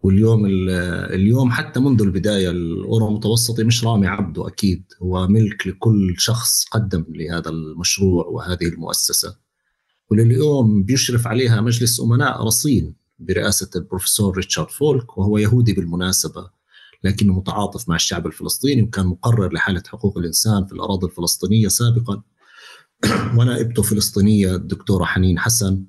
[0.03, 4.93] واليوم اليوم حتى منذ البداية الأورو المتوسطي مش رامي عبده أكيد.
[5.01, 9.37] هو ملك لكل شخص قدم لهذا المشروع وهذه المؤسسة.
[10.11, 13.02] ولليوم بيشرف عليها مجلس أمناء رصين.
[13.25, 16.49] برئاسة البروفيسور ريتشارد فولك وهو يهودي بالمناسبة
[17.03, 22.21] لكنه متعاطف مع الشعب الفلسطيني وكان مقرر لحالة حقوق الإنسان في الأراضي الفلسطينية سابقا
[23.37, 25.83] ونائبته فلسطينية الدكتورة حنين حسن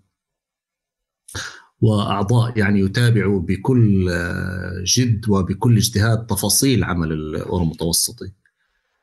[1.80, 4.10] وأعضاء يعني يتابعوا بكل
[4.84, 8.32] جد وبكل اجتهاد تفاصيل عمل الاورو المتوسطي.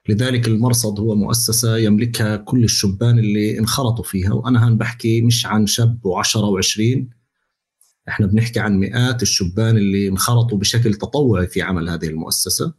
[0.10, 5.66] لذلك المرصد هو مؤسسة يملكها كل الشبان اللي انخرطوا فيها وأنا هان بحكي مش عن
[5.66, 7.21] شاب و10 و20
[8.08, 12.74] إحنا بنحكي عن مئات الشبان اللي انخرطوا بشكل تطوعي في عمل هذه المؤسسة.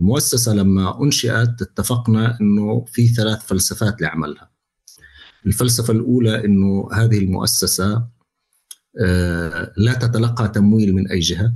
[0.00, 4.50] المؤسسة لما أنشئت اتفقنا إنه في ثلاث فلسفات لعملها.
[5.46, 8.08] الفلسفة الأولى إنه هذه المؤسسة
[9.00, 11.54] آه، لا تتلقى تمويل من أي جهة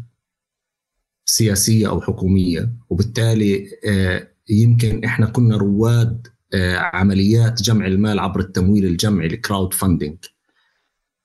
[1.25, 8.85] سياسية أو حكومية وبالتالي آه، يمكن إحنا كنا رواد آه، عمليات جمع المال عبر التمويل
[8.85, 10.17] الجمعي الكراود فاندنج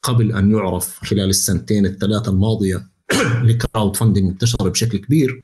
[0.02, 2.90] قبل أن يعرف خلال السنتين الثلاثة الماضية
[3.44, 5.44] ال crowdfunding انتشر بشكل كبير.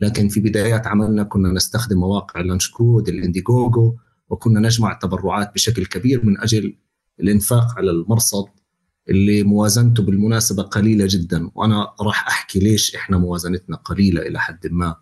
[0.00, 3.96] لكن في بدايات عملنا كنا نستخدم مواقع LaunchGood ال Indiegogo
[4.28, 6.76] وكنا نجمع تبرعات بشكل كبير من أجل
[7.20, 8.44] الإنفاق على المرصد
[9.08, 11.50] اللي موازنته بالمناسبة قليلة جدا.
[11.54, 14.96] وأنا راح أحكي ليش إحنا موازنتنا قليلة إلى حد ما.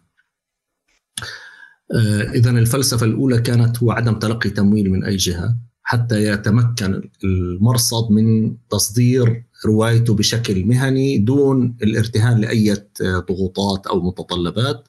[1.95, 5.70] آه، إذا الفلسفة الأولى كانت هو عدم تلقي تمويل من أي جهة.
[5.91, 14.89] حتى يتمكن المرصد من تصدير روايته بشكل مهني دون الارتهان لأي ضغوطات أو متطلبات.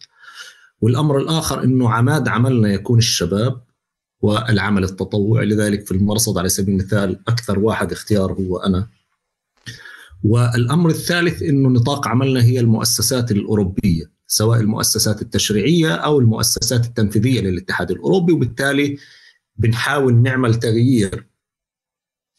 [0.81, 3.61] والأمر الآخر أنه عماد عملنا يكون الشباب
[4.21, 8.87] والعمل التطوعي لذلك في المرصد على سبيل المثال أكثر واحد اختيار هو أنا.
[10.23, 17.91] والأمر الثالث إنه نطاق عملنا هي المؤسسات الأوروبية سواء المؤسسات التشريعية أو المؤسسات التنفيذية للاتحاد
[17.91, 18.97] الأوروبي وبالتالي
[19.61, 21.27] بنحاول نعمل تغيير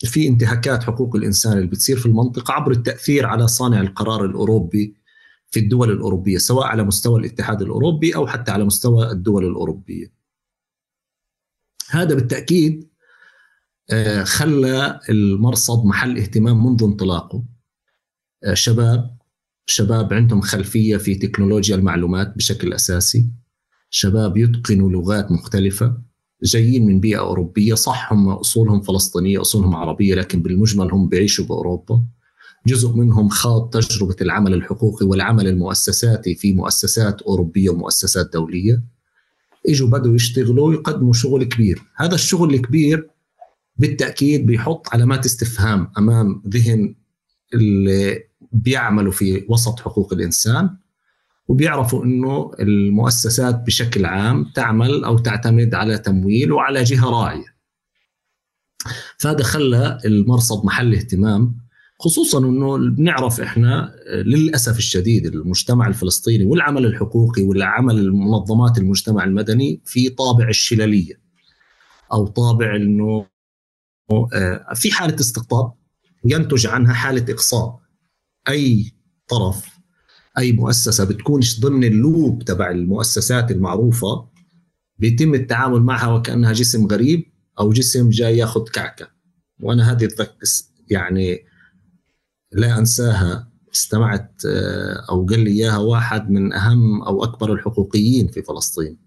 [0.05, 4.97] في انتهاكات حقوق الإنسان اللي بتصير في المنطقة عبر التأثير على صانع القرار الأوروبي
[5.51, 10.13] في الدول الأوروبية سواء على مستوى الاتحاد الأوروبي أو حتى على مستوى الدول الأوروبية.
[11.91, 12.89] هذا بالتأكيد
[13.91, 17.45] آه، خلى المرصد محل اهتمام منذ انطلاقه.
[18.53, 19.19] شباب
[19.67, 23.31] شباب عندهم خلفية في تكنولوجيا المعلومات بشكل أساسي.
[23.91, 26.12] شباب يتقنوا لغات مختلفة.
[26.43, 32.03] جايين من بيئة أوروبية صح هم أصولهم فلسطينية أصولهم عربية لكن بالمجمل هم بيعيشوا بأوروبا.
[32.67, 38.83] جزء منهم خاض تجربة العمل الحقوقي والعمل المؤسساتي في مؤسسات أوروبية ومؤسسات دولية.
[39.69, 41.83] إجوا بدوا يشتغلوا ويقدموا شغل كبير.
[41.97, 43.11] هذا الشغل الكبير
[43.77, 46.95] بالتأكيد بيحط علامات استفهام أمام ذهن
[47.55, 48.19] اللي
[48.53, 50.77] بيعملوا في وسط حقوق الإنسان.
[51.53, 57.57] وبيعرفوا إنه المؤسسات بشكل عام تعمل أو تعتمد على تمويل وعلى جهة راعيه.
[59.19, 61.57] فهذا خلى المرصد محل اهتمام
[62.01, 70.09] خصوصا إنه بنعرف إحنا للأسف الشديد المجتمع الفلسطيني والعمل الحقوقي والعمل منظمات المجتمع المدني في
[70.09, 71.21] طابع الشلالية
[72.13, 73.27] أو طابع إنه
[74.11, 75.73] آه، في حالة استقطاب
[76.25, 77.81] ينتج عنها حالة إقصاء
[78.49, 78.93] أي
[79.29, 79.72] طرف
[80.39, 84.29] أي مؤسسة بتكونش ضمن اللوب تبع المؤسسات المعروفة
[84.99, 89.09] بيتم التعامل معها وكأنها جسم غريب أو جسم جاي ياخذ كعكة.
[89.61, 90.09] وأنا هذه
[90.91, 91.45] يعني
[92.53, 98.43] لا أنساها استمعت آه، أو قال لي إياها واحد من أهم أو أكبر الحقوقيين في
[98.43, 98.99] فلسطين.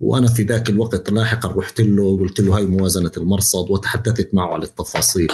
[0.00, 4.64] وأنا في ذاك الوقت لاحقا رحت له وقلت له هاي موازنة المرصد وتحدثت معه على
[4.64, 5.32] التفاصيل.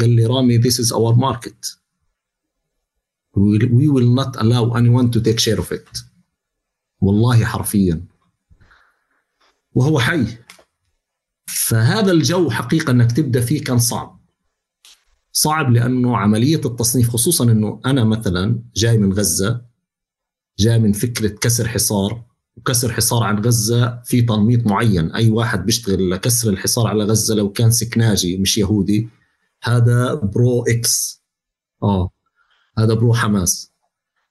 [0.00, 1.79] قال لي رامي this is our market.
[3.36, 6.04] We will not allow anyone to take share of it.
[7.00, 8.04] والله حرفيا.
[9.74, 10.26] وهو حي.
[11.46, 14.20] فهذا الجو حقيقة أنك تبدأ فيه كان صعب.
[15.32, 19.62] صعب لأنه عملية التصنيف خصوصا أنه أنا مثلا جاي من غزة
[20.58, 22.22] جاي من فكرة كسر حصار
[22.56, 25.12] وكسر حصار عن غزة في تنميط معين.
[25.12, 29.08] أي واحد بيشتغل لكسر الحصار على غزة لو كان سكناجي مش يهودي
[29.62, 31.22] هذا pro-X.
[31.82, 32.10] آه.
[32.82, 33.72] هذا pro حماس.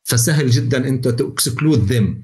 [0.04, 2.24] فسهل جدا أنت ت exclude them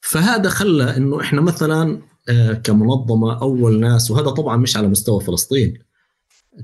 [0.00, 5.78] فهذا خلى إنه إحنا مثلا آه، كمنظمة أول ناس وهذا طبعا مش على مستوى فلسطين.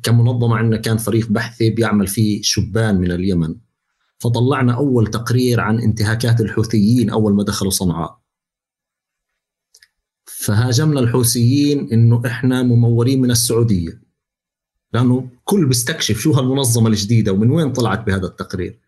[0.02, 3.54] كمنظمة عندنا كان فريق بحثي بيعمل فيه شبان من اليمن.
[4.18, 8.18] فطلعنا أول تقرير عن انتهاكات الحوثيين أول ما دخلوا صنعاء.
[10.24, 14.03] فهاجمنا الحوثيين إنه إحنا ممورين من السعودية.
[14.94, 18.78] لأنه كل بيستكشف شو هالمنظمة الجديدة ومن وين طلعت بهذا التقرير.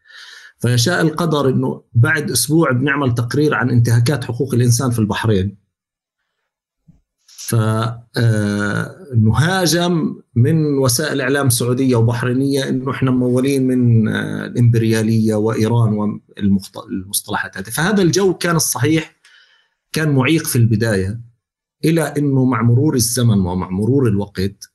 [0.59, 5.57] فيشاء القدر إنه بعد أسبوع بنعمل تقرير عن انتهاكات حقوق الإنسان في البحرين.
[9.16, 17.65] فنهاجم من وسائل إعلام سعودية وبحرينية إنه إحنا ممولين من الإمبريالية وإيران والمصطلحات هذه.
[17.65, 19.16] فهذا الجو كان الصحيح
[19.93, 21.20] كان معيق في البداية
[21.85, 24.70] إلى إنه مع مرور الزمن ومع مرور الوقت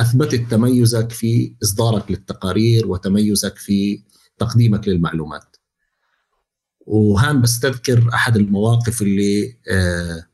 [0.00, 4.02] أثبتت تميزك في إصدارك للتقارير وتميزك في
[4.38, 5.56] تقديمك للمعلومات.
[6.86, 10.26] وهان بستذكر أحد المواقف اللي آه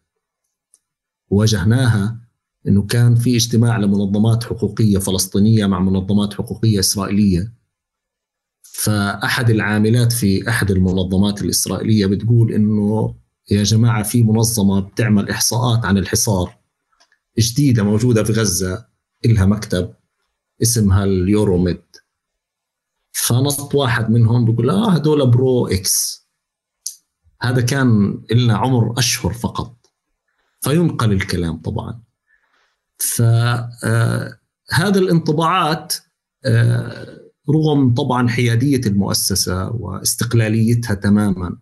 [1.31, 2.21] واجهناها
[2.69, 7.53] إنه كان في اجتماع لمنظمات حقوقية فلسطينية مع منظمات حقوقية إسرائيلية
[8.63, 13.15] فأحد العاملات في أحد المنظمات الإسرائيلية بتقول إنه
[13.51, 16.59] يا جماعة في منظمة بتعمل إحصاءات عن الحصار
[17.39, 18.87] جديدة موجودة في غزة
[19.27, 19.95] إلها مكتب
[20.63, 21.83] اسمها ال Euro-Med.
[23.13, 26.27] فنط واحد منهم بيقول آه هدول pro-X.
[27.43, 29.77] هذا كان لنا عمر أشهر فقط.
[30.61, 32.03] فينقل الكلام طبعا.
[32.99, 35.95] فهذا آه، الانطباعات
[36.45, 41.57] آه، رغم طبعا حيادية المؤسسة واستقلاليتها تماما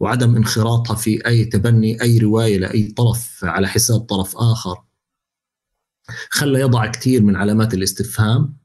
[0.00, 4.76] وعدم انخراطها في أي تبني أي رواية لأي طرف على حساب طرف آخر
[6.30, 8.56] خلى يضع كثير من علامات الاستفهام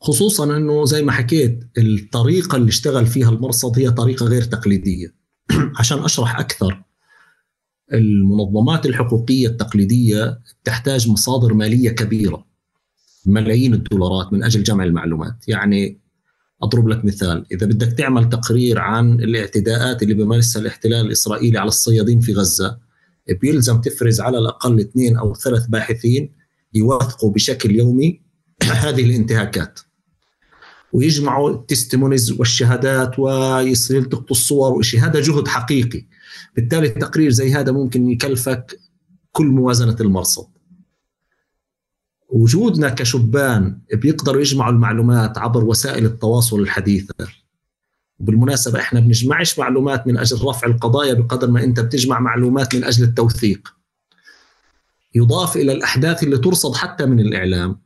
[0.00, 5.14] خصوصا إنه زي ما حكيت الطريقة اللي اشتغل فيها المرصد هي طريقة غير تقليدية.
[5.78, 6.82] عشان أشرح أكثر
[7.92, 12.46] المنظمات الحقوقية التقليدية تحتاج مصادر مالية كبيرة
[13.26, 15.48] ملايين الدولارات من أجل جمع المعلومات.
[15.48, 16.00] يعني
[16.62, 22.20] أضرب لك مثال إذا بدك تعمل تقرير عن الاعتداءات اللي بيمارسها الاحتلال الإسرائيلي على الصيادين
[22.20, 22.78] في غزة
[23.34, 26.32] بيلزم تفرز على الأقل اثنين أو ثلاث باحثين
[26.74, 28.20] يوثقوا بشكل يومي
[28.62, 29.80] هذه الانتهاكات.
[30.92, 36.06] ويجمعوا التستمونيز والشهادات ويلتقطوا الصور وشيء هذا جهد حقيقي.
[36.56, 38.80] بالتالي تقرير زي هذا ممكن يكلفك
[39.32, 40.46] كل موازنة المرصد.
[42.28, 47.14] وجودنا كشبان بيقدروا يجمعوا المعلومات عبر وسائل التواصل الحديثة.
[48.20, 53.04] بالمناسبة إحنا بنجمعش معلومات من أجل رفع القضايا بقدر ما أنت بتجمع معلومات من أجل
[53.04, 53.74] التوثيق.
[55.14, 57.80] يضاف إلى الأحداث اللي ترصد حتى من الإعلام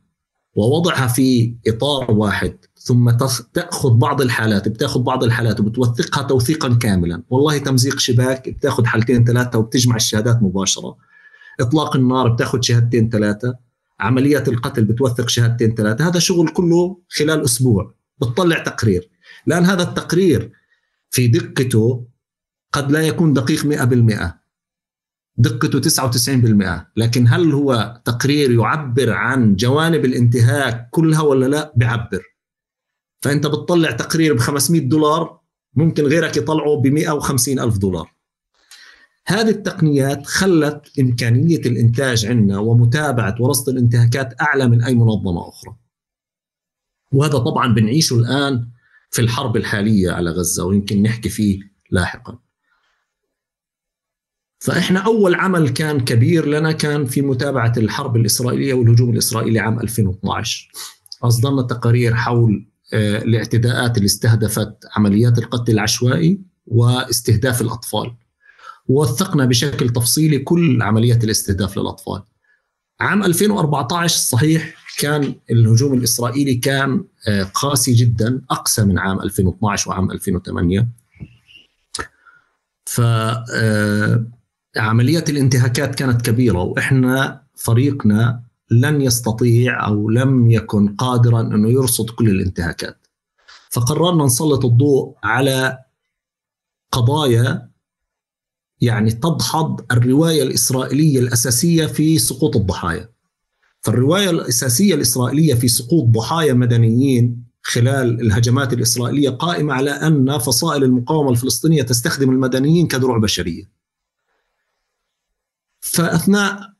[0.55, 3.09] ووضعها في إطار واحد ثم
[3.53, 7.23] تأخذ بعض الحالات بتأخذ بعض الحالات وبتوثقها توثيقا كاملا.
[7.29, 10.97] والله تمزيق شباك بتأخذ حالتين ثلاثة وبتجمع الشهادات مباشرة.
[11.59, 13.55] إطلاق النار بتأخذ شهادتين ثلاثة.
[13.99, 16.07] عمليات القتل بتوثق شهادتين ثلاثة.
[16.07, 19.09] هذا شغل كله خلال أسبوع بتطلع تقرير.
[19.45, 20.51] لأن هذا التقرير
[21.09, 22.07] في دقته
[22.71, 24.43] قد لا يكون دقيق 100%
[25.37, 32.23] دقته 99% لكن هل هو تقرير يعبر عن جوانب الانتهاك كلها ولا لا؟ بيعبر.
[33.21, 35.39] فأنت بتطلع تقرير ب 500 دولار
[35.75, 38.13] ممكن غيرك يطلعه ب 150 ألف دولار.
[39.27, 45.75] هذه التقنيات خلت إمكانية الإنتاج عندنا ومتابعة ورصد الانتهاكات أعلى من أي منظمة أخرى.
[47.11, 48.67] وهذا طبعا بنعيشه الآن
[49.13, 51.59] في الحرب الحالية على غزة ويمكن نحكي فيه
[51.91, 52.39] لاحقا.
[54.59, 60.71] فإحنا أول عمل كان كبير لنا كان في متابعة الحرب الإسرائيلية والهجوم الإسرائيلي عام 2012
[61.23, 68.15] أصدرنا تقارير حول آه، الاعتداءات اللي استهدفت عمليات القتل العشوائي واستهداف الأطفال.
[68.87, 72.23] ووثقنا بشكل تفصيلي كل عمليات الاستهداف للأطفال.
[72.99, 80.11] عام 2014 صحيح كان الهجوم الإسرائيلي كان آه، قاسي جدا أقسى من عام 2012 وعام
[80.11, 80.87] 2008
[82.85, 84.25] ف آه،
[84.77, 92.29] عمليات الانتهاكات كانت كبيرة وإحنا فريقنا لن يستطيع أو لم يكن قادرا أنه يرصد كل
[92.29, 93.07] الانتهاكات.
[93.69, 95.79] فقررنا نسلط الضوء على
[96.91, 97.69] قضايا
[98.83, 103.09] يعني تدحض الرواية الإسرائيلية الأساسية في سقوط الضحايا
[103.81, 111.31] فالرواية الأساسية الإسرائيلية في سقوط ضحايا مدنيين خلال الهجمات الإسرائيلية قائمة على أن فصائل المقاومة
[111.31, 113.63] الفلسطينية تستخدم المدنيين كدروع بشرية.
[115.79, 116.73] فأثناء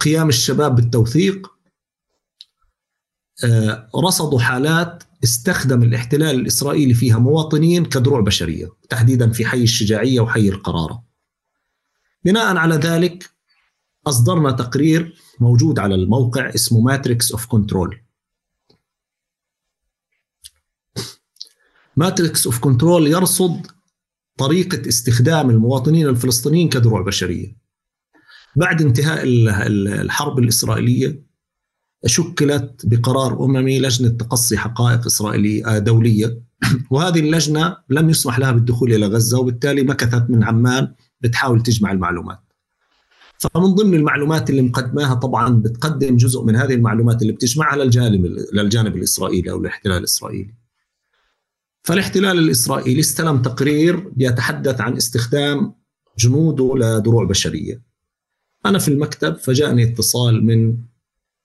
[0.00, 1.52] قيام الشباب بالتوثيق
[3.44, 10.48] آه، رصدوا حالات استخدم الاحتلال الإسرائيلي فيها مواطنين كدروع بشرية تحديدا في حي الشجاعية وحي
[10.48, 11.11] القرارة
[12.24, 13.30] بناء على ذلك
[14.06, 18.02] أصدرنا تقرير موجود على الموقع اسمه Matrix of Control
[21.96, 23.66] Matrix of Control يرصد
[24.38, 27.56] طريقة استخدام المواطنين الفلسطينيين كدروع بشرية.
[28.56, 31.22] بعد انتهاء الحرب الإسرائيلية
[32.06, 36.42] شكلت بقرار أممي لجنة تقصي حقائق إسرائيلية آه، دولية.
[36.90, 42.38] وهذه اللجنة لم يسمح لها بالدخول إلى غزة وبالتالي مكثت من عمان بتحاول تجمع المعلومات
[43.42, 48.96] فمن ضمن المعلومات اللي مقدماها طبعا بتقدم جزء من هذه المعلومات اللي بتجمعها للجانب للجانب
[48.96, 50.54] الإسرائيلي أو الاحتلال الإسرائيلي.
[51.82, 55.74] فالاحتلال الإسرائيلي استلم تقرير بيتحدث عن استخدام
[56.18, 57.82] جنوده لدروع بشرية.
[58.66, 60.76] أنا في المكتب فجاءني اتصال من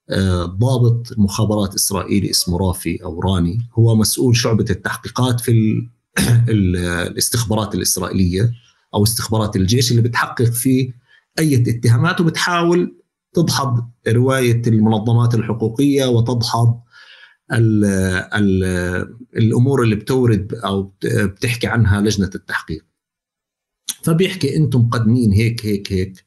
[0.09, 5.87] آه، ضابط مخابرات إسرائيلي اسمه رافي أو راني هو مسؤول شعبة التحقيقات في
[6.49, 8.51] الاستخبارات الإسرائيلية
[8.97, 10.93] أو استخبارات الجيش اللي بتحقق في
[11.39, 12.97] أي اتهامات وبتحاول
[13.33, 16.81] تدحض رواية المنظمات الحقوقية وتدحض
[17.53, 17.85] ال
[18.33, 18.63] ال
[19.35, 22.85] الأمور اللي بتورد أو بتحكي عنها لجنة التحقيق.
[24.03, 26.25] فبيحكي أنتم مقدمين هيك هيك هيك.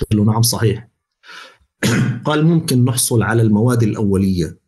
[0.00, 0.88] قلت له نعم صحيح.
[2.26, 4.58] قال ممكن نحصل على المواد الأولية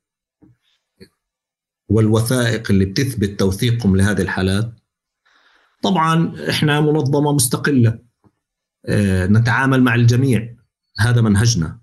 [1.89, 4.80] والوثائق اللي بتثبت توثيقكم لهذه الحالات.
[5.83, 7.99] طبعا إحنا منظمة مستقلة
[8.87, 10.57] آه، نتعامل مع الجميع.
[10.99, 11.81] هذا منهجنا.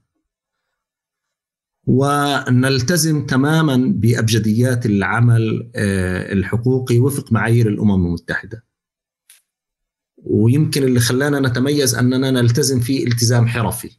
[1.88, 8.66] ونلتزم تماما بأبجديات العمل آه، الحقوقي وفق معايير الأمم المتحدة.
[10.18, 13.98] ويمكن اللي خلانا نتميز أننا نلتزم فيه التزام حرفي.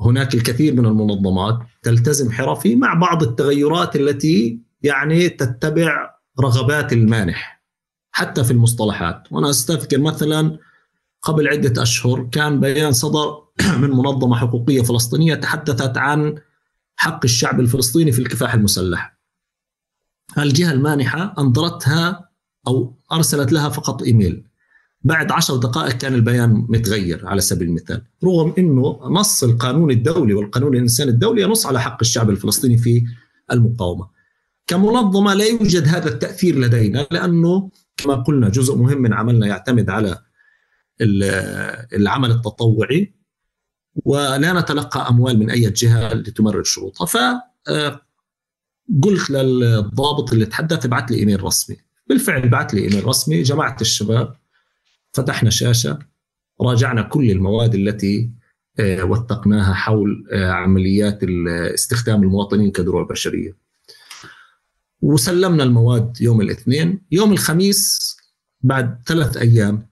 [0.00, 7.63] هناك الكثير من المنظمات تلتزم حرفي مع بعض التغيرات التي يعني تتبع رغبات المانح.
[8.14, 10.58] حتى في المصطلحات وأنا أستذكر مثلا
[11.22, 13.42] قبل عدة أشهر كان بيان صدر
[13.82, 16.34] من منظمة حقوقية فلسطينية تحدثت عن
[16.96, 19.18] حق الشعب الفلسطيني في الكفاح المسلح.
[20.38, 22.30] الجهة المانحة انظرتها
[22.66, 24.44] أو أرسلت لها فقط إيميل.
[25.04, 30.74] بعد عشر دقائق كان البيان متغير على سبيل المثال رغم أنه نص القانون الدولي والقانون
[30.74, 33.04] الإنساني الدولي ينص على حق الشعب الفلسطيني في
[33.52, 34.08] المقاومة
[34.66, 40.18] كمنظمة لا يوجد هذا التأثير لدينا لأنه كما قلنا جزء مهم من عملنا يعتمد على
[41.92, 43.14] العمل التطوعي
[43.94, 47.06] ولا نتلقى أموال من أي جهة لتمرر شروطها.
[47.06, 47.16] ف
[47.68, 48.00] آه،
[49.02, 51.76] قلت للضابط اللي تحدث ابعث لي إيميل رسمي.
[52.06, 53.42] بالفعل بعث لي إيميل رسمي.
[53.42, 54.36] جمعت الشباب
[55.12, 55.98] فتحنا شاشة
[56.60, 58.30] راجعنا كل المواد التي
[58.78, 61.20] آه، وثقناها حول آه، عمليات
[61.74, 63.63] استخدام المواطنين كدروع بشرية.
[65.04, 67.00] وسلمنا المواد يوم الاثنين.
[67.12, 68.16] يوم الخميس
[68.60, 69.86] بعد ثلاث أيام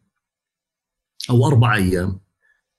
[1.30, 2.20] أو أربع أيام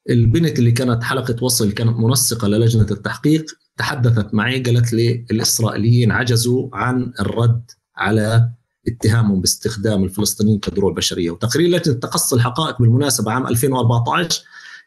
[0.10, 3.46] البنت اللي كانت حلقة وصل كانت منسقة للجنة التحقيق
[3.78, 8.50] تحدثت معي قالت لي الإسرائيليين عجزوا عن الرد على
[8.88, 14.44] اتهامهم باستخدام الفلسطينيين كدروع بشريه وتقرير لجنه تقصي الحقائق بالمناسبة عام 2014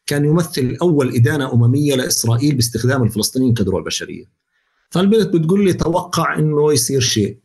[0.07, 4.25] كان يمثل أول إدانة أممية لإسرائيل باستخدام الفلسطينيين كدروع بشريه
[4.97, 7.41] فالبنت بتقول لي توقع إنه يصير شيء.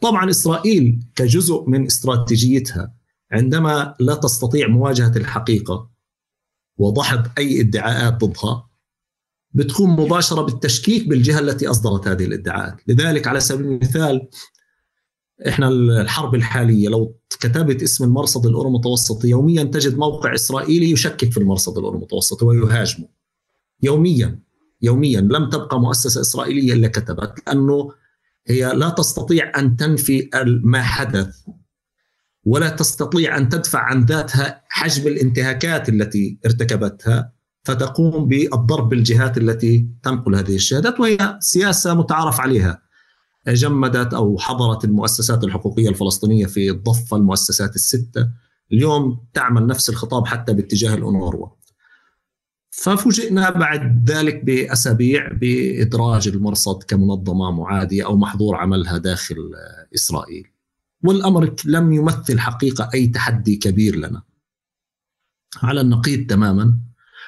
[0.00, 2.94] طبعا إسرائيل كجزء من استراتيجيتها
[3.32, 5.90] عندما لا تستطيع مواجهة الحقيقة
[6.76, 8.68] وضحض أي ادعاءات ضدها
[9.52, 14.28] بتقوم مباشرة بالتشكيك بالجهة التي أصدرت هذه الادعاءات، لذلك على سبيل المثال
[15.48, 21.38] إحنا الحرب الحالية لو كتبت اسم المرصد الاورو المتوسطي يوميا تجد موقع إسرائيلي يشكك في
[21.38, 23.08] المرصد الاورو المتوسطي ويهاجمه.
[23.82, 24.47] يوميا.
[24.82, 27.90] يوميا لم تبقى مؤسسة إسرائيلية إلا كتبت لأنه
[28.46, 30.30] هي لا تستطيع أن تنفي
[30.64, 31.36] ما حدث
[32.44, 37.32] ولا تستطيع أن تدفع عن ذاتها حجم الانتهاكات التي ارتكبتها
[37.64, 42.82] فتقوم بالضرب بالجهات التي تنقل هذه الشهادات وهي سياسة متعارف عليها.
[43.48, 48.28] جمدت أو حضرت المؤسسات الحقوقية الفلسطينية في الضفه المؤسسات الستة.
[48.72, 51.48] اليوم تعمل نفس الخطاب حتى باتجاه الأونروا.
[52.82, 59.36] ففوجئنا بعد ذلك بأسابيع بإدراج المرصد كمنظمة معادية أو محظور عملها داخل
[59.94, 60.46] إسرائيل.
[61.04, 64.22] والأمر لم يمثل حقيقة أي تحدي كبير لنا.
[65.62, 66.78] على النقيض تماما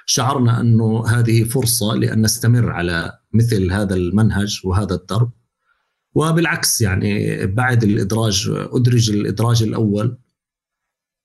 [0.06, 5.31] شعرنا انه هذه فرصة لأن نستمر على مثل هذا المنهج وهذا الدرب
[6.14, 10.18] وبالعكس يعني بعد الإدراج أدرج الإدراج الأول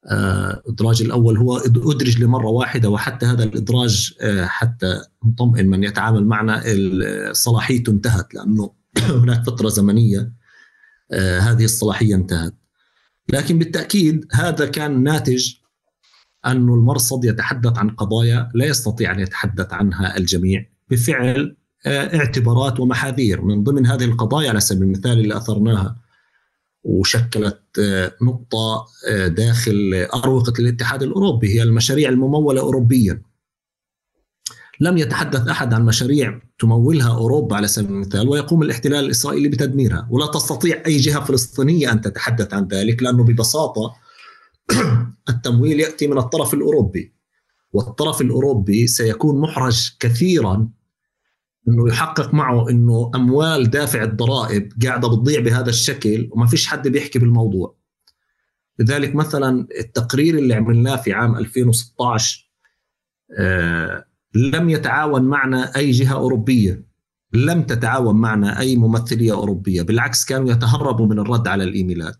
[0.07, 6.25] آه، ادراج الأول هو أدرج لمرة واحدة وحتى هذا الإدراج آه، حتى نطمئن من يتعامل
[6.25, 6.63] معنا
[7.31, 8.71] صلاحيته انتهت لأنه
[9.23, 10.33] هناك فترة زمنية
[11.11, 12.53] آه، هذه الصلاحية انتهت.
[13.33, 15.53] لكن بالتأكيد هذا كان ناتج
[16.45, 21.57] أن المرصد يتحدث عن قضايا لا يستطيع أن يتحدث عنها الجميع بفعل
[21.87, 23.41] اعتبارات ومحاذير.
[23.41, 26.04] من ضمن هذه القضايا على سبيل المثال اللي أثرناها
[26.85, 33.21] وشكلت آه، نقطة آه، داخل أروقة الاتحاد الأوروبي هي المشاريع الممولة أوروبيا.
[34.79, 40.07] لم يتحدث أحد عن مشاريع تمولها أوروبا على سبيل المثال ويقوم الاحتلال الإسرائيلي بتدميرها.
[40.11, 43.95] ولا تستطيع أي جهة فلسطينية أن تتحدث عن ذلك لأنه ببساطة
[45.29, 47.13] التمويل يأتي من الطرف الأوروبي.
[47.73, 50.69] والطرف الأوروبي سيكون محرج كثيرا
[51.67, 57.19] إنه يحقق معه إنه أموال دافع الضرائب قاعدة بتضيع بهذا الشكل وما فيش حد بيحكي
[57.19, 57.75] بالموضوع.
[58.79, 62.49] لذلك مثلا التقرير اللي عملناه في عام 2016
[63.39, 64.05] آه
[64.35, 66.85] لم يتعاون معنا أي جهة أوروبية.
[67.33, 69.81] لم تتعاون معنا أي ممثلية أوروبية.
[69.81, 72.15] بالعكس كانوا يتهربوا من الرد على الإيميلات.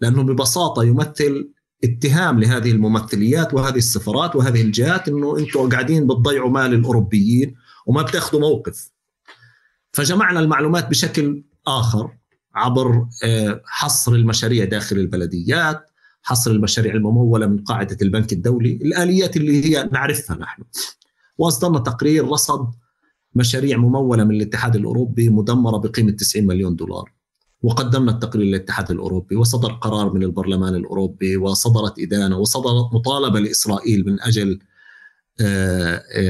[0.00, 1.50] لأنه ببساطة يمثل
[1.84, 7.54] اتهام لهذه الممثليات وهذه السفارات وهذه الجهات إنه أنتم قاعدين بتضيعوا مال الأوروبيين
[7.86, 8.90] وما بتاخذوا موقف.
[9.92, 12.10] فجمعنا المعلومات بشكل آخر
[12.54, 15.90] عبر آه، حصر المشاريع داخل البلديات
[16.22, 20.62] حصر المشاريع الممولة من قاعدة البنك الدولي الآليات اللي هي نعرفها نحن.
[21.38, 22.70] وأصدرنا تقرير رصد
[23.34, 27.12] مشاريع ممولة من الاتحاد الأوروبي مدمرة بقيمة 90 مليون دولار.
[27.62, 34.20] وقدمنا التقرير للاتحاد الأوروبي وصدر قرار من البرلمان الأوروبي وصدرت إدانة وصدرت مطالبة لإسرائيل من
[34.20, 34.64] أجل آه،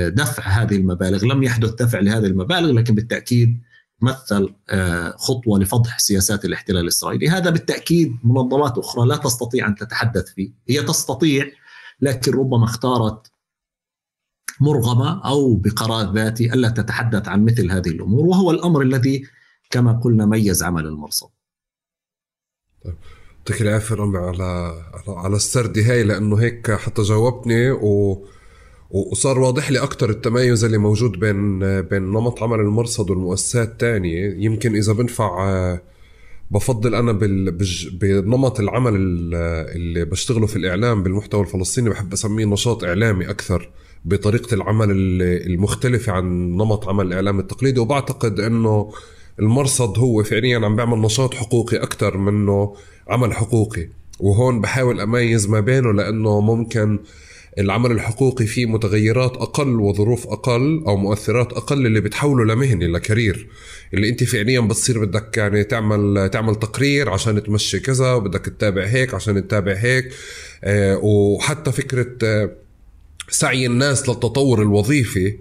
[0.08, 1.24] دفع هذه المبالغ.
[1.24, 3.62] لم يحدث دفع لهذه المبالغ لكن بالتأكيد
[4.00, 7.28] مثل آه، خطوة لفضح سياسات الاحتلال الإسرائيلي.
[7.28, 10.52] هذا بالتأكيد منظمات أخرى لا تستطيع أن تتحدث فيه.
[10.68, 11.46] هي تستطيع
[12.00, 13.30] لكن ربما اختارت
[14.60, 19.26] مرغمة أو بقرار ذاتي ألا تتحدث عن مثل هذه الأمور وهو الأمر الذي
[19.70, 21.28] كما قلنا ميز عمل المرصد.
[22.84, 22.94] طيب.
[23.38, 24.74] يعطيك العافية على
[25.08, 28.26] على السردة هاي لأنه هيك حتى جاوبتني و
[28.90, 34.76] وصار واضح لي أكثر التميز اللي موجود بين بين نمط عمل المرصد والمؤسسات الثانية يمكن
[34.76, 35.78] إذا بنفع
[36.50, 37.12] بفضل أنا
[37.92, 43.70] بنمط العمل اللي بشتغله في الإعلام بالمحتوى الفلسطيني بحب أسميه نشاط إعلامي أكثر
[44.04, 44.90] بطريقة العمل
[45.22, 47.80] المختلفة عن نمط عمل الإعلام التقليدي.
[47.80, 48.92] وبعتقد إنه
[49.40, 52.74] المرصد هو فعليا عم بيعمل نشاط حقوقي أكثر منه
[53.08, 53.88] عمل حقوقي.
[54.20, 56.98] وهون بحاول أميز ما بينه لأنه ممكن
[57.58, 63.48] العمل الحقوقي فيه متغيرات أقل وظروف أقل أو مؤثرات أقل اللي بتحوله لمهنه لكارير.
[63.94, 69.14] اللي أنت فعليا بتصير بدك يعني تعمل تعمل تقرير عشان تمشي كذا وبدك تتابع هيك
[69.14, 70.10] عشان تتابع هيك.
[70.64, 72.50] آه وحتى فكرة آه
[73.28, 75.38] سعي الناس للتطور الوظيفي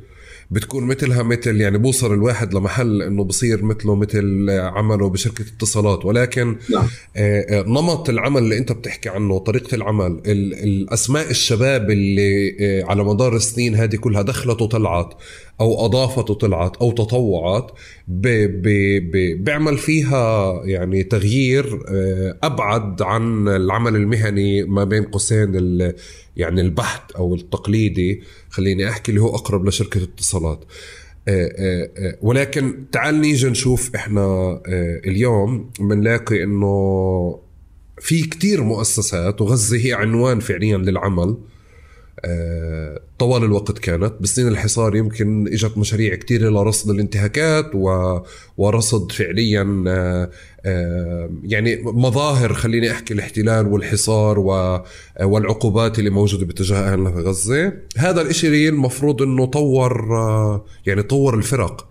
[0.53, 6.55] بتكون مثلها مثل يعني بوصل الواحد لمحل إنه بصير مثله مثل عمله بشركة اتصالات ولكن
[6.69, 6.87] نعم.
[7.15, 13.03] آه، آه، نمط العمل اللي أنت بتحكي عنه طريقة العمل الأسماء الشباب اللي آه، على
[13.03, 15.13] مدار السنين هذه كلها دخلت وطلعت
[15.61, 17.71] أو اضافت وطلعت أو تطوعت
[18.07, 21.79] بيعمل فيها يعني تغيير
[22.43, 25.53] أبعد عن العمل المهني ما بين قوسين
[26.37, 30.65] يعني البحث أو التقليدي خليني أحكي اللي هو أقرب لشركة اتصالات.
[31.27, 34.61] آه، آه، آه، ولكن تعال نيجي نشوف إحنا
[35.05, 37.39] اليوم بنلاقي إنه
[37.99, 41.52] في كتير مؤسسات وغزة هي عنوان فعليا للعمل آه،
[43.19, 47.71] طوال الوقت كانت بسنين الحصار يمكن إجت مشاريع كثيره لرصد الانتهاكات
[48.57, 50.29] ورصد فعليا آه،
[50.65, 54.39] آه، يعني مظاهر خليني أحكي الاحتلال والحصار
[55.21, 57.73] والعقوبات اللي موجودة باتجاه اهلنا في غزة.
[57.97, 60.07] هذا الإشي المفروض إنه طور
[60.85, 61.89] يعني طور الفرق.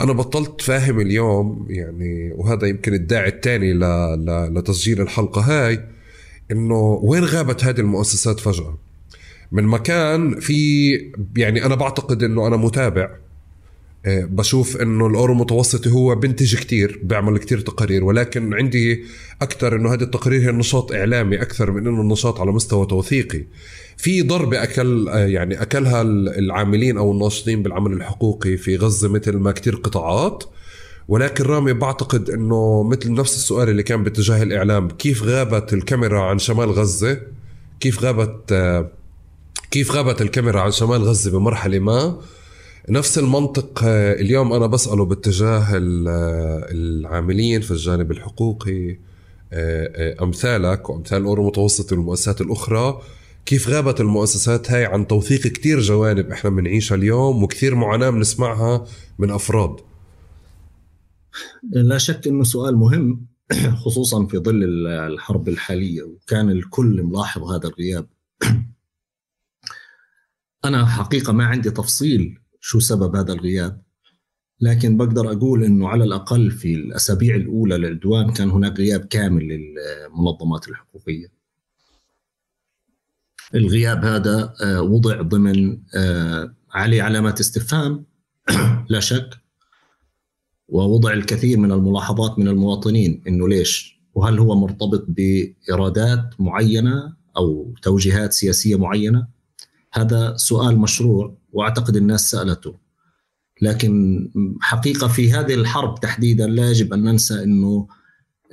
[0.00, 3.74] أنا بطلت فاهم اليوم يعني وهذا يمكن الداعي الثاني
[4.48, 5.80] لتسجيل الحلقة هاي
[6.50, 8.87] إنه وين غابت هذه المؤسسات فجأة؟
[9.52, 10.90] من مكان في
[11.36, 13.10] يعني أنا بعتقد إنه أنا متابع.
[14.06, 19.04] آه، بشوف إنه الأورو متوسطي هو بنتج كتير بيعمل كتير تقارير ولكن عندي
[19.42, 23.44] أكثر إنه هذه التقارير هي نشاط إعلامي أكثر من إنه النشاط على مستوى توثيقي.
[23.96, 26.02] في ضربة أكل آه، يعني أكلها
[26.38, 30.44] العاملين أو الناشطين بالعمل الحقوقي في غزة مثل ما كتير قطاعات.
[31.08, 36.38] ولكن رامي بعتقد إنه مثل نفس السؤال اللي كان باتجاه الإعلام كيف غابت الكاميرا عن
[36.38, 37.20] شمال غزة؟
[37.80, 38.90] كيف غابت آه،
[39.70, 42.20] كيف غابت الكاميرا عن شمال غزة بمرحلة ما؟
[42.88, 48.98] نفس المنطق آه، اليوم أنا بسأله باتجاه آه، العاملين في الجانب الحقوقي
[49.52, 53.00] آه، أمثالك وأمثال الأورو متوسط والمؤسسات الأخرى
[53.46, 58.84] كيف غابت المؤسسات هاي عن توثيق كتير جوانب إحنا بنعيشها اليوم وكثير معاناة بنسمعها
[59.18, 59.76] من أفراد؟
[61.72, 63.26] لا شك إنه سؤال مهم
[63.84, 68.06] خصوصا في ظل الحرب الحالية وكان الكل ملاحظ هذا الغياب.
[70.64, 73.82] أنا حقيقة ما عندي تفصيل شو سبب هذا الغياب
[74.60, 80.68] لكن بقدر أقول إنه على الأقل في الأسابيع الأولى للعدوان كان هناك غياب كامل للمنظمات
[80.68, 81.26] الحقوقية.
[83.54, 88.04] الغياب هذا آه، وضع ضمن آه، عليه علامات استفهام
[88.88, 89.38] لا شك
[90.68, 98.32] ووضع الكثير من الملاحظات من المواطنين إنه ليش؟ وهل هو مرتبط بإيرادات معينة أو توجيهات
[98.32, 99.37] سياسية معينة؟
[99.92, 102.78] هذا سؤال مشروع واعتقد الناس سألته.
[103.62, 104.28] لكن
[104.60, 107.88] حقيقة في هذه الحرب تحديدا لا يجب أن ننسى إنه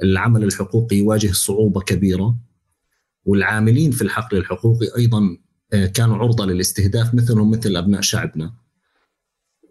[0.04, 2.36] العمل الحقوقي يواجه صعوبة كبيرة
[3.26, 5.38] والعاملين في الحقل الحقوقي أيضا
[5.74, 8.54] آه، كانوا عرضة للاستهداف مثلهم مثل أبناء شعبنا.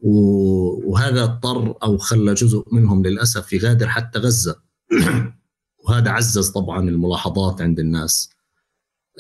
[0.03, 4.57] وهذا اضطر أو خلى جزء منهم للأسف يغادر حتى غزة.
[5.89, 8.31] وهذا عزز طبعا الملاحظات عند الناس.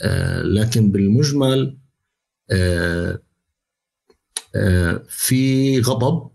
[0.02, 1.78] آه، لكن بالمجمل
[5.08, 6.30] في غضب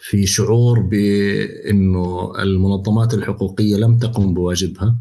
[0.00, 4.96] في شعور بأنه المنظمات الحقوقية لم تقم بواجبها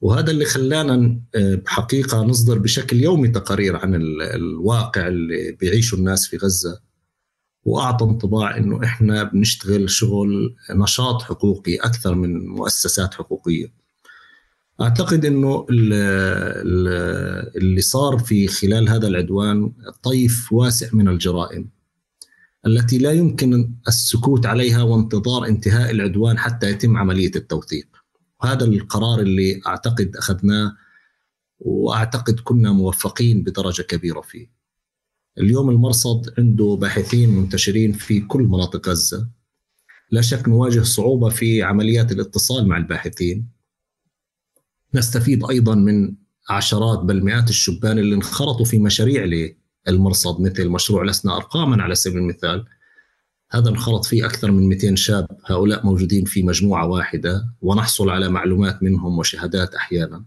[0.00, 3.94] وهذا اللي خلانا بحقيقة نصدر بشكل يومي تقارير عن
[4.34, 6.80] الواقع اللي بيعيشه الناس في غزة
[7.64, 13.72] وأعطى انطباع إنه إحنا بنشتغل شغل نشاط حقوقي أكثر من مؤسسات حقوقية.
[14.80, 15.66] أعتقد إنه
[17.56, 19.72] اللي صار في خلال هذا العدوان
[20.02, 21.70] طيف واسع من الجرائم
[22.66, 27.86] التي لا يمكن السكوت عليها وانتظار انتهاء العدوان حتى يتم عملية التوثيق.
[28.42, 30.76] وهذا القرار اللي أعتقد أخذناه
[31.58, 34.50] وأعتقد كنا موفقين بدرجة كبيرة فيه.
[35.38, 39.28] اليوم المرصد عنده باحثين منتشرين في كل مناطق غزة.
[40.10, 43.57] لا شك نواجه صعوبة في عمليات الاتصال مع الباحثين.
[44.94, 46.14] نستفيد أيضا من
[46.50, 49.52] عشرات بل مئات الشبان اللي انخرطوا في مشاريع
[49.88, 52.64] للمرصد مثل مشروع لسنا ارقاما على سبيل المثال.
[53.50, 58.82] هذا انخرط فيه أكثر من 200 شاب هؤلاء موجودين في مجموعة واحدة ونحصل على معلومات
[58.82, 60.24] منهم وشهادات أحيانا.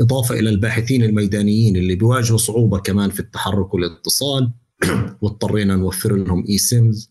[0.00, 4.52] إضافة إلى الباحثين الميدانيين اللي بيواجهوا صعوبة كمان في التحرك والاتصال
[5.22, 7.10] واضطرينا نوفر لهم إي سيمز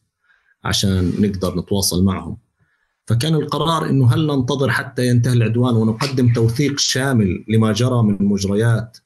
[0.63, 2.37] عشان نقدر نتواصل معهم.
[3.07, 8.97] فكان القرار إنه هل ننتظر حتى ينتهي العدوان ونقدم توثيق شامل لما جرى من مجريات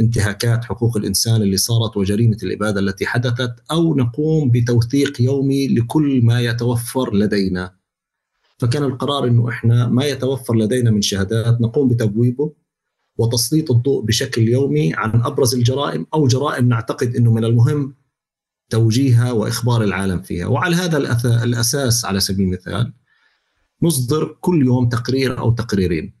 [0.00, 6.40] انتهاكات حقوق الإنسان اللي صارت وجريمة الإبادة التي حدثت أو نقوم بتوثيق يومي لكل ما
[6.40, 7.74] يتوفر لدينا.
[8.58, 12.52] فكان القرار إنه إحنا ما يتوفر لدينا من شهادات نقوم بتبويبه
[13.18, 17.94] وتسليط الضوء بشكل يومي عن أبرز الجرائم أو جرائم نعتقد إنه من المهم
[18.70, 20.96] توجيهها وإخبار العالم فيها، وعلى هذا
[21.44, 22.92] الأساس على سبيل المثال
[23.82, 26.12] نصدر كل يوم تقرير أو تقريرين.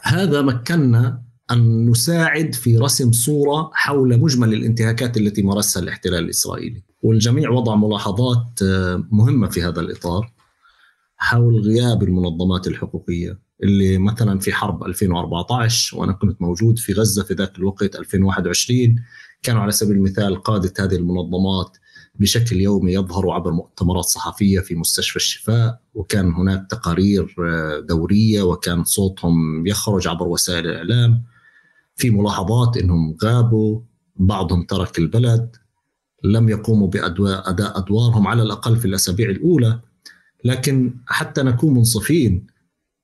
[0.00, 7.50] هذا مكننا أن نساعد في رسم صورة حول مجمل الانتهاكات التي مارسها الاحتلال الإسرائيلي والجميع
[7.50, 10.32] وضع ملاحظات آه، مهمة في هذا الإطار
[11.16, 17.34] حول غياب المنظمات الحقوقية اللي مثلا في حرب 2014 وأنا كنت موجود في غزة في
[17.34, 18.96] ذاك الوقت 2021
[19.42, 21.76] كانوا على سبيل المثال قادة هذه المنظمات
[22.14, 28.84] بشكل يومي يظهروا عبر مؤتمرات صحفية في مستشفى الشفاء وكان هناك تقارير آه، دورية وكان
[28.84, 31.24] صوتهم يخرج عبر وسائل الإعلام.
[31.96, 33.80] في ملاحظات إنهم غابوا
[34.16, 35.56] بعضهم ترك البلد
[36.24, 39.80] لم يقوموا باداء أدوارهم على الأقل في الأسابيع الأولى.
[40.44, 42.46] لكن حتى نكون منصفين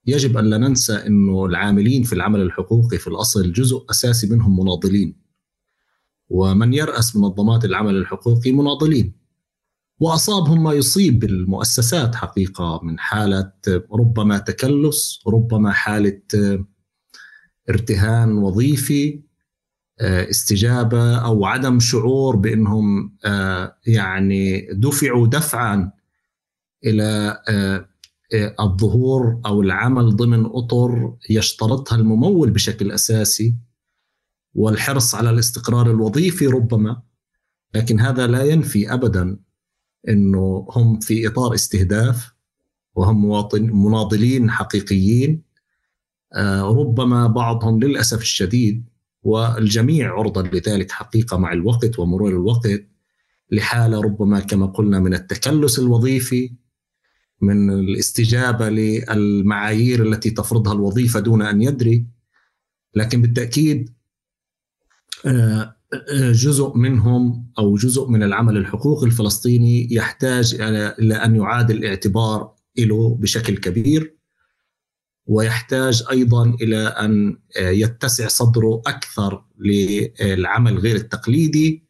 [0.07, 5.26] يجب أن لا ننسى إنه العاملين في العمل الحقوقي في الأصل جزء أساسي منهم مناضلين.
[6.29, 9.13] ومن يرأس منظمات العمل الحقوقي مناضلين.
[9.99, 13.51] وأصابهم ما يصيب بالمؤسسات حقيقة من حالة
[13.93, 16.21] ربما تكلس ربما حالة
[17.69, 19.27] ارتهان وظيفي
[19.99, 25.91] آه، استجابة أو عدم شعور بأنهم آه، يعني دفعوا دفعا
[26.99, 27.87] آه،
[28.59, 33.55] الظهور أو العمل ضمن أطر يشترطها الممول بشكل أساسي.
[34.57, 37.01] والحرص على الاستقرار الوظيفي ربما
[37.75, 39.37] لكن هذا لا ينفي ابدا
[40.09, 42.33] إنه هم في إطار استهداف
[42.95, 45.47] وهم مواطن مناضلين حقيقيين.
[46.33, 48.89] آه، ربما بعضهم للأسف الشديد
[49.23, 52.87] والجميع عرضه لذلك حقيقة مع الوقت ومرور الوقت
[53.51, 56.53] لحالة ربما كما قلنا من التكلس الوظيفي
[57.41, 62.05] من الاستجابة للمعايير التي تفرضها الوظيفة دون أن يدري.
[62.95, 63.96] لكن بالتأكيد
[66.31, 70.55] جزء منهم أو جزء من العمل الحقوقي الفلسطيني يحتاج
[70.99, 74.17] إلى أن يعاد الاعتبار له بشكل كبير
[75.27, 81.87] ويحتاج أيضا إلى أن آه، يتسع صدره أكثر للعمل غير التقليدي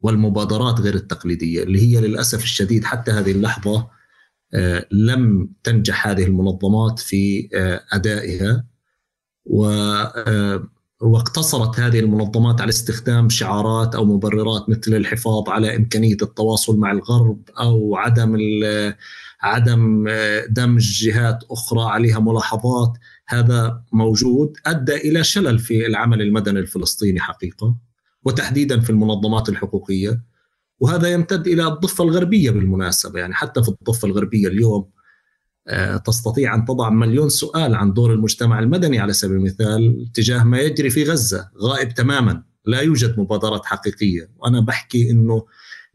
[0.00, 3.88] والمبادرات غير التقليدية اللي هي للأسف الشديد حتى هذه اللحظة
[4.54, 8.64] آه، لم تنجح هذه المنظمات في آه، أدائها
[9.44, 9.66] و
[11.00, 17.42] واقتصرت هذه المنظمات على استخدام شعارات أو مبررات مثل الحفاظ على إمكانية التواصل مع الغرب
[17.60, 18.36] أو عدم
[19.40, 22.92] عدم آه، دمج جهات أخرى عليها ملاحظات.
[23.28, 27.76] هذا موجود أدى إلى شلل في العمل المدني الفلسطيني حقيقة
[28.24, 30.22] وتحديدا في المنظمات الحقوقية.
[30.80, 34.90] وهذا يمتد إلى الضفة الغربية بالمناسبة يعني حتى في الضفة الغربية اليوم
[36.04, 40.90] تستطيع أن تضع مليون سؤال عن دور المجتمع المدني على سبيل المثال تجاه ما يجري
[40.90, 44.30] في غزة غائب تماما لا يوجد مبادرات حقيقية.
[44.36, 45.46] وأنا بحكي إنه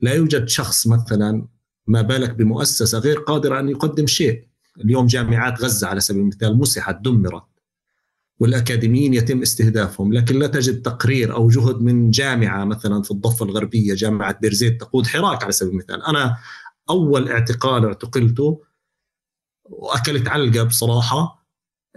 [0.02, 1.48] لا يوجد شخص مثلا
[1.88, 4.48] ما بالك بمؤسسة غير قادرة أن يقدم شيء.
[4.86, 7.44] اليوم جامعات غزة على سبيل المثال مسحت دمرت
[8.40, 13.94] والأكاديميين يتم استهدافهم لكن لا تجد تقرير أو جهد من جامعة مثلا في الضفة الغربية
[13.94, 16.04] جامعة بيرزيت تقود حراك على سبيل المثال.
[16.04, 16.38] أنا
[16.90, 18.62] أول اعتقال اعتقلته
[19.66, 21.44] وأكلت علقه بصراحه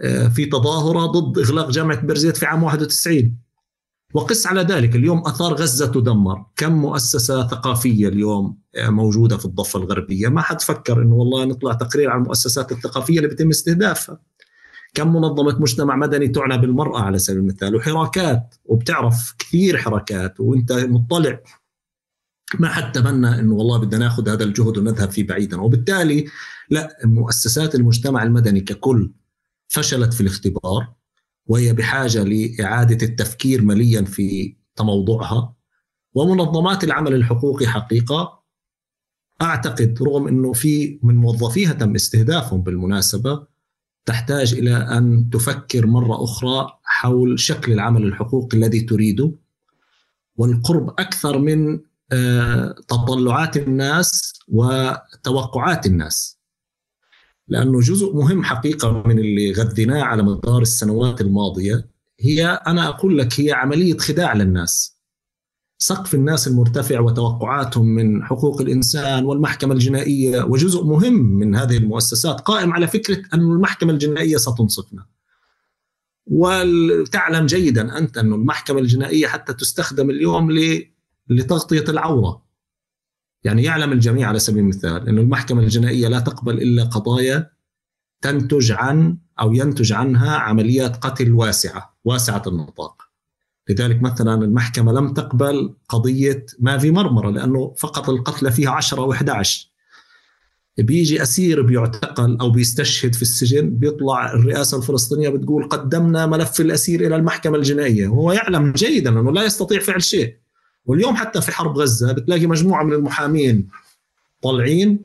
[0.01, 3.37] آه، في تظاهرة ضد إغلاق جامعة بيرزيت في عام 91
[4.13, 6.45] وقس على ذلك اليوم آثار غزة تدمر.
[6.55, 11.73] كم مؤسسة ثقافية اليوم آه، موجودة في الضفة الغربية؟ ما حد فكر إنه والله نطلع
[11.73, 14.19] تقرير عن المؤسسات الثقافية اللي بيتم استهدافها.
[14.93, 21.39] كم منظمة مجتمع مدني تعنى بالمرأة على سبيل المثال؟ وحراكات وبتعرف كثير حركات وأنت مطلع
[22.59, 25.61] ما حد تمنى إنه والله بدنا ناخذ هذا الجهد ونذهب فيه بعيدا.
[25.61, 26.25] وبالتالي
[26.69, 29.11] لا مؤسسات المجتمع المدني ككل
[29.67, 30.93] فشلت في الاختبار
[31.45, 35.53] وهي بحاجة لإعادة التفكير مليا في تموضعها.
[36.13, 38.43] ومنظمات العمل الحقوقي حقيقة
[39.41, 43.47] أعتقد رغم إنه في من موظفيها تم استهدافهم بالمناسبة
[44.05, 49.31] تحتاج إلى أن تفكر مرة أخرى حول شكل العمل الحقوقي الذي تريده.
[50.35, 51.79] والقرب أكثر من
[52.87, 56.37] تطلعات الناس وتوقعات الناس
[57.47, 61.87] لأنه جزء مهم حقيقة من اللي غذيناه على مدار السنوات الماضية
[62.19, 64.97] هي أنا أقول لك هي عملية خداع للناس
[65.79, 72.73] سقف الناس المرتفع وتوقعاتهم من حقوق الإنسان والمحكمة الجنائية وجزء مهم من هذه المؤسسات قائم
[72.73, 75.05] على فكرة أن المحكمة الجنائية ستنصفنا.
[76.25, 80.51] وتعلم جيدا أنت أن المحكمة الجنائية حتى تستخدم اليوم
[81.29, 82.47] لتغطية العورة.
[83.43, 87.51] يعني يعلم الجميع على سبيل المثال أن المحكمة الجنائية لا تقبل إلا قضايا
[88.21, 93.01] تنتج عن أو ينتج عنها عمليات قتل واسعة واسعة النطاق.
[93.69, 99.67] لذلك مثلا المحكمة لم تقبل قضية ما في مرمرة لأنه فقط القتلى فيها 10 و11
[100.77, 107.15] بيجي أسير بيعتقل أو بيستشهد في السجن بيطلع الرئاسة الفلسطينية بتقول قدمنا ملف الأسير إلى
[107.15, 108.07] المحكمة الجنائية.
[108.07, 110.37] وهو يعلم جيدا أنه لا يستطيع فعل شيء.
[110.87, 113.67] واليوم حتى في حرب غزة بتلاقي مجموعة من المحامين
[114.41, 114.99] طالعين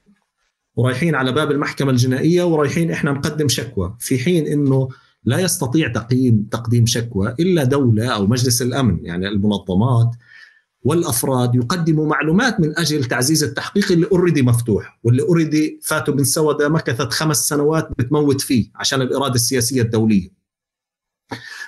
[0.77, 4.89] ورايحين على باب المحكمة الجنائية ورايحين إحنا نقدم شكوى في حين أنه
[5.25, 10.11] لا يستطيع تقييم تقديم شكوى إلا دولة أو مجلس الأمن يعني المنظمات
[10.85, 17.13] والأفراد يقدموا معلومات من أجل تعزيز التحقيق اللي already مفتوح واللي already فاتو بنسودا مكثت
[17.13, 20.31] خمس سنوات بتموت فيه عشان الإرادة السياسية الدولية.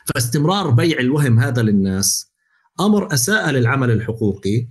[0.04, 2.33] فاستمرار بيع الوهم هذا للناس
[2.80, 4.68] أمر أساء للعمل الحقوقي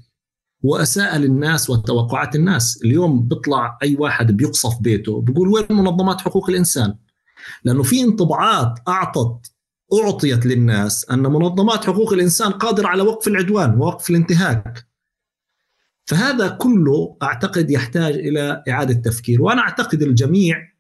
[0.64, 6.96] وأساء للناس وتوقعات الناس، اليوم بيطلع أي واحد بيقصف بيته بيقول وين منظمات حقوق الإنسان؟
[7.64, 9.54] لأنه في انطباعات أعطت
[9.94, 14.88] أعطيت للناس أن منظمات حقوق الإنسان قادرة على وقف العدوان ووقف الانتهاك
[16.06, 20.74] فهذا كله أعتقد يحتاج إلى إعادة تفكير وأنا أعتقد الجميع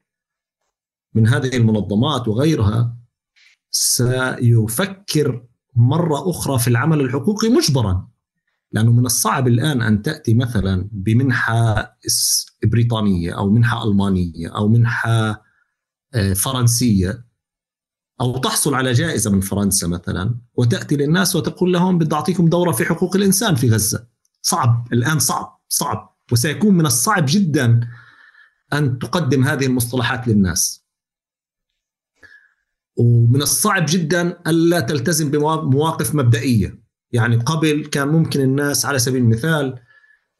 [1.13, 2.97] من هذه المنظمات وغيرها
[3.71, 5.43] سيفكر
[5.75, 8.07] مرة أخرى في العمل الحقوقي مجبرا.
[8.71, 11.97] لأنه من الصعب الآن أن تأتي مثلا بمنحة
[12.63, 15.43] بريطانية أو منحة ألمانية أو منحة
[16.13, 17.25] آه، فرنسية.
[18.21, 22.85] أو تحصل على جائزة من فرنسا مثلا وتأتي للناس وتقول لهم بدي أعطيكم دورة في
[22.85, 24.07] حقوق الإنسان في غزة.
[24.41, 26.15] صعب الآن صعب صعب.
[26.31, 27.87] وسيكون من الصعب جدا
[28.73, 30.82] أن تقدم هذه المصطلحات للناس.
[32.97, 39.79] ومن الصعب جدا ألا تلتزم بمواقف مبدئية يعني قبل كان ممكن الناس على سبيل المثال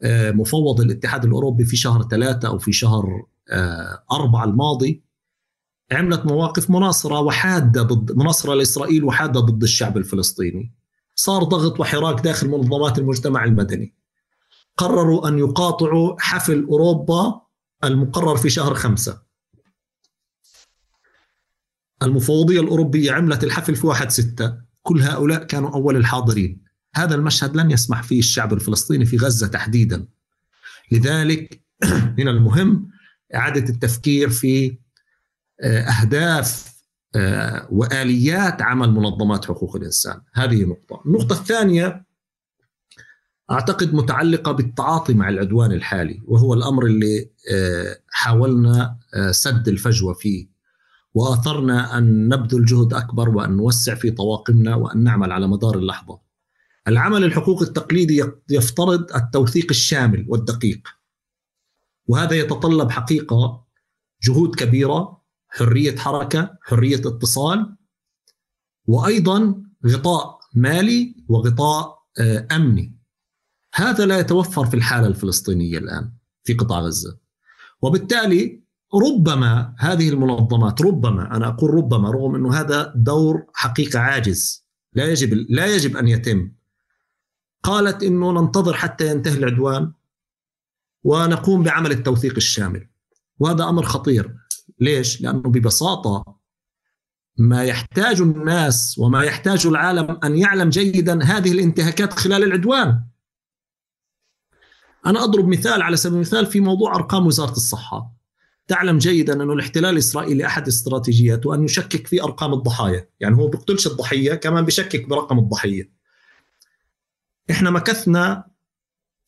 [0.02, 3.06] آه، مفوض الاتحاد الأوروبي في شهر ثلاثة أو في شهر
[3.50, 5.04] آه، أربعة الماضي
[5.92, 10.74] عملت مواقف مناصرة وحادة ضد مناصرة لإسرائيل وحادة ضد الشعب الفلسطيني.
[11.16, 13.94] صار ضغط وحراك داخل منظمات المجتمع المدني.
[14.78, 17.42] قرروا أن يقاطعوا حفل أوروبا
[17.84, 19.22] المقرر في شهر خمسة.
[22.04, 26.64] المفوضية الأوروبية عملت الحفل في واحد ستة كل هؤلاء كانوا أول الحاضرين.
[26.96, 30.06] هذا المشهد لن يسمح فيه الشعب الفلسطيني في غزة تحديدا.
[30.92, 31.62] لذلك
[32.18, 32.90] من المهم
[33.36, 34.78] إعادة التفكير في
[35.64, 36.74] أهداف
[37.16, 42.06] آه، وآليات عمل منظمات حقوق الإنسان هذه نقطة النقطة الثانية
[43.52, 50.53] أعتقد متعلقة بالتعاطي مع العدوان الحالي وهو الأمر اللي آه، حاولنا آه، سد الفجوة فيه
[51.14, 56.20] وأثرنا أن نبذل جهد أكبر وأن نوسع في طواقمنا وأن نعمل على مدار اللحظة.
[56.88, 60.88] العمل الحقوقي التقليدي يفترض التوثيق الشامل والدقيق.
[62.08, 63.66] وهذا يتطلب حقيقة
[64.24, 67.76] جهود كبيرة، حرية حركة، حرية اتصال
[68.86, 72.98] وأيضا غطاء مالي وغطاء آه، أمني.
[73.74, 76.12] هذا لا يتوفر في الحالة الفلسطينية الآن
[76.44, 77.18] في قطاع غزة.
[77.82, 78.63] وبالتالي
[78.96, 85.34] ربما هذه المنظمات ربما أنا أقول ربما رغم أنه هذا دور حقيقة عاجز لا يجب
[85.50, 86.52] لا يجب أن يتم
[87.64, 89.92] قالت إنه ننتظر حتى ينتهي العدوان
[91.04, 92.88] ونقوم بعمل التوثيق الشامل
[93.40, 94.36] وهذا أمر خطير
[94.80, 96.38] ليش؟ لأنه ببساطة
[97.38, 103.04] ما يحتاج الناس وما يحتاج العالم أن يعلم جيدا هذه الانتهاكات خلال العدوان.
[105.06, 108.23] أنا أضرب مثال على سبيل المثال في موضوع أرقام وزارة الصحة.
[108.68, 113.10] تعلم جيدا أن الاحتلال الإسرائيلي أحد استراتيجياته أن يشكك في أرقام الضحايا.
[113.20, 115.92] يعني هو بيقتلش الضحية كمان بيشكك برقم الضحية.
[117.52, 118.44] إحنا مكثنا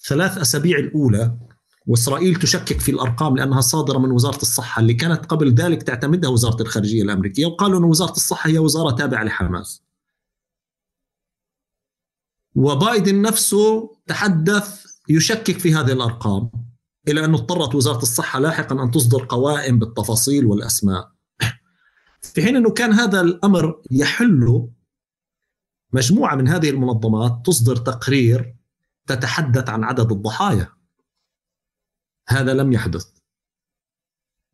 [0.08, 1.38] ثلاث أسابيع الأولى
[1.88, 6.62] وإسرائيل تشكك في الأرقام لأنها صادرة من وزارة الصحة اللي كانت قبل ذلك تعتمدها وزارة
[6.62, 9.84] الخارجية الأمريكية وقالوا أن وزارة الصحة هي وزارة تابعة لحماس.
[12.56, 16.52] وبايدن نفسه تحدث يشكك في هذه الأرقام.
[17.08, 21.12] إلى أن اضطرت وزارة الصحة لاحقا أن تصدر قوائم بالتفاصيل والأسماء.
[22.22, 24.68] في حين أنه كان هذا الأمر يحل
[25.94, 28.56] مجموعة من هذه المنظمات تصدر تقرير
[29.08, 30.70] تتحدث عن عدد الضحايا.
[32.28, 33.08] هذا لم يحدث.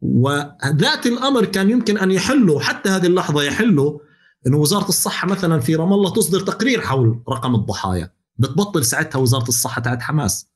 [0.02, 4.02] وذات الأمر كان يمكن أن يحله حتى هذه اللحظة يحله
[4.48, 8.14] أن وزارة الصحة مثلا في رام الله تصدر تقرير حول رقم الضحايا.
[8.38, 10.51] بتبطل ساعتها وزارة الصحة تاعت حماس.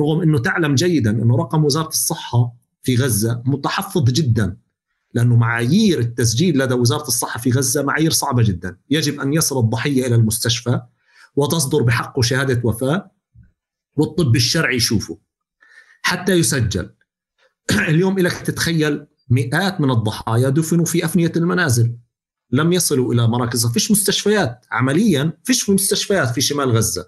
[0.00, 4.56] رغم إنه تعلم جيدا إنه رقم وزارة الصحة في غزة متحفظ جدا
[5.14, 10.06] لأنه معايير التسجيل لدى وزارة الصحة في غزة معايير صعبة جدا، يجب أن يصل الضحية
[10.06, 10.80] إلى المستشفى
[11.36, 13.10] وتصدر بحقه شهادة وفاة
[13.96, 15.18] والطب الشرعي يشوفه
[16.02, 16.90] حتى يسجل.
[17.88, 21.96] اليوم لك تتخيل مئات من الضحايا دفنوا في أفنية المنازل.
[22.50, 27.06] لم يصلوا إلى مراكز فيش مستشفيات عمليا فيش مستشفيات في شمال غزة.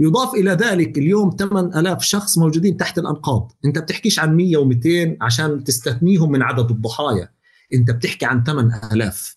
[0.00, 3.52] يضاف إلى ذلك اليوم 8000 شخص موجودين تحت الأنقاض.
[3.64, 7.28] أنت بتحكيش عن 100 و200 عشان تستثنيهم من عدد الضحايا.
[7.74, 9.36] أنت بتحكي عن 8000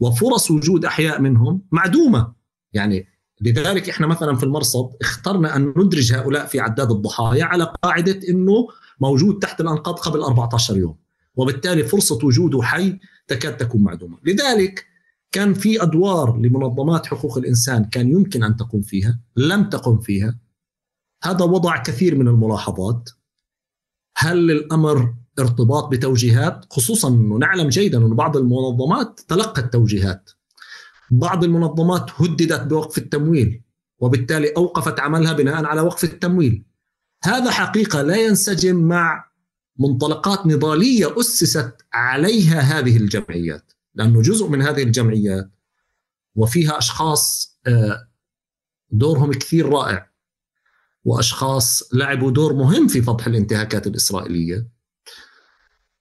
[0.00, 2.32] وفرص وجود أحياء منهم معدومة.
[2.72, 3.06] يعني
[3.40, 8.68] لذلك إحنا مثلا في المرصد اخترنا أن ندرج هؤلاء في عداد الضحايا على قاعدة إنه
[9.00, 10.96] موجود تحت الأنقاض قبل 14 يوم.
[11.36, 14.18] وبالتالي فرصة وجوده حي تكاد تكون معدومة.
[14.24, 14.86] لذلك
[15.34, 20.38] كان في أدوار لمنظمات حقوق الإنسان كان يمكن أن تقوم فيها لم تقم فيها.
[21.24, 23.10] هذا وضع كثير من الملاحظات.
[24.16, 30.30] هل الأمر ارتباط بتوجيهات؟ خصوصا أنه نعلم جيدا ان بعض المنظمات تلقت توجيهات.
[31.10, 33.62] بعض المنظمات هددت بوقف التمويل
[33.98, 36.64] وبالتالي أوقفت عملها بناء على وقف التمويل.
[37.24, 39.30] هذا حقيقة لا ينسجم مع
[39.78, 43.73] منطلقات نضالية أسست عليها هذه الجمعيات.
[43.94, 45.50] لأنه جزء من هذه الجمعيات
[46.34, 48.08] وفيها أشخاص آه،
[48.90, 50.10] دورهم كثير رائع
[51.04, 54.68] وأشخاص لعبوا دور مهم في فضح الانتهاكات الإسرائيلية.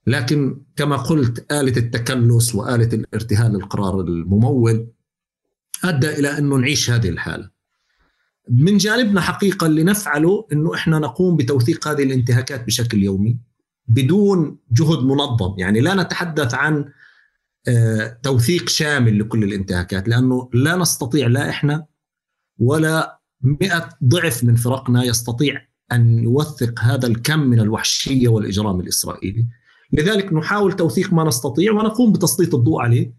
[0.08, 4.88] لكن كما قلت آلة التكلس وآلة الارتهان القرار الممول
[5.84, 7.50] أدى إلى أنه نعيش هذه الحالة.
[8.50, 13.40] من جانبنا حقيقة اللي نفعله أنه إحنا نقوم بتوثيق هذه الانتهاكات بشكل يومي
[13.88, 15.60] بدون جهد منظم.
[15.60, 16.86] يعني لا نتحدث عن
[18.24, 21.86] توثيق شامل لكل الانتهاكات لأنه لا نستطيع لا إحنا
[22.58, 25.62] ولا مئة ضعف من فرقنا يستطيع
[25.92, 29.48] أن يوثق هذا الكم من الوحشية والإجرام الإسرائيلي.
[29.94, 33.14] لذلك نحاول توثيق ما نستطيع ونقوم بتسليط الضوء عليه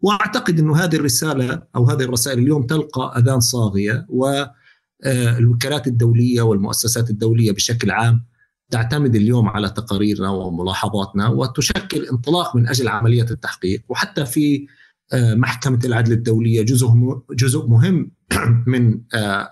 [0.00, 7.52] وأعتقد إنه هذه الرسالة أو هذه الرسائل اليوم تلقى أذان صاغية والوكالات الدولية والمؤسسات الدولية
[7.52, 8.24] بشكل عام
[8.70, 13.82] تعتمد اليوم على تقاريرنا وملاحظاتنا وتشكل انطلاق من أجل عملية التحقيق.
[13.88, 14.66] وحتى في
[15.12, 16.88] آه، محكمة العدل الدولية جزء
[17.30, 18.10] جزء مهم
[18.72, 19.50] من آه،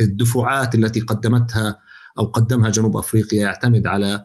[0.00, 1.78] الدفعات التي قدمتها
[2.18, 4.24] أو قدمها جنوب أفريقيا يعتمد على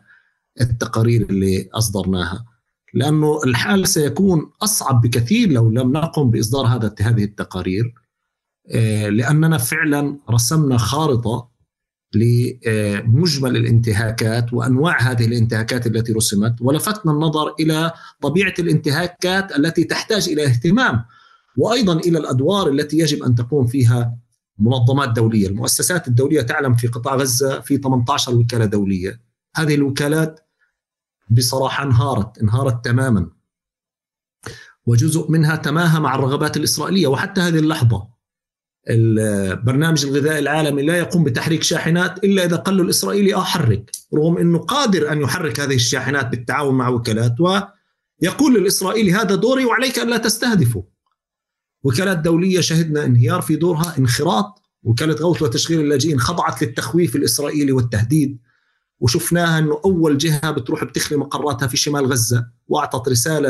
[0.62, 2.46] التقارير اللي أصدرناها.
[2.94, 7.94] لأنه الحال سيكون أصعب بكثير لو لم نقم بإصدار هذا هذه التقارير
[8.72, 11.50] آه، لأننا فعلا رسمنا خارطة
[12.14, 20.46] لمجمل الانتهاكات وأنواع هذه الانتهاكات التي رسمت ولفتنا النظر إلى طبيعة الانتهاكات التي تحتاج إلى
[20.46, 21.04] اهتمام
[21.58, 24.18] وأيضا إلى الأدوار التي يجب أن تقوم فيها
[24.60, 29.22] منظمات دولية، المؤسسات الدولية تعلم في قطاع غزة في 18 وكالة دولية،
[29.56, 30.40] هذه الوكالات
[31.30, 33.30] بصراحة انهارت، انهارت تماما.
[34.86, 37.08] وجزء منها تماهى مع الرغبات الإسرائيلية.
[37.08, 38.17] وحتى هذه اللحظة
[38.90, 43.92] البرنامج الغذائي العالمي لا يقوم بتحريك شاحنات إلا إذا قال له الإسرائيلي آه حرك.
[44.14, 50.00] رغم أنه قادر أن يحرك هذه الشاحنات بالتعاون مع وكالات ويقول للإسرائيلي هذا دوري وعليك
[50.00, 50.84] أن لا تستهدفه.
[51.84, 54.62] وكالات دولية شهدنا انهيار في دورها انخراط.
[54.84, 58.40] وكالة غوث وتشغيل اللاجئين خضعت للتخويف الإسرائيلي والتهديد.
[59.00, 63.50] وشفناها أنه أول جهة بتروح بتخلي مقراتها في شمال غزة وأعطت رسالة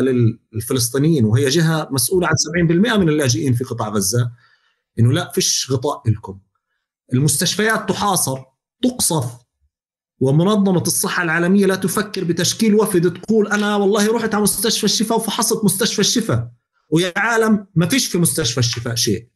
[0.54, 4.32] للفلسطينيين وهي جهة مسؤولة عن 70% من اللاجئين في قطاع غزة.
[5.00, 6.40] إنه لا فيش غطاء لكم
[7.14, 8.38] المستشفيات تحاصر
[8.84, 9.48] تقصف
[10.20, 15.66] ومنظمة الصحة العالمية لا تفكر بتشكيل وفد تقول أنا والله رحت على مستشفى الشفاء وفحصت
[15.66, 16.52] مستشفى الشفاء.
[16.92, 19.28] ويا عالم ما فيش في مستشفى الشفاء شيء.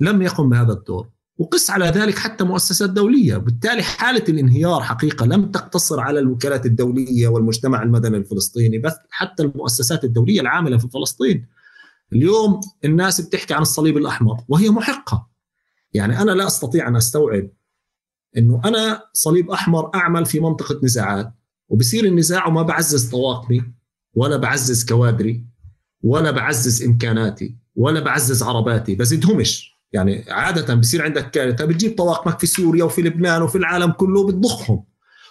[0.00, 1.08] لم يقم بهذا الدور.
[1.38, 3.36] وقس على ذلك حتى مؤسسات دولية.
[3.36, 10.04] بالتالي حالة الانهيار حقيقة لم تقتصر على الوكالات الدولية والمجتمع المدني الفلسطيني بس حتى المؤسسات
[10.04, 11.46] الدولية العاملة في فلسطين.
[12.12, 15.28] اليوم الناس بتحكي عن الصليب الأحمر وهي محقة.
[15.92, 17.48] يعني أنا لا أستطيع أن أستوعب
[18.36, 21.32] إنه أنا صليب أحمر أعمل في منطقة نزاعات
[21.68, 23.62] وبصير النزاع وما بعزز طواقمي
[24.14, 25.46] ولا بعزز كوادري
[26.02, 29.76] ولا بعزز إمكاناتي ولا بعزز عرباتي بزيدهمش.
[29.92, 34.84] يعني عادة بصير عندك كارثة بتجيب طواقمك في سوريا وفي لبنان وفي العالم كله بتضخهم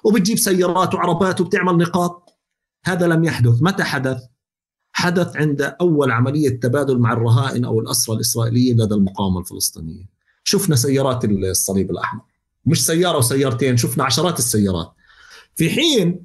[0.03, 2.39] وبتجيب سيارات وعربات وبتعمل نقاط.
[2.85, 3.61] هذا لم يحدث.
[3.61, 4.17] متى حدث؟
[4.97, 10.09] حدث عند أول عملية تبادل مع الرهائن أو الأسرى الإسرائيليين لدى المقاومة الفلسطينية.
[10.43, 12.21] شفنا سيارات الصليب الأحمر.
[12.65, 14.93] مش سيارة وسيارتين شفنا عشرات السيارات.
[15.55, 16.23] في حين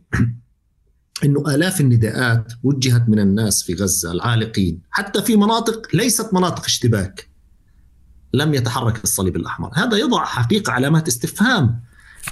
[1.25, 4.81] إنه آلاف النداءات وجهت من الناس في غزة العالقين.
[4.91, 7.29] حتى في مناطق ليست مناطق اشتباك.
[8.35, 9.71] لم يتحرك الصليب الأحمر.
[9.75, 11.81] هذا يضع حقيقة علامات استفهام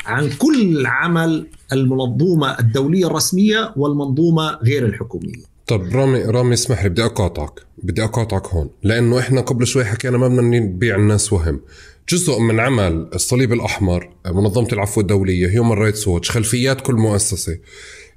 [0.07, 5.58] عن كل عمل المنظومة الدولية الرسمية والمنظومة غير الحكومية.
[5.69, 10.19] طب رامي رامي اسمح لي بدي أقاطعك بدي أقاطعك هون لأنه إحنا قبل شوي حكينا
[10.19, 11.61] ما بدنا نبيع الناس وهم.
[12.09, 17.59] جزء من عمل الصليب الأحمر منظمة العفو الدولية هيومن رايتس ووتش خلفيات كل مؤسسة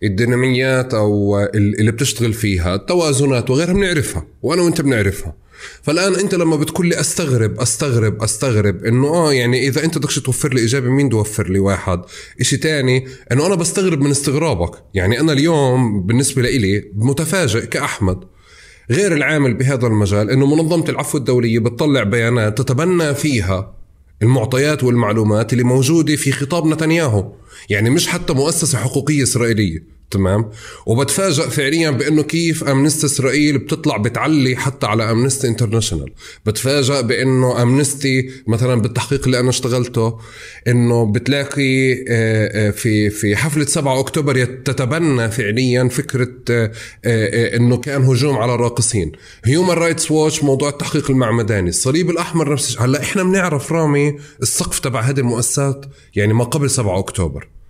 [0.04, 5.36] الديناميات أو اللي بتشتغل فيها التوازنات وغيرها بنعرفها وأنا وأنت بنعرفها.
[5.82, 10.54] فالآن أنت لما بتقول لي أستغرب أستغرب أستغرب إنه آه يعني إذا أنت بدك توفر
[10.54, 12.02] لي إجابة مين توفر لي واحد؟
[12.42, 14.72] إشي تاني إنه أنا بستغرب من استغرابك.
[14.94, 18.18] يعني أنا اليوم بالنسبة لإلي متفاجئ كأحمد.
[18.92, 23.76] غير العامل بهذا المجال إنه منظمة العفو الدولية بتطلع بيانات تتبنى فيها
[24.22, 27.34] المعطيات والمعلومات اللي موجودة في خطاب نتنياهو.
[27.70, 30.01] يعني مش حتى مؤسسة حقوقية إسرائيلية.
[30.12, 30.50] تمام؟
[30.86, 36.12] وبتفاجئ فعليا بأنه كيف أمنستي إسرائيل بتطلع بتعلي حتى على أمنستي انترناشونال
[36.46, 40.20] بتفاجئ بأنه أمنستي مثلا بالتحقيق اللي أنا اشتغلته
[40.68, 46.30] إنه بتلاقي آه، آه، في في حفلة 7 أكتوبر تتبنى فعليا فكرة
[47.06, 49.12] آه، إنه كان هجوم على الراقصين.
[49.46, 51.70] هيومن رايتس ووتش موضوع التحقيق المعمداني.
[51.70, 55.86] الصليب الأحمر نفس هلأ إحنا بنعرف رامي السقف تبع هذه المؤسسات؟
[56.16, 57.61] يعني ما قبل 7 أكتوبر.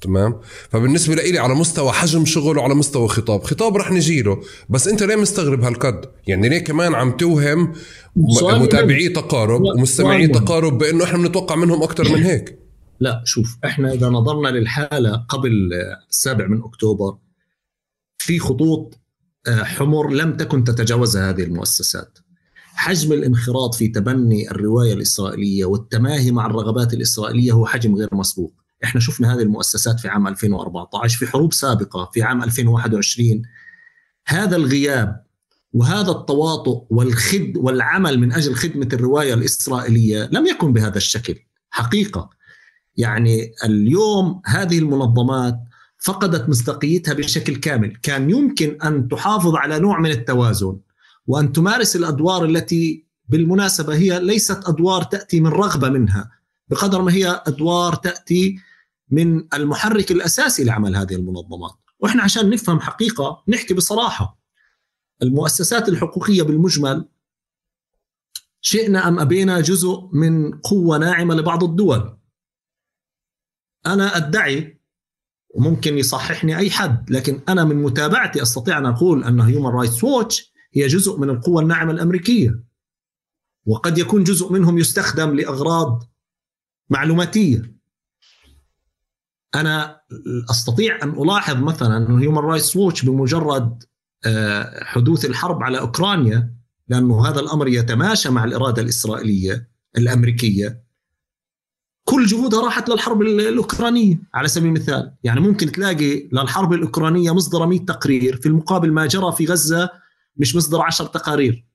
[0.00, 0.40] تمام؟
[0.70, 3.42] فبالنسبة لي على مستوى حجم شغل وعلى مستوى خطاب.
[3.42, 7.72] خطاب رح نجي له بس أنت ليه مستغرب هالقد؟ يعني ليه كمان عم توهم
[8.16, 12.58] متابعي تقارب ومستمعي تقارب بأنه إحنا بنتوقع منهم أكثر من هيك؟
[13.00, 15.50] لا شوف إحنا إذا نظرنا للحالة قبل
[16.10, 17.16] السابع من أكتوبر
[18.18, 19.00] في خطوط
[19.46, 22.18] آه، حمر لم تكن تتجاوزها هذه المؤسسات.
[22.74, 28.59] حجم الانخراط في تبني الرواية الإسرائيلية والتماهي مع الرغبات الإسرائيلية هو حجم غير مسبوق.
[28.84, 33.42] إحنا شفنا هذه المؤسسات في عام 2014 في حروب سابقة في عام 2021
[34.26, 35.24] هذا الغياب
[35.72, 41.36] وهذا التواطؤ والخد والعمل من أجل خدمة الرواية الإسرائيلية لم يكن بهذا الشكل.
[41.70, 42.30] حقيقة.
[42.96, 45.58] يعني اليوم هذه المنظمات
[45.98, 47.96] فقدت مصداقيتها بشكل كامل.
[48.02, 50.78] كان يمكن أن تحافظ على نوع من التوازن
[51.26, 56.30] وأن تمارس الأدوار التي بالمناسبة هي ليست أدوار تأتي من رغبة منها
[56.68, 58.58] بقدر ما هي أدوار تأتي
[59.10, 61.72] من المحرك الأساسي لعمل هذه المنظمات.
[61.98, 64.40] وإحنا عشان نفهم حقيقة نحكي بصراحة.
[65.22, 67.08] المؤسسات الحقوقية بالمجمل
[68.60, 72.18] شئنا أم أبينا جزء من قوة ناعمة لبعض الدول.
[73.86, 74.80] أنا أدعي
[75.54, 80.52] وممكن يصححني أي حد لكن أنا من متابعتي أستطيع أن أقول أن هيومن رايتس ووتش
[80.72, 82.64] هي جزء من القوى الناعمة الأمريكية.
[83.66, 86.02] وقد يكون جزء منهم يستخدم لأغراض
[86.90, 87.79] معلوماتية.
[89.54, 90.00] أنا
[90.50, 93.84] أستطيع أن ألاحظ مثلا انه هيومن رايتس ووتش بمجرد
[94.26, 96.54] آه، حدوث الحرب على أوكرانيا
[96.88, 99.68] لأنه هذا الأمر يتماشى مع الإرادة الإسرائيلية
[99.98, 100.82] الأمريكية
[102.04, 105.14] كل جهودها راحت للحرب الأوكرانية على سبيل المثال.
[105.24, 109.90] يعني ممكن تلاقي للحرب الأوكرانية مصدر 100 تقرير في المقابل ما جرى في غزة
[110.36, 111.66] مش مصدر عشر تقارير.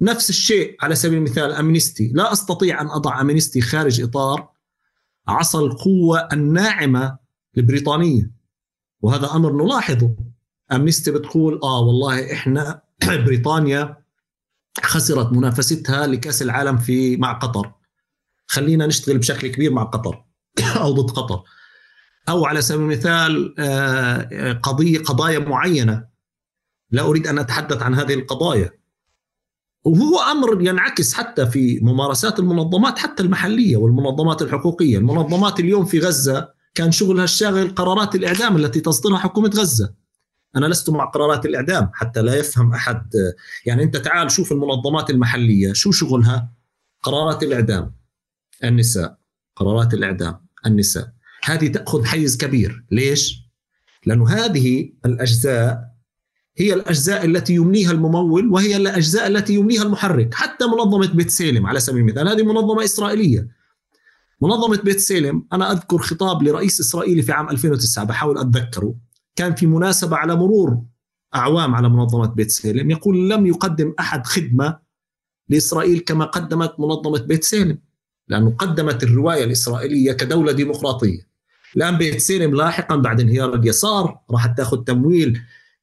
[0.00, 2.12] نفس الشيء على سبيل المثال أمنستي.
[2.14, 4.48] لا أستطيع أن أضع أمنستي خارج إطار
[5.28, 7.18] عصا القوة الناعمة
[7.58, 8.30] البريطانيه
[9.00, 10.16] وهذا أمر نلاحظه.
[10.72, 12.82] امنستي بتقول آه والله إحنا
[13.26, 13.96] بريطانيا
[14.82, 17.72] خسرت منافستها لكأس العالم في مع قطر.
[18.46, 20.24] خلينا نشتغل بشكل كبير مع قطر
[20.80, 21.42] أو ضد قطر.
[22.28, 26.06] أو على سبيل المثال آه، قضية قضايا معينة.
[26.90, 28.70] لا أريد أن أتحدث عن هذه القضايا.
[29.86, 36.48] وهو أمر ينعكس حتى في ممارسات المنظمات حتى المحلية والمنظمات الحقوقية، المنظمات اليوم في غزة
[36.74, 39.94] كان شغلها الشاغل قرارات الإعدام التي تصدرها حكومة غزة.
[40.56, 43.12] أنا لست مع قرارات الإعدام حتى لا يفهم أحد.
[43.66, 46.52] يعني أنت تعال شوف المنظمات المحلية شو شغلها؟
[47.02, 47.94] قرارات الإعدام.
[48.64, 49.16] النساء.
[49.56, 50.46] قرارات الإعدام.
[50.66, 51.12] النساء.
[51.44, 53.46] هذه تأخذ حيز كبير، ليش؟
[54.06, 55.95] لأنه هذه الأجزاء
[56.56, 61.80] هي الأجزاء التي يمنيها الممول وهي الأجزاء التي يمنيها المحرك حتى منظمة بيت سالم على
[61.80, 62.28] سبيل المثال.
[62.28, 63.48] هذه منظمة إسرائيلية.
[64.42, 68.94] منظمة بيت سالم أنا أذكر خطاب لرئيس إسرائيلي في عام 2009 بحاول أتذكره.
[69.36, 70.82] كان في مناسبة على مرور
[71.34, 74.78] أعوام على منظمة بيت سالم يقول لم يقدم أحد خدمة
[75.48, 77.78] لإسرائيل كما قدمت منظمة بيت سالم
[78.28, 81.26] لأنه قدمت الرواية الإسرائيلية كدولة ديمقراطية.
[81.76, 85.40] الآن بيت سالم لاحقا بعد انهيار اليسار راح تاخذ تمويل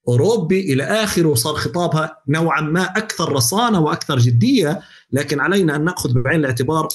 [0.07, 4.81] أوروبي إلى آخره وصار خطابها نوعا ما أكثر رصانة وأكثر جدية
[5.11, 6.87] لكن علينا أن نأخذ بعين الاعتبار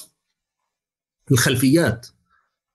[1.30, 2.06] الخلفيات.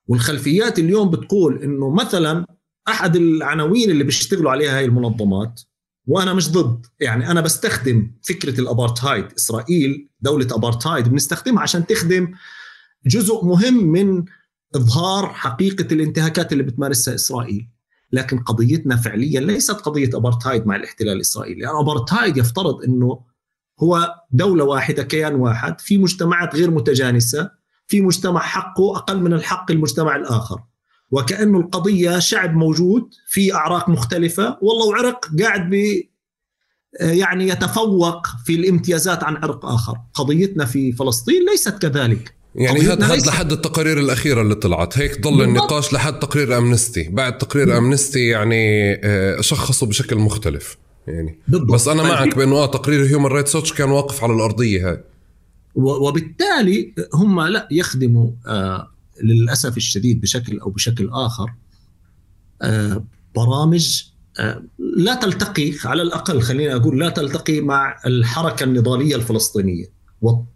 [0.07, 2.45] والخلفيات اليوم بتقول إنه مثلا
[2.87, 5.61] أحد العناوين اللي بيشتغلوا عليها هاي المنظمات
[6.07, 9.25] وأنا مش ضد يعني أنا بستخدم فكرة الأبارتهايد.
[9.37, 12.33] إسرائيل دولة أبارتهايد بنستخدمها عشان تخدم
[13.05, 14.25] جزء مهم من
[14.75, 17.72] إظهار حقيقة الانتهاكات اللي بتمارسها إسرائيل.
[18.13, 23.19] لكن قضيتنا فعليا ليست قضية ابارتهايد مع الاحتلال الإسرائيلي، يعني ابارتهايد يفترض إنه
[23.79, 27.49] هو دولة واحدة كيان واحد في مجتمعات غير متجانسة،
[27.87, 30.63] في مجتمع حقه أقل من الحق المجتمع الآخر.
[31.11, 36.01] وكأنه القضية شعب موجود في أعراق مختلفة والله وعرق قاعد ب
[37.01, 42.35] يعني يتفوق في الامتيازات عن عرق آخر، قضيتنا في فلسطين ليست كذلك.
[42.55, 44.97] يعني هذا هذا لحد التقارير الأخيرة اللي طلعت.
[44.97, 45.41] هيك ضل.
[45.41, 47.09] النقاش لحد تقرير أمنستي.
[47.09, 50.77] بعد تقرير أمنستي يعني آه، شخصوا بشكل مختلف.
[51.07, 51.71] يعني بالضبط.
[51.73, 52.33] بس أنا معك طيب.
[52.33, 55.03] بأنه آه تقرير هيومن رايتس واتش كان واقف على الأرضية هاي.
[55.75, 58.91] وبالتالي هم لا يخدموا آه
[59.23, 61.53] للأسف الشديد بشكل أو بشكل آخر
[62.61, 63.03] آه
[63.35, 64.03] برامج
[64.39, 70.02] آه لا تلتقي على الأقل خلينا أقول لا تلتقي مع الحركة النضالية الفلسطينية.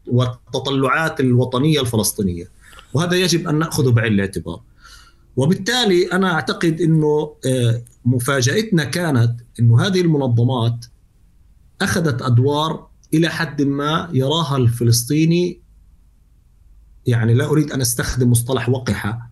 [0.08, 2.50] والتطلعات الوطنية الفلسطينية.
[2.94, 4.62] وهذا يجب أن نأخذه بعين الاعتبار.
[5.36, 10.86] وبالتالي أنا أعتقد إنه آه، مفاجأتنا كانت إنه هذه المنظمات
[11.82, 15.62] أخذت أدوار إلى حد ما يراها الفلسطيني
[17.06, 19.32] يعني لا أريد أن أستخدم مصطلح وقحة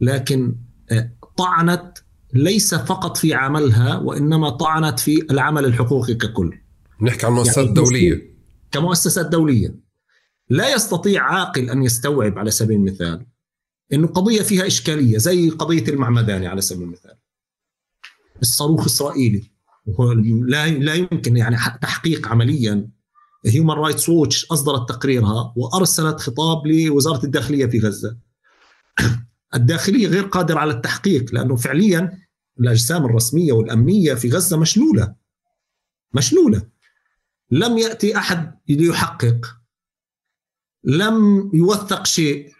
[0.00, 0.56] لكن
[0.90, 1.98] آه، طعنت
[2.32, 6.58] ليس فقط في عملها وإنما طعنت في العمل الحقوقي ككل.
[7.02, 8.30] نحكي عن المؤسسات يعني الدوليه
[8.72, 9.74] كمؤسسات دولية.
[10.48, 13.26] لا يستطيع عاقل أن يستوعب على سبيل المثال
[13.92, 17.14] إنه قضية فيها إشكالية زي قضية المعمداني على سبيل المثال.
[18.42, 19.50] الصاروخ اسرائيلي
[20.46, 22.88] لا لا يمكن يعني تحقيق عمليا.
[23.46, 28.16] هيومن رايتس ووتش أصدرت تقريرها وأرسلت خطاب لوزارة الداخلية في غزة.
[29.54, 32.18] الداخلية غير قادرة على التحقيق لأنه فعليا
[32.60, 35.14] الأجسام الرسمية والأمنية في غزة مشلولة.
[36.14, 36.62] مشلولة.
[37.50, 39.56] لم يأتي أحد ليحقق
[40.84, 42.52] لم يوثق شيء.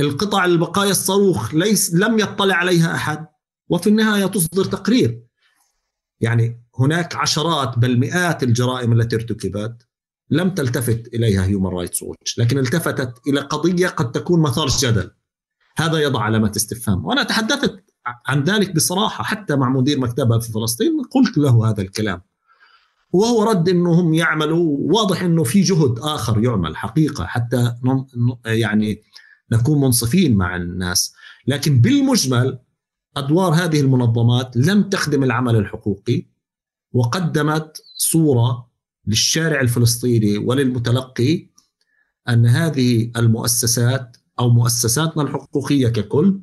[0.00, 3.26] القطع البقايا الصاروخ ليس لم يطلع عليها أحد
[3.68, 5.22] وفي النهاية تصدر تقرير.
[6.20, 9.88] يعني هناك عشرات بل مئات الجرائم التي ارتكبت
[10.30, 15.10] لم تلتفت إليها هيومن رايتس ووتش لكن التفتت إلى قضية قد تكون مثار جدل.
[15.78, 17.06] هذا يضع علامة استفهام.
[17.06, 17.84] وأنا تحدثت
[18.26, 22.22] عن ذلك بصراحة حتى مع مدير مكتبها في فلسطين قلت له هذا الكلام.
[23.16, 27.74] وهو رد انه هم يعملوا واضح إنه في جهد آخر يعمل حقيقة حتى
[28.46, 29.02] يعني
[29.52, 31.14] نكون منصفين مع الناس.
[31.46, 32.58] لكن بالمجمل
[33.16, 36.26] أدوار هذه المنظمات لم تخدم العمل الحقوقي
[36.92, 38.70] وقدمت صورة
[39.06, 41.48] للشارع الفلسطيني وللمتلقي
[42.28, 46.40] أن هذه المؤسسات أو مؤسساتنا الحقوقية ككل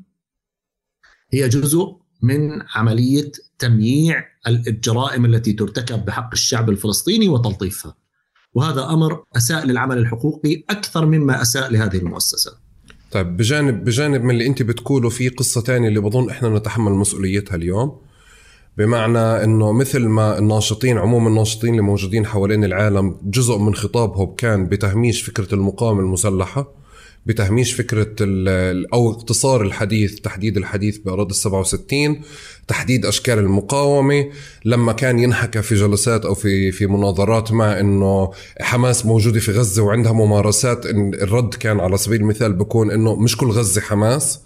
[1.30, 7.95] هي جزء من عملية تمييع الجرائم التي ترتكب بحق الشعب الفلسطيني وتلطيفها.
[8.53, 12.53] وهذا أمر أساء للعمل الحقوقي أكثر مما أساء لهذه المؤسسات.
[13.11, 17.56] طيب بجانب بجانب من اللي أنت بتقوله في قصة ثانية اللي بظن إحنا نتحمل مسؤوليتها
[17.56, 17.98] اليوم
[18.78, 24.68] بمعنى إنه مثل ما الناشطين عموم الناشطين اللي موجودين حوالين العالم جزء من خطابهم كان
[24.68, 26.83] بتهميش فكرة المقاومة المسلحة
[27.26, 28.16] بتهميش فكرة
[28.94, 32.22] أو اقتصار الحديث تحديد الحديث بأراضي ال 67
[32.68, 34.30] تحديد أشكال المقاومة.
[34.66, 38.32] لما كان ينحكى في جلسات أو في في مناظرات مع إنه
[38.62, 43.48] حماس موجودة في غزة وعندها ممارسات الرد كان على سبيل المثال بكون إنه مش كل
[43.48, 44.40] غزة حماس.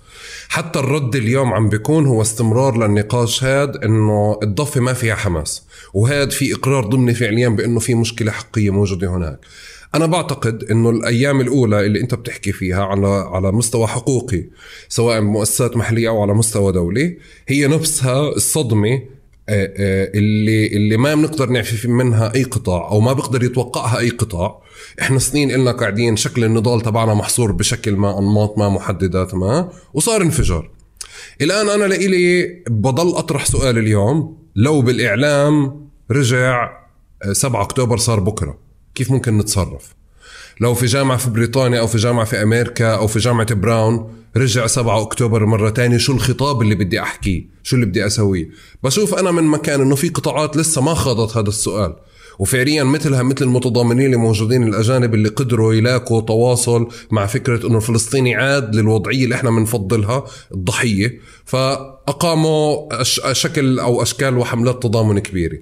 [0.49, 5.63] حتى الرد اليوم عم بيكون هو استمرار للنقاش هاد إنه الضفة ما فيها حماس
[5.93, 9.39] وهذا في إقرار ضمني فعليا بإنه في مشكلة حقيقية موجودة هناك.
[9.95, 14.43] أنا بعتقد إنه الأيام الأولى اللي أنت بتحكي فيها على على مستوى حقوقي
[14.89, 19.01] سواء مؤسسات محلية أو على مستوى دولي هي نفسها الصدمة
[19.49, 24.09] آه، آه، اللي اللي ما بنقدر نعفي منها أي قطاع أو ما بيقدر يتوقعها أي
[24.09, 24.61] قطاع.
[25.01, 30.21] إحنا سنين إلنا قاعدين شكل النضال تبعنا محصور بشكل ما أنماط ما محددات ما وصار
[30.21, 30.69] انفجار.
[31.41, 35.81] الآن أنا لإلي بضل أطرح سؤال اليوم لو بالإعلام
[36.11, 36.69] رجع
[37.31, 38.66] 7 آه، أكتوبر صار بكرة.
[38.97, 39.95] كيف ممكن نتصرف.
[40.59, 44.67] لو في جامعة في بريطانيا أو في جامعة في أمريكا أو في جامعة براون رجع
[44.67, 48.49] 7 أكتوبر مرة تانية شو الخطاب اللي بدي أحكيه شو اللي بدي أسويه؟
[48.83, 51.95] بشوف أنا من مكان أنه في قطاعات لسه ما خاضت هذا السؤال.
[52.39, 58.35] وفعليا مثلها مثل المتضامنين اللي موجودين الأجانب اللي قدروا يلاقوا تواصل مع فكرة إنه الفلسطيني
[58.35, 61.19] عاد للوضعية اللي إحنا بنفضلها الضحية.
[61.45, 63.03] فأقاموا
[63.33, 65.57] شكل أو أشكال وحملات تضامن كبيرة.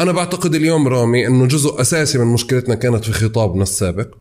[0.00, 4.14] أنا بعتقد اليوم رامي إنه جزء أساسي من مشكلتنا كانت في خطابنا السابق.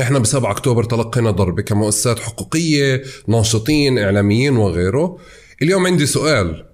[0.00, 5.18] إحنا ب 7 أكتوبر تلقينا ضربة كمؤسسات حقوقية ناشطين إعلاميين وغيره.
[5.62, 6.66] اليوم عندي سؤال.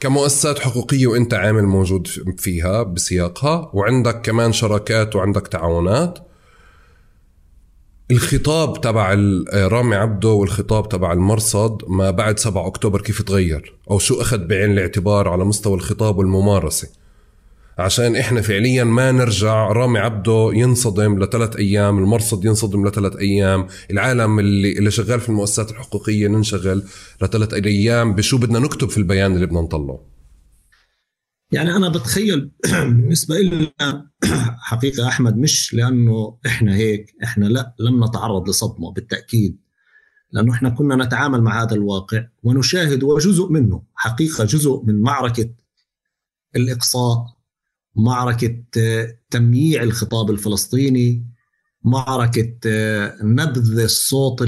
[0.00, 2.06] كمؤسسات حقوقية وأنت عامل موجود
[2.38, 6.18] فيها بسياقها وعندك كمان شراكات وعندك تعاونات.
[8.10, 9.14] الخطاب تبع
[9.54, 14.70] رامي عبده والخطاب تبع المرصد ما بعد 7 أكتوبر كيف تغير؟ أو شو أخذ بعين
[14.70, 16.99] الاعتبار على مستوى الخطاب والممارسة؟
[17.80, 24.38] عشان إحنا فعليا ما نرجع رامي عبده ينصدم لثلاث أيام المرصد ينصدم لثلاث أيام العالم
[24.38, 26.82] اللي اللي شغال في المؤسسات الحقوقية ننشغل
[27.22, 30.06] لثلاث أيام بشو بدنا نكتب في البيان اللي بدنا نطلعه.
[31.52, 32.50] يعني أنا بتخيل
[32.90, 34.10] بالنسبة لنا
[34.70, 39.58] حقيقة أحمد مش لأنه إحنا هيك إحنا لا لم نتعرض لصدمة بالتأكيد
[40.32, 45.50] لأنه إحنا كنا نتعامل مع هذا الواقع ونشاهد وجزء منه حقيقة جزء من معركة
[46.56, 47.39] الإقصاء
[47.96, 51.26] معركة آه، تمييع الخطاب الفلسطيني
[51.84, 54.40] معركة آه، نبذ الصوت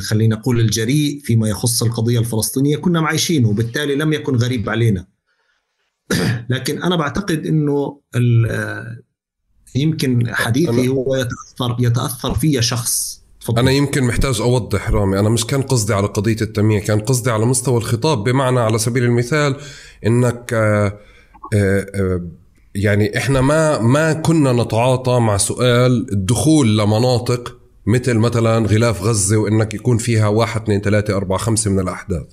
[0.00, 2.76] خلينا نقول الجريء فيما يخص القضية الفلسطينية.
[2.76, 5.06] كنا معيشينه وبالتالي لم يكن غريب علينا.
[6.50, 8.00] لكن أنا بعتقد أنه
[8.50, 8.98] آه،
[9.74, 13.22] يمكن حديثي هو يتأثر يتأثر في شخص.
[13.40, 13.58] فضل.
[13.58, 15.18] أنا يمكن محتاج أوضح رامي.
[15.18, 18.24] أنا مش كان قصدي على قضية التمييع كان قصدي على مستوى الخطاب.
[18.24, 19.56] بمعنى على سبيل المثال
[20.06, 20.98] أنك آه، آه،
[22.74, 29.74] يعني إحنا ما ما كنا نتعاطى مع سؤال الدخول لمناطق مثل مثلا غلاف غزة وإنك
[29.74, 32.26] يكون فيها واحد اثنين ثلاثة أربعة خمسة من الأحداث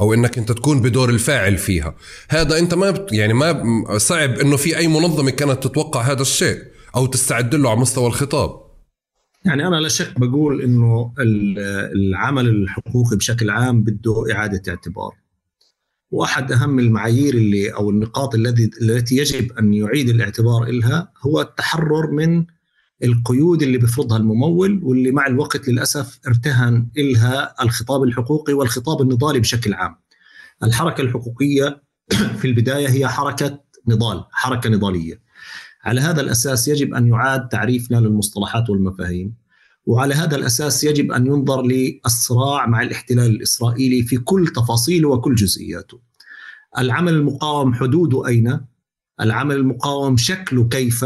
[0.00, 1.94] أو إنك أنت تكون بدور الفاعل فيها.
[2.28, 6.58] هذا أنت ما يعني ما صعب أنه في أي منظمة كانت تتوقع هذا الشيء
[6.96, 8.62] أو تستعد له على مستوى الخطاب.
[9.44, 11.12] يعني أنا لا شك بقول أنه
[11.94, 15.21] العمل الحقوقي بشكل عام بده إعادة اعتبار.
[16.12, 22.10] واحد أهم المعايير اللي أو النقاط الذي التي يجب أن يعيد الاعتبار لها هو التحرر
[22.10, 22.46] من
[23.04, 29.74] القيود اللي بيفرضها الممول واللي مع الوقت للأسف ارتهن لها الخطاب الحقوقي والخطاب النضالي بشكل
[29.74, 29.96] عام.
[30.62, 31.82] الحركة الحقوقية
[32.38, 35.20] في البداية هي حركة نضال، حركة نضالية.
[35.84, 39.34] على هذا الأساس يجب أن يعاد تعريفنا للمصطلحات والمفاهيم
[39.86, 46.00] وعلى هذا الأساس يجب أن ينظر للصراع مع الاحتلال الإسرائيلي في كل تفاصيله وكل جزئياته.
[46.78, 48.60] العمل المقاوم حدوده أين؟
[49.20, 51.04] العمل المقاوم شكله كيف؟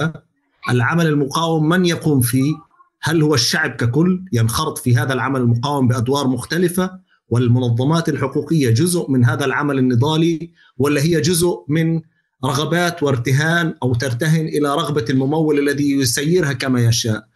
[0.71, 2.55] العمل المقاوم من يقوم فيه؟
[3.03, 9.25] هل هو الشعب ككل ينخرط في هذا العمل المقاوم بأدوار مختلفة؟ والمنظمات الحقوقية جزء من
[9.25, 12.01] هذا العمل النضالي ولا هي جزء من
[12.45, 17.29] رغبات وارتهان أو ترتهن إلى رغبة الممول الذي يسيرها كما يشاء.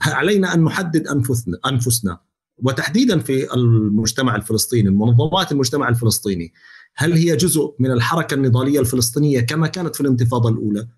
[0.00, 2.18] علينا أن نحدد انفسنا أنفسنا.
[2.62, 6.52] وتحديدا في المجتمع الفلسطيني المنظمات المجتمع الفلسطيني
[6.94, 10.88] هل هي جزء من الحركة النضالية الفلسطينية كما كانت في الانتفاضة الأولى؟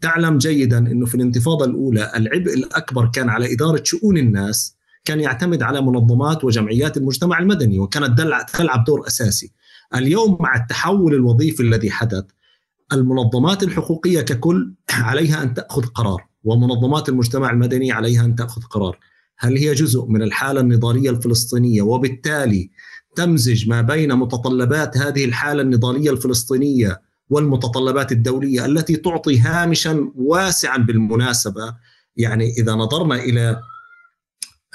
[0.00, 5.62] تعلم جيدا إنه في الانتفاضة الأولى العبء الأكبر كان على إدارة شؤون الناس كان يعتمد
[5.62, 8.20] على منظمات وجمعيات المجتمع المدني وكانت
[8.54, 9.52] تلعب دور أساسي.
[9.94, 12.24] اليوم مع التحول الوظيفي الذي حدث
[12.92, 16.29] المنظمات الحقوقية ككل عليها أن تأخذ قرار.
[16.44, 18.98] ومنظمات المجتمع المدني عليها أن تأخذ قرار.
[19.38, 22.70] هل هي جزء من الحالة النضالية الفلسطينية؟ وبالتالي
[23.16, 27.00] تمزج ما بين متطلبات هذه الحالة النضالية الفلسطينية
[27.30, 31.74] والمتطلبات الدولية التي تعطي هامشا واسعا بالمناسبة.
[32.16, 33.60] يعني إذا نظرنا إلى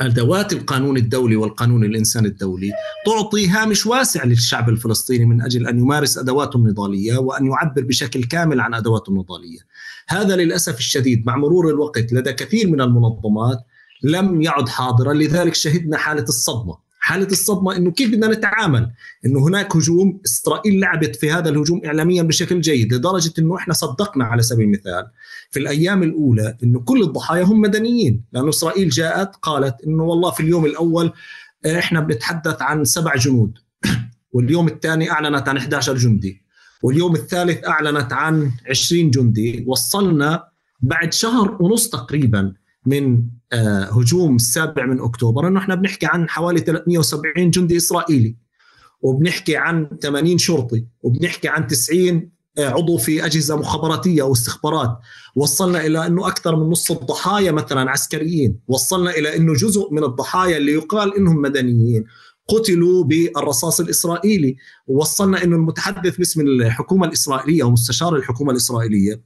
[0.01, 2.71] ادوات القانون الدولي والقانون الانساني الدولي
[3.05, 8.59] تعطي هامش واسع للشعب الفلسطيني من أجل أن يمارس أدواته النضالية وأن يعبر بشكل كامل
[8.59, 9.59] عن أدواته النضالية.
[10.07, 13.59] هذا للأسف الشديد مع مرور الوقت لدى كثير من المنظمات
[14.03, 18.91] لم يعد حاضرا لذلك شهدنا حالة الصدمة حالة الصدمة إنه كيف بدنا نتعامل؟
[19.25, 24.25] إنه هناك هجوم إسرائيل لعبت في هذا الهجوم اعلاميا بشكل جيد لدرجة إنه إحنا صدقنا
[24.25, 25.07] على سبيل المثال
[25.51, 30.39] في الأيام الأولى إنه كل الضحايا هم مدنيين لأنه إسرائيل جاءت قالت إنه والله في
[30.39, 31.13] اليوم الأول
[31.65, 33.57] إحنا بنتحدث عن سبع جنود
[34.33, 36.41] واليوم الثاني أعلنت عن 11 جندي
[36.83, 40.43] واليوم الثالث أعلنت عن 20 جندي وصلنا
[40.81, 42.53] بعد شهر ونص تقريبا
[42.85, 48.35] من آه، هجوم السابع من أكتوبر إنه إحنا بنحكي عن حوالي 370 جندي إسرائيلي
[49.01, 54.99] وبنحكي عن 80 شرطي وبنحكي عن 90 آه، عضو في أجهزة مخابراتية أو استخبارات
[55.35, 58.59] وصلنا إلى إنه أكثر من نص الضحايا مثلا عسكريين.
[58.67, 62.05] وصلنا إلى إنه جزء من الضحايا اللي يقال إنهم مدنيين.
[62.47, 64.55] قتلوا بالرصاص الإسرائيلي.
[64.87, 69.21] ووصلنا إنه المتحدث باسم الحكومة الإسرائيلية ومستشار الحكومة الإسرائيلية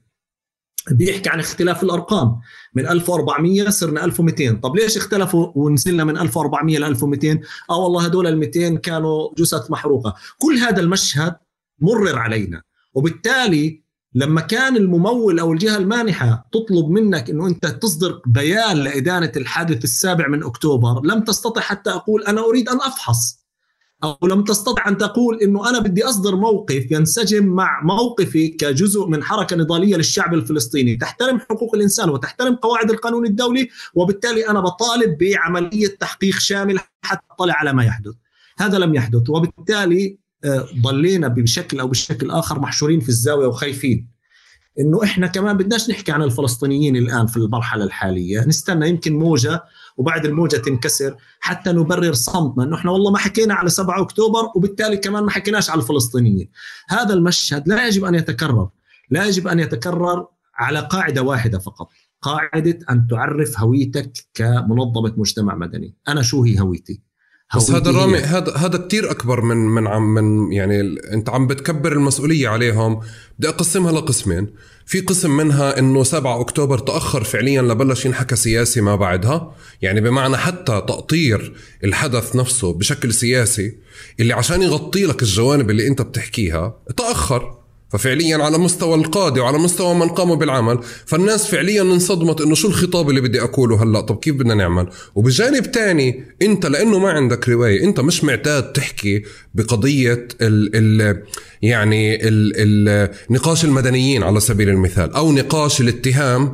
[0.91, 2.39] بيحكي عن اختلاف الأرقام.
[2.73, 7.39] من 1400 صرنا 1200 طب ليش اختلفوا ونزلنا من 1400 ل 1200
[7.69, 10.15] آه والله هدول ال 200 كانوا جثث محروقة.
[10.37, 11.35] كل هذا المشهد
[11.79, 12.61] مرر علينا.
[12.93, 19.83] وبالتالي لما كان الممول أو الجهة المانحة تطلب منك إنه أنت تصدر بيان لإدانة الحادث
[19.83, 23.39] السابع من أكتوبر لم تستطع حتى أقول أنا أريد أن أفحص.
[24.03, 29.23] أو لم تستطع أن تقول إنه أنا بدي أصدر موقف ينسجم مع موقفي كجزء من
[29.23, 30.95] حركة نضالية للشعب الفلسطيني.
[30.95, 37.53] تحترم حقوق الإنسان وتحترم قواعد القانون الدولي وبالتالي أنا بطالب بعملية تحقيق شامل حتى أطلع
[37.53, 38.13] على ما يحدث.
[38.57, 44.18] هذا لم يحدث وبالتالي آه، ضلينا بشكل أو بشكل آخر محشورين في الزاوية وخايفين.
[44.79, 48.45] إنه إحنا كمان بدناش نحكي عن الفلسطينيين الآن في المرحلة الحالية.
[48.45, 49.63] نستنى يمكن موجة
[49.97, 52.63] وبعد الموجة تنكسر حتى نبرر صمتنا.
[52.63, 56.49] إنه إحنا والله ما حكينا على 7 أكتوبر وبالتالي كمان ما حكيناش على الفلسطينيين.
[56.89, 58.69] هذا المشهد لا يجب أن يتكرر.
[59.09, 61.89] لا يجب أن يتكرر على قاعدة واحدة فقط.
[62.21, 65.95] قاعدة أن تعرف هويتك كمنظمة مجتمع مدني.
[66.07, 67.08] أنا شو هي هويتي؟
[67.55, 70.81] بس هذا رامي هذا هذا كثير أكبر من من عم من يعني
[71.13, 72.99] أنت عم بتكبر المسؤولية عليهم.
[73.39, 74.47] بدي أقسمها لقسمين.
[74.85, 79.55] في قسم منها إنه 7 أكتوبر تأخر فعليا لبلش ينحكى سياسي ما بعدها.
[79.81, 83.77] يعني بمعنى حتى تأطير الحدث نفسه بشكل سياسي
[84.19, 87.58] اللي عشان يغطي لك الجوانب اللي أنت بتحكيها تأخر.
[87.89, 93.09] ففعليا على مستوى القادة وعلى مستوى من قاموا بالعمل فالناس فعليا انصدمت إنه شو الخطاب
[93.09, 97.83] اللي بدي أقوله هلأ؟ طب كيف بدنا نعمل؟ وبجانب تاني أنت لأنه ما عندك رواية
[97.83, 99.23] أنت مش معتاد تحكي
[99.55, 101.23] بقضية ال ال
[101.61, 106.53] يعني ال ال نقاش المدنيين على سبيل المثال أو نقاش الاتهام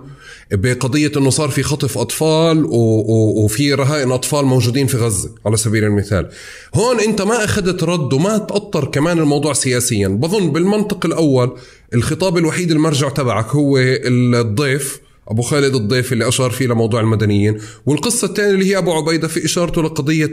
[0.51, 6.29] بقضية انه صار في خطف أطفال وفي رهائن أطفال موجودين في غزة على سبيل المثال.
[6.75, 10.07] هون أنت ما أخذت رد وما تأطر كمان الموضوع سياسيا.
[10.07, 11.57] بظن بالمنطق الأول
[11.93, 17.57] الخطاب الوحيد المرجع تبعك هو الضيف أبو خالد الضيف اللي أشار فيه لموضوع المدنيين.
[17.85, 20.31] والقصة الثانية اللي هي أبو عبيدة في إشارته لقضية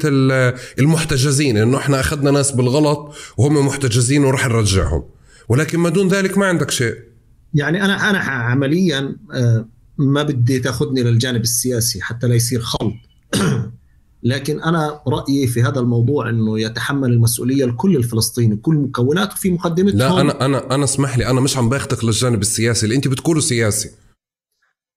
[0.78, 5.05] المحتجزين إنه إحنا أخذنا ناس بالغلط وهم محتجزين وراح نرجعهم.
[5.49, 6.94] ولكن ما دون ذلك ما عندك شيء.
[7.55, 12.92] يعني أنا أنا عمليا آه، ما بدي تاخذني للجانب السياسي حتى لا يصير خلط.
[14.22, 19.96] لكن أنا رأيي في هذا الموضوع إنه يتحمل المسؤولية الكل الفلسطيني كل مكوناته في مقدمته
[19.96, 23.40] لا أنا أنا أنا اسمح لي أنا مش عم باخذك للجانب السياسي اللي أنت بتقوله
[23.40, 23.90] سياسي.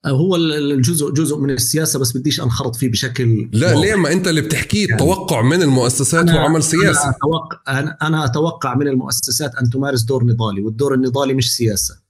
[0.06, 3.82] هو الجزء جزء من السياسة بس بديش أنخرط فيه بشكل لا واضح.
[3.82, 7.04] ليه ما أنت اللي بتحكيه يعني توقع من المؤسسات هو عمل سياسي.
[7.04, 12.05] أنا أتوقع, أنا أتوقع من المؤسسات أن تمارس دور نضالي والدور النضالي مش سياسة.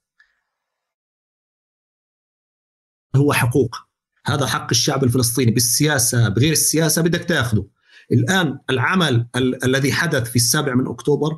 [3.17, 3.75] هو حقوق.
[4.25, 7.65] هذا حق الشعب الفلسطيني بالسياسة بغير السياسة بدك تاخذه
[8.11, 11.37] الآن العمل ال- الذي حدث في السابع من أكتوبر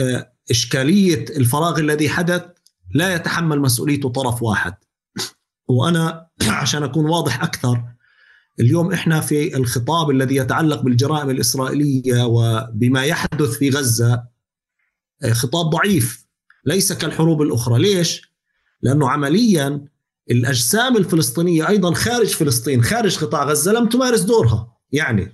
[0.00, 2.44] آه، إشكالية الفراغ الذي حدث
[2.94, 4.74] لا يتحمل مسؤوليته طرف واحد.
[5.68, 6.26] وأنا
[6.62, 7.84] عشان أكون واضح أكثر
[8.60, 14.24] اليوم إحنا في الخطاب الذي يتعلق بالجرائم الإسرائيلية وبما يحدث في غزة
[15.22, 16.26] آه، خطاب ضعيف
[16.64, 17.78] ليس كالحروب الأخرى.
[17.78, 18.32] ليش؟
[18.82, 19.84] لأنه عمليا
[20.30, 24.72] الأجسام الفلسطينية أيضا خارج فلسطين خارج قطاع غزة لم تمارس دورها.
[24.92, 25.32] يعني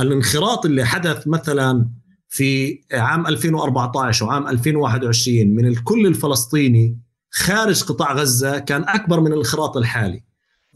[0.00, 1.90] الانخراط اللي حدث مثلا
[2.28, 6.98] في عام 2014 وعام 2021 من الكل الفلسطيني
[7.30, 10.24] خارج قطاع غزة كان أكبر من الانخراط الحالي.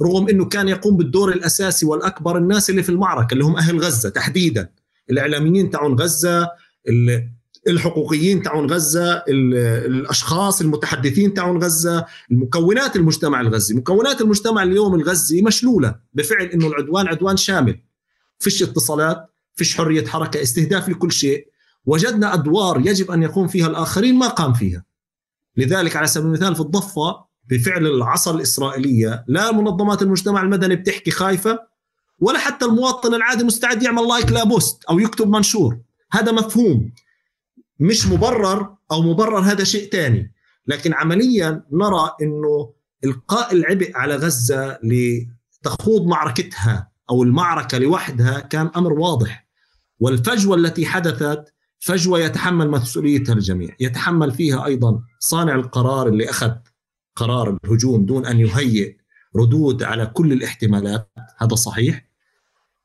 [0.02, 4.08] رغم إنه كان يقوم بالدور الأساسي والأكبر الناس اللي في المعركة اللي هم أهل غزة
[4.08, 4.70] تحديدا.
[5.10, 6.48] الإعلاميين تاعون غزة
[7.68, 13.74] الحقوقيين تاعون غزة الأشخاص المتحدثين تاعون غزة المكونات المجتمع الغزي.
[13.74, 17.80] مكونات المجتمع اليوم الغزي مشلولة بفعل إنه العدوان عدوان شامل.
[18.38, 21.48] فيش اتصالات فيش حرية حركة استهداف لكل شيء.
[21.86, 24.84] وجدنا أدوار يجب أن يقوم فيها الآخرين ما قام فيها.
[25.56, 31.58] لذلك على سبيل المثال في الضفة بفعل العصا الإسرائيلية لا منظمات المجتمع المدني بتحكي خايفة
[32.18, 35.78] ولا حتى المواطن العادي مستعد يعمل like لا post أو يكتب منشور.
[36.12, 36.92] هذا مفهوم.
[37.80, 40.32] مش مبرر أو مبرر هذا شيء ثاني
[40.66, 42.72] لكن عمليا نرى إنه
[43.05, 49.46] القاء العبء على غزة لتخوض معركتها أو المعركة لوحدها كان أمر واضح.
[50.00, 53.76] والفجوة التي حدثت فجوة يتحمل مسؤوليتها الجميع.
[53.80, 56.52] يتحمل فيها أيضا صانع القرار اللي أخذ
[57.16, 58.96] قرار الهجوم دون أن يهيئ
[59.36, 61.10] ردود على كل الاحتمالات.
[61.38, 62.06] هذا صحيح.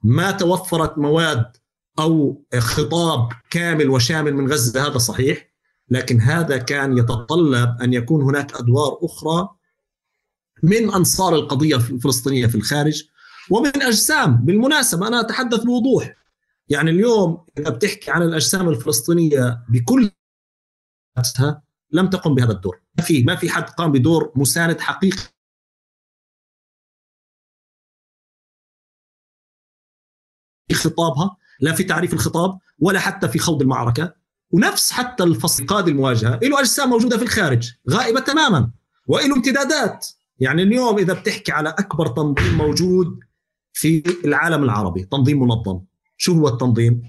[0.04, 1.58] ما توفرت مواد
[2.00, 5.52] أو خطاب كامل وشامل من غزة هذا صحيح.
[5.90, 9.50] لكن هذا كان يتطلب أن يكون هناك أدوار أخرى
[10.64, 13.04] من أنصار القضية الفلسطينية في الخارج
[13.50, 14.46] ومن أجسام.
[14.46, 16.16] بالمناسبة أنا أتحدث بوضوح.
[16.70, 20.12] يعني اليوم إذا بتحكي عن الأجسام الفلسطينية بكل
[21.92, 22.82] لم تقم بهذا الدور.
[22.98, 25.24] ما في ما في حد قام بدور مساند حقيقي.
[30.74, 34.14] خطابها لا في تعريف الخطاب ولا حتى في خوض المعركة.
[34.52, 38.72] ونفس حتى الفصل قاد المواجهة له أجسام موجودة في الخارج غائبة تماما.
[39.08, 40.08] وله امتدادات.
[40.40, 43.20] يعني اليوم إذا بتحكي على أكبر تنظيم موجود
[43.74, 45.80] في العالم العربي تنظيم منظم.
[46.18, 47.02] شو هو التنظيم؟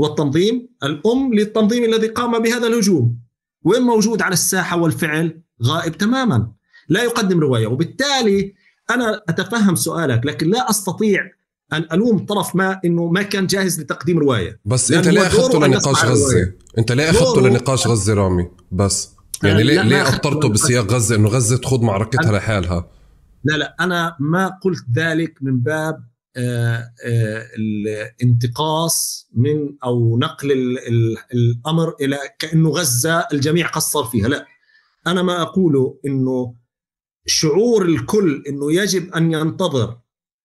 [0.00, 3.18] هو التنظيم الأم للتنظيم الذي قام بهذا الهجوم.
[3.62, 6.52] وين موجود على الساحة والفعل؟ غائب تماما.
[6.88, 7.66] لا يقدم رواية.
[7.66, 8.54] وبالتالي
[8.90, 11.30] أنا أتفهم سؤالك لكن لا أستطيع
[11.72, 16.04] أن ألوم طرف ما إنه ما كان جاهز لتقديم رواية بس أنت ليه أخذته لنقاش
[16.04, 19.10] غزة؟ أنت ليه أخذته لنقاش غزة رامي؟ بس
[19.44, 22.90] يعني ليه ليه اضطرته بسياق غزة إنه غزة تخوض معركتها لحالها؟
[23.44, 30.52] لا لا أنا ما قلت ذلك من باب آه، آه، الانتقاص من أو نقل
[31.34, 34.46] الأمر إلى كأنه غزة الجميع قصر فيها لا
[35.06, 36.54] أنا ما أقوله إنه
[37.26, 39.98] شعور الكل إنه يجب أن ينتظر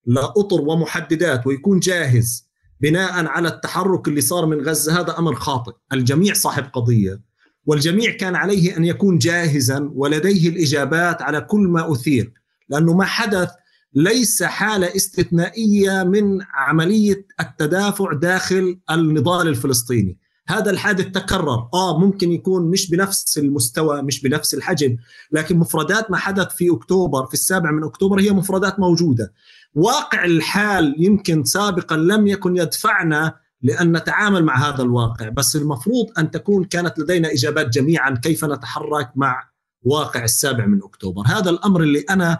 [0.05, 2.47] لاطر ومحددات ويكون جاهز
[2.81, 4.99] بناء على التحرك اللي صار من غزة.
[4.99, 7.21] هذا أمر خاطئ، الجميع صاحب قضية
[7.65, 12.33] والجميع كان عليه أن يكون جاهزا ولديه الإجابات على كل ما أثير،
[12.69, 13.49] لأنه ما حدث
[13.93, 20.17] ليس حالة استثنائية من عملية التدافع داخل النضال الفلسطيني،
[20.47, 21.69] هذا الحادث تكرر.
[21.73, 24.97] آه ممكن يكون مش بنفس المستوى مش بنفس الحجم
[25.31, 29.33] لكن مفردات ما حدث في أكتوبر في السابع من أكتوبر هي مفردات موجودة.
[29.75, 36.31] واقع الحال يمكن سابقا لم يكن يدفعنا لأن نتعامل مع هذا الواقع بس المفروض أن
[36.31, 39.49] تكون كانت لدينا إجابات جميعا كيف نتحرك مع
[39.83, 41.23] واقع السابع من أكتوبر.
[41.27, 42.37] هذا الأمر اللي أنا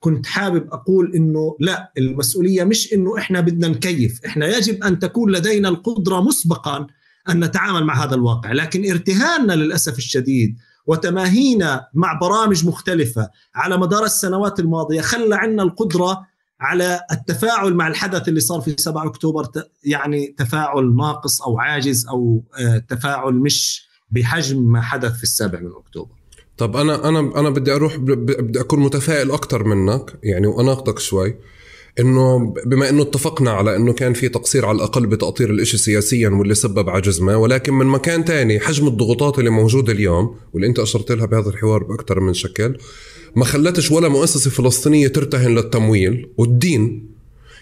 [0.00, 5.32] كنت حابب أقول إنه لا المسؤولية مش إنه إحنا بدنا نكيف إحنا يجب أن تكون
[5.32, 6.86] لدينا القدرة مسبقا
[7.28, 8.52] أن نتعامل مع هذا الواقع.
[8.52, 10.56] لكن ارتهاننا للأسف الشديد
[10.86, 16.26] وتماهينا مع برامج مختلفة على مدار السنوات الماضية خلى عنا القدرة
[16.64, 19.48] على التفاعل مع الحدث اللي صار في 7 أكتوبر
[19.84, 25.70] يعني تفاعل ناقص أو عاجز أو آه، تفاعل مش بحجم ما حدث في السابع من
[25.76, 26.14] أكتوبر.
[26.58, 31.36] طب أنا أنا أنا بدي أروح بدي أكون متفائل أكثر منك يعني واناقضك شوي.
[32.00, 36.54] إنه بما إنه اتفقنا على إنه كان في تقصير على الأقل بتاطير الإشي سياسيا واللي
[36.54, 41.12] سبب عجز ما ولكن من مكان تاني حجم الضغوطات اللي موجودة اليوم واللي أنت أشرت
[41.12, 42.78] لها بهذا الحوار بأكثر من شكل
[43.36, 47.13] ما خلتش ولا مؤسسة فلسطينية ترتهن للتمويل والدين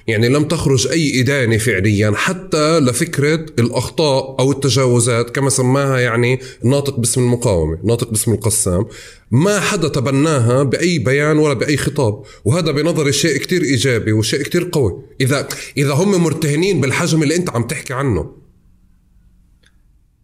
[0.07, 7.01] يعني لم تخرج أي إدانة فعليا حتى لفكرة الأخطاء أو التجاوزات كما سماها يعني ناطق
[7.01, 8.87] باسم المقاومة ناطق باسم القسام.
[9.31, 14.69] ما حدا تبناها بأي بيان ولا بأي خطاب وهذا بنظري شيء كتير إيجابي وشيء كتير
[14.73, 15.03] قوي.
[15.21, 18.37] إذا إذا هم مرتهنين بالحجم اللي أنت عم تحكي عنه.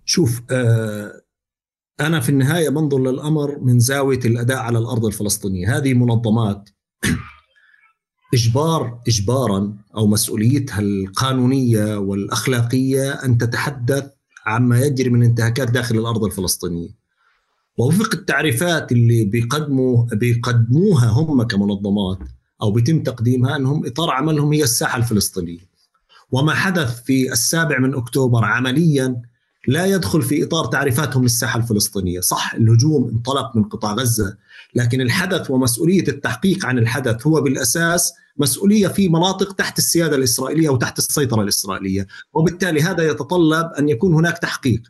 [0.04, 1.22] شوف آه
[2.00, 5.76] أنا في النهاية بنظر للأمر من زاوية الأداء على الأرض الفلسطينية.
[5.76, 6.68] هذه منظمات
[8.34, 14.10] اجبار اجبارا أو مسؤوليتها القانونية والأخلاقية أن تتحدث
[14.46, 16.88] عما يجري من انتهاكات داخل الأرض الفلسطينية.
[17.78, 22.18] ووفق التعريفات اللي بيقدموا بيقدموها هم كمنظمات
[22.62, 25.68] أو بيتم تقديمها أنهم إطار عملهم هي الساحة الفلسطينية.
[26.30, 29.22] وما حدث في السابع من أكتوبر عمليا
[29.66, 34.36] لا يدخل في إطار تعريفاتهم للساحة الفلسطينية، صح الهجوم انطلق من قطاع غزة،
[34.74, 40.98] لكن الحدث ومسؤولية التحقيق عن الحدث هو بالأساس مسؤولية في مناطق تحت السيادة الإسرائيلية وتحت
[40.98, 44.82] السيطرة الإسرائيلية، وبالتالي هذا يتطلب أن يكون هناك تحقيق.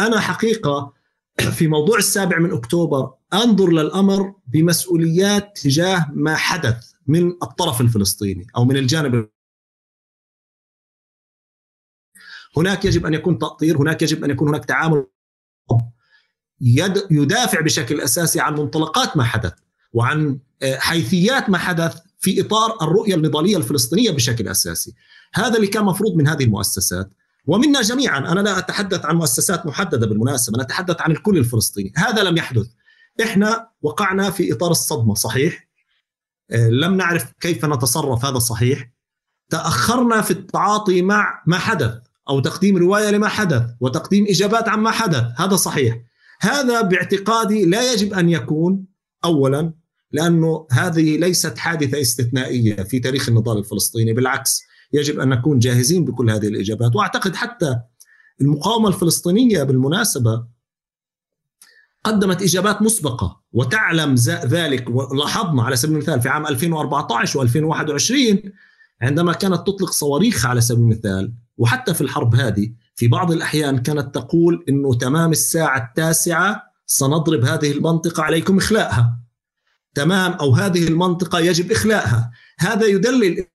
[0.00, 0.92] أنا حقيقة
[1.50, 8.64] في موضوع السابع من أكتوبر أنظر للامر بمسؤوليات تجاه ما حدث من الطرف الفلسطيني أو
[8.64, 9.28] من الجانب
[12.56, 15.06] هناك يجب أن يكون تأطير، هناك يجب أن يكون هناك تعامل.
[17.10, 19.52] يدافع بشكل أساسي عن منطلقات ما حدث
[19.92, 24.94] وعن آه، حيثيات ما حدث في إطار الرؤية النضالية الفلسطينية بشكل أساسي.
[25.34, 27.10] هذا اللي كان مفروض من هذه المؤسسات.
[27.46, 31.92] ومنا جميعا أنا لا أتحدث عن مؤسسات محددة بالمناسبة أنا أتحدث عن الكل الفلسطيني.
[31.96, 32.66] هذا لم يحدث.
[33.22, 35.68] إحنا وقعنا في إطار الصدمة صحيح؟
[36.50, 38.92] آه، لم نعرف كيف نتصرف هذا صحيح؟
[39.50, 41.98] تأخرنا في التعاطي مع ما حدث.
[42.28, 45.24] أو تقديم رواية لما حدث وتقديم إجابات عما حدث.
[45.36, 45.98] هذا صحيح.
[46.40, 48.84] هذا باعتقادي لا يجب أن يكون
[49.24, 49.74] اولا
[50.12, 54.12] لأنه هذه ليست حادثة استثنائية في تاريخ النضال الفلسطيني.
[54.12, 56.96] بالعكس يجب أن نكون جاهزين بكل هذه الإجابات.
[56.96, 57.80] وأعتقد حتى
[58.40, 60.44] المقاومة الفلسطينية بالمناسبة
[62.04, 64.14] قدمت إجابات مسبقة وتعلم
[64.46, 68.48] ذلك ولاحظنا على سبيل المثال في عام 2014 و2021
[69.02, 74.14] عندما كانت تطلق صواريخ على سبيل المثال وحتى في الحرب هذه في بعض الأحيان كانت
[74.14, 79.18] تقول إنه تمام الساعة التاسعة سنضرب هذه المنطقة عليكم إخلاءها.
[79.94, 82.30] تمام أو هذه المنطقة يجب إخلاءها.
[82.58, 83.46] هذا يدلل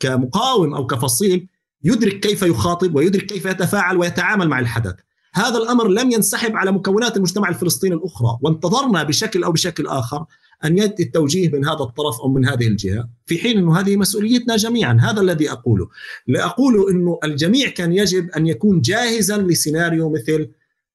[0.00, 1.48] كمقاوم أو كفصيل
[1.84, 4.94] يدرك كيف يخاطب ويدرك كيف يتفاعل ويتعامل مع الحدث.
[5.34, 10.26] هذا الأمر لم ينسحب على مكونات المجتمع الفلسطيني الأخرى وانتظرنا بشكل أو بشكل آخر
[10.64, 13.08] أن يأتي التوجيه من هذا الطرف أو من هذه الجهة.
[13.26, 15.88] في حين أنه هذه مسؤوليتنا جميعا هذا الذي أقوله.
[16.26, 20.48] لاقول إنه الجميع كان يجب أن يكون جاهزا لسيناريو مثل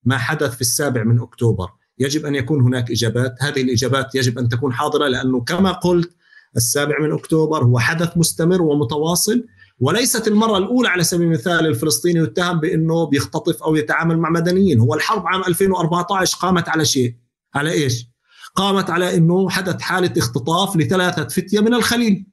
[0.03, 1.69] ما حدث في السابع من أكتوبر.
[1.99, 3.35] يجب أن يكون هناك إجابات.
[3.40, 6.11] هذه الإجابات يجب أن تكون حاضرة لأنه كما قلت
[6.57, 9.45] السابع من أكتوبر هو حدث مستمر ومتواصل
[9.80, 14.80] وليست المرة الأولى على سبيل المثال الفلسطيني يتهم بأنه بيختطف أو يتعامل مع مدنيين.
[14.80, 17.15] هو الحرب عام 2014 قامت على شيء؟
[17.56, 18.10] على إيش؟
[18.55, 22.25] قامت على أنه حدث حالة اختطاف لثلاثة فتية من الخليل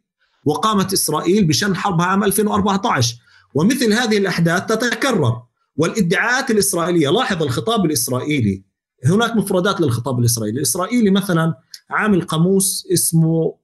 [0.44, 3.16] وقامت إسرائيل بشن حربها عام 2014
[3.54, 5.42] ومثل هذه الأحداث تتكرر.
[5.76, 8.62] والإدعاءات الإسرائيلية لاحظ الخطاب الإسرائيلي
[9.04, 10.56] هناك مفردات للخطاب الإسرائيلي.
[10.56, 11.54] الإسرائيلي مثلا
[11.90, 13.54] عامل قاموس اسمه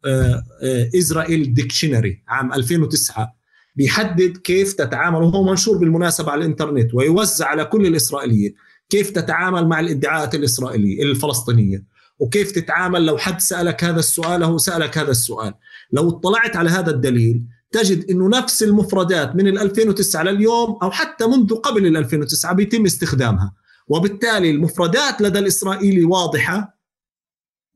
[0.99, 3.35] إسرائيل آه، ديكشنري عام 2009
[3.77, 8.55] بيحدد كيف تتعامل وهو منشور بالمناسبة على الإنترنت ويوزع على كل الإسرائيليين
[8.91, 11.94] كيف تتعامل مع الإدعاءات الإسرائيلية الفلسطينية.
[12.19, 15.55] وكيف تتعامل لو حد سألك هذا السؤال أو سألك هذا السؤال.
[15.93, 21.55] لو اطلعت على هذا الدليل تجد إنه نفس المفردات من 2009 لليوم أو حتى منذ
[21.55, 23.55] قبل ال 2009 بيتم استخدامها.
[23.89, 26.79] وبالتالي المفردات لدى الإسرائيلي واضحة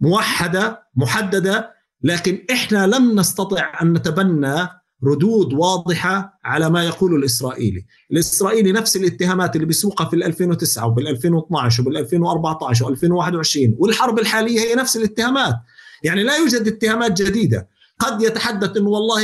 [0.01, 4.69] موحدة محددة لكن إحنا لم نستطع أن نتبنى
[5.05, 11.83] ردود واضحة على ما يقوله الإسرائيلي، الإسرائيلي نفس الاتهامات اللي بيسوقها في 2009 وبال 2012
[11.83, 15.55] وبال 2014 و2021 والحرب الحالية هي نفس الاتهامات،
[16.05, 17.69] يعني لا يوجد اتهامات جديدة،
[17.99, 19.23] قد يتحدث إنه والله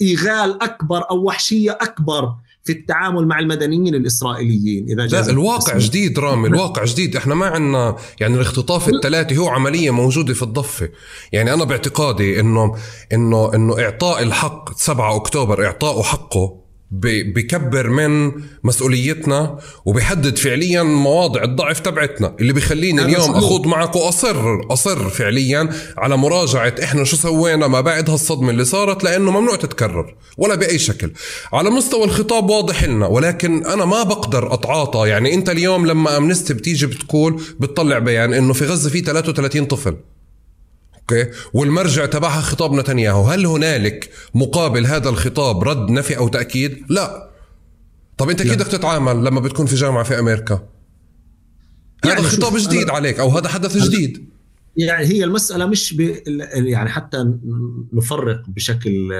[0.00, 2.34] ايغال أكبر أو وحشية أكبر
[2.66, 7.16] في التعامل مع المدنيين الإسرائيليين إذا لا الواقع جديد رامي الواقع جديد.
[7.16, 10.88] إحنا ما عندنا يعني الاختطاف الثلاثي هو عملية موجودة في الضفة.
[11.32, 12.74] يعني أنا باعتقادي إنه
[13.12, 16.65] إنه إنه إعطاء الحق 7 أكتوبر اعطائه حقه
[17.02, 18.32] بكبر من
[18.64, 25.68] مسؤوليتنا وبيحدد فعليا مواضع الضعف تبعتنا اللي بيخليني اليوم أخوض معك واصر أصر فعليا
[25.98, 30.78] على مراجعة إحنا شو سوينا ما بعد هالصدمة اللي صارت لأنه ممنوع تتكرر ولا بأي
[30.78, 31.12] شكل.
[31.52, 35.08] على مستوى الخطاب واضح لنا ولكن أنا ما بقدر أتعاطى.
[35.08, 39.96] يعني أنت اليوم لما أمنستي بتيجي بتقول بتطلع بيان إنه في غزة في 33 طفل.
[41.10, 43.24] أوكي والمرجع تبعها خطاب نتنياهو.
[43.24, 47.30] هل هنالك مقابل هذا الخطاب رد نفي أو تأكيد؟ لا.
[48.18, 50.68] طب أنت كيف بدك تتعامل لما بتكون في جامعة في أمريكا؟
[52.04, 54.30] يعني هذا خطاب جديد عليك أو هذا حدث جديد.
[54.76, 56.00] يعني هي المسألة مش ب...
[56.52, 57.34] يعني حتى
[57.92, 59.12] نفرق بشكل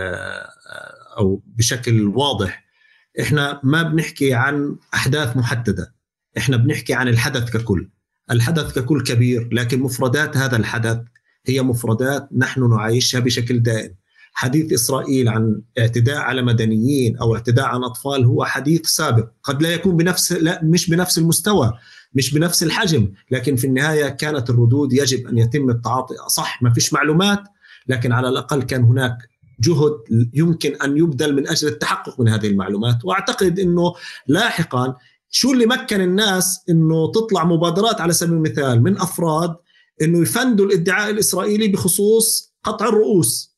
[1.19, 2.65] أو بشكل واضح.
[3.21, 5.95] إحنا ما بنحكي عن أحداث محددة.
[6.39, 7.89] إحنا بنحكي عن الحدث ككل.
[8.31, 10.99] الحدث ككل كبير لكن مفردات هذا الحدث
[11.47, 13.95] هي مفردات نحن نعايشها بشكل دائم.
[14.33, 19.29] حديث إسرائيل عن اعتداء على مدنيين أو اعتداء عن أطفال هو حديث سابق.
[19.43, 21.73] قد لا يكون بنفس لا مش بنفس المستوى
[22.15, 26.15] مش بنفس الحجم لكن في النهاية كانت الردود يجب أن يتم التعاطي.
[26.29, 27.41] صح ما فيش معلومات
[27.89, 29.17] لكن على الأقل كان هناك
[29.61, 29.93] جهد
[30.35, 33.05] يمكن أن يبذل من أجل التحقق من هذه المعلومات.
[33.05, 33.95] وأعتقد إنه
[34.27, 34.95] لاحقا
[35.31, 39.57] شو اللي مكن الناس إنه تطلع مبادرات على سبيل المثال من أفراد
[40.03, 43.57] إنه يفندوا الإدعاء الإسرائيلي بخصوص قطع الرؤوس.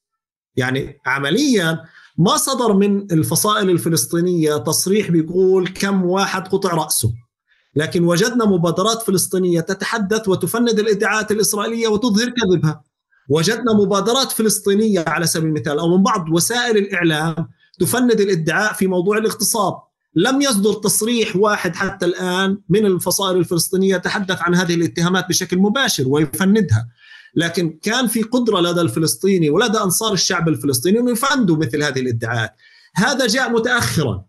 [0.57, 1.85] يعني عمليا
[2.19, 7.13] ما صدر من الفصائل الفلسطينية تصريح بيقول كم واحد قطع رأسه.
[7.75, 12.83] لكن وجدنا مبادرات فلسطينية تتحدث وتفند الإدعاءات الإسرائيلية وتظهر كذبها.
[13.29, 17.49] وجدنا مبادرات فلسطينية على سبيل المثال أو من بعض وسائل الإعلام
[17.81, 19.88] تفند الإدعاء في موضوع الاغتصاب.
[20.15, 26.09] لم يصدر تصريح واحد حتى الآن من الفصائل الفلسطينية يتحدث عن هذه الاتهامات بشكل مباشر
[26.09, 26.89] ويفندها.
[27.35, 32.55] لكن كان في قدرة لدى الفلسطيني ولدى أنصار الشعب الفلسطيني أنه يفندوا مثل هذه الادعاءات.
[32.95, 34.25] هذا جاء متاخرا.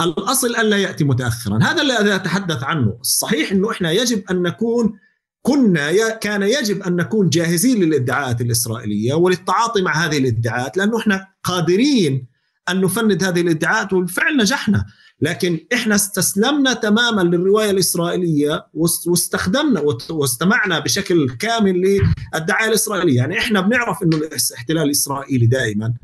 [0.00, 1.58] الأصل الا يأتي متاخرا.
[1.62, 2.98] هذا الذي أتحدث عنه.
[3.00, 4.98] الصحيح أنه إحنا يجب أن نكون
[5.42, 12.26] كنا كان يجب أن نكون جاهزين للادعاءات الإسرائيلية وللتعاطي مع هذه الادعاءات لأنه إحنا قادرين
[12.68, 14.84] أن نفند هذه الإدعاءات وبالفعل نجحنا
[15.20, 18.66] لكن إحنا استسلمنا تماما للرواية الإسرائيلية
[19.06, 19.80] واستخدمنا
[20.10, 22.00] واستمعنا بشكل كامل
[22.34, 25.94] للدعاية الإسرائيلية، يعني إحنا بنعرف إنه الاحتلال الإسرائيلي دائما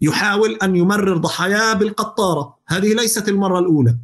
[0.00, 3.98] يحاول أن يمرر ضحاياه بالقطارة، هذه ليست المرة الأولى.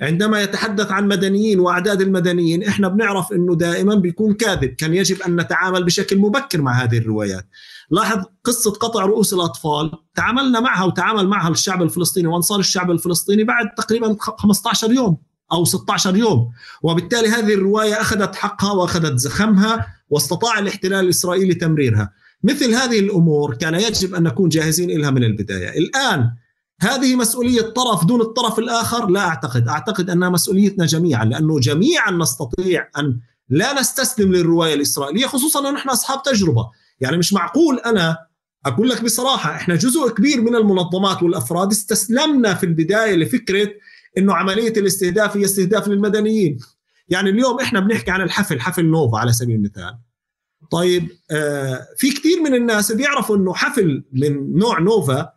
[0.00, 5.40] عندما يتحدث عن مدنيين وأعداد المدنيين إحنا بنعرف إنه دائما بيكون كاذب، كان يجب أن
[5.40, 7.46] نتعامل بشكل مبكر مع هذه الروايات.
[7.90, 9.92] لاحظ قصة قطع رؤوس الأطفال.
[10.14, 15.16] تعاملنا معها وتعامل معها الشعب الفلسطيني وأنصار الشعب الفلسطيني بعد تقريبا 15 يوم
[15.52, 16.50] أو 16 يوم.
[16.82, 22.12] وبالتالي هذه الرواية أخذت حقها وأخذت زخمها واستطاع الاحتلال الإسرائيلي تمريرها.
[22.42, 25.78] مثل هذه الأمور كان يجب أن نكون جاهزين لها من البداية.
[25.78, 26.30] الآن
[26.80, 29.68] هذه مسؤولية طرف دون الطرف الآخر لا أعتقد.
[29.68, 35.88] أعتقد أنها مسؤوليتنا جميعا لأنه جميعا نستطيع أن لا نستسلم للرواية الإسرائيلية خصوصا أن نحن
[35.88, 36.70] أصحاب تجربة.
[37.00, 38.28] يعني مش معقول أنا
[38.66, 43.70] أقول لك بصراحة إحنا جزء كبير من المنظمات والأفراد استسلمنا في البداية لفكرة
[44.18, 46.58] إنه عملية الاستهداف هي استهداف للمدنيين.
[47.08, 49.98] يعني اليوم إحنا بنحكي عن الحفل حفل نوفا على سبيل المثال.
[50.70, 55.32] طيب آه في كثير من الناس بيعرفوا إنه حفل من نوع نوفا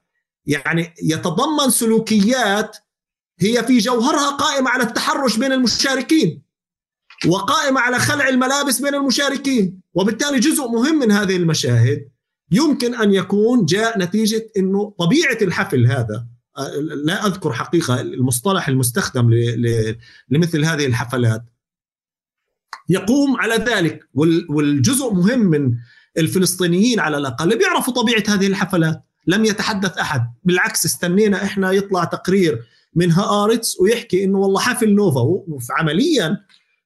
[0.46, 2.78] يعني يتضمن سلوكيات
[3.40, 6.42] هي في جوهرها قائمة على التحرش بين المشاركين
[7.28, 9.81] وقائمة على خلع الملابس بين المشاركين.
[9.94, 12.10] وبالتالي جزء مهم من هذه المشاهد
[12.52, 16.28] يمكن أن يكون جاء نتيجة أنه طبيعة الحفل هذا
[17.06, 19.30] لا أذكر حقيقة المصطلح المستخدم
[20.30, 21.44] لمثل هذه الحفلات.
[22.90, 24.10] يقوم على ذلك
[24.50, 25.76] والجزء مهم من
[26.18, 30.34] الفلسطينيين على الأقل بيعرفوا طبيعة هذه الحفلات لم يتحدث أحد.
[30.44, 32.64] بالعكس استنينا إحنا يطلع تقرير
[32.96, 35.22] من هآرتس ويحكي إنه والله حفل نوفا.
[35.70, 36.38] وعمليا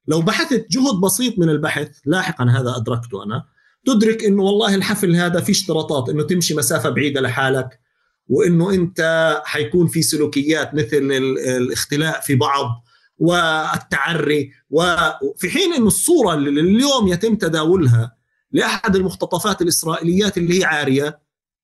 [0.07, 3.43] لو بحثت جهد بسيط من البحث لاحقا هذا أدركته أنا.
[3.85, 7.79] تدرك إنه والله الحفل هذا في اشتراطات إنه تمشي مسافة بعيدة لحالك
[8.27, 11.11] وإنه أنت حيكون في سلوكيات مثل
[11.57, 12.85] الاختلاء في بعض
[13.17, 18.15] والتعري وفي حين إنه الصورة اللي اليوم يتم تداولها
[18.51, 21.19] لأحد المختطفات الإسرائيليات اللي هي عارية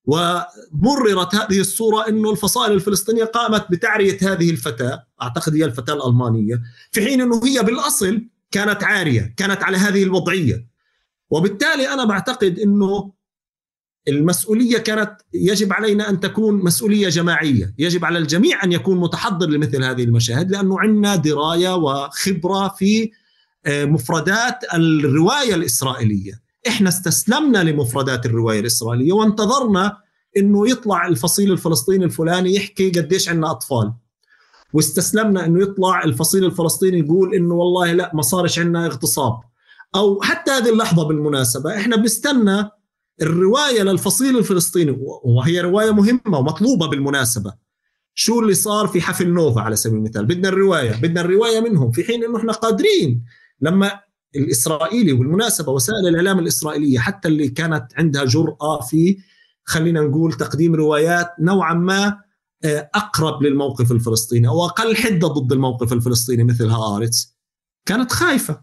[0.06, 6.61] ومررت هذه الصورة إنه الفصائل الفلسطينية قامت بتعرية هذه الفتاة أعتقد هي الفتاة الألمانية
[6.92, 10.68] في حين إنه هي بالأصل كانت عارية كانت على هذه الوضعية.
[11.30, 13.12] وبالتالي أنا بعتقد إنه
[14.08, 19.84] المسؤولية كانت يجب علينا أن تكون مسؤولية جماعية، يجب على الجميع أن يكون متحضر لمثل
[19.84, 23.12] هذه المشاهد لأنه عندنا دراية وخبرة في
[23.66, 29.98] آه، مفردات الرواية الإسرائيلية، إحنا استسلمنا لمفردات الرواية الإسرائيلية وانتظرنا
[30.38, 33.94] إنه يطلع الفصيل الفلسطيني الفلاني يحكي قديش عندنا أطفال.
[34.74, 39.40] واستسلمنا إنه يطلع الفصيل الفلسطيني يقول إنه والله لا ما صارش عندنا اغتصاب.
[39.95, 42.69] أو حتى هذه اللحظة بالمناسبة إحنا بنستنى
[43.22, 47.53] الرواية للفصيل الفلسطيني وهي رواية مهمة ومطلوبة بالمناسبة.
[48.14, 52.03] شو اللي صار في حفل نوفا على سبيل المثال؟ بدنا الرواية بدنا الرواية منهم في
[52.03, 53.24] حين إنه إحنا قادرين.
[53.61, 54.00] لما
[54.35, 59.17] الإسرائيلي والمناسبه وسائل الإعلام الإسرائيلية حتى اللي كانت عندها جرأة في
[59.64, 62.17] خلينا نقول تقديم روايات نوعا ما
[62.65, 67.38] أقرب للموقف الفلسطيني أو أقل حدة ضد الموقف الفلسطيني مثل هارتس
[67.85, 68.61] كانت خايفة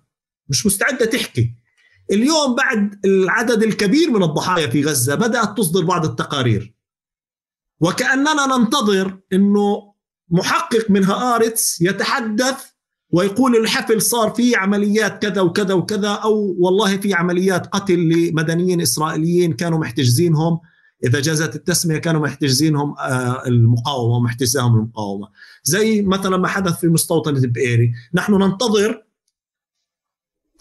[0.48, 1.54] مش مستعدة تحكي.
[2.12, 6.74] اليوم بعد العدد الكبير من الضحايا في غزة بدأت تصدر بعض التقارير.
[7.80, 9.94] وكأننا ننتظر إنه
[10.30, 12.64] محقق من هارتس يتحدث
[13.10, 19.52] ويقول الحفل صار فيه عمليات كذا وكذا وكذا أو والله في عمليات قتل لمدنيين إسرائيليين
[19.52, 20.60] كانوا محتجزينهم.
[21.04, 25.28] إذا جازت التسمية كانوا محتجزينهم آه، المقاومة ومحتجزاهم المقاومة.
[25.64, 29.02] زي مثلا ما حدث في مستوطنه بئيري نحن ننتظر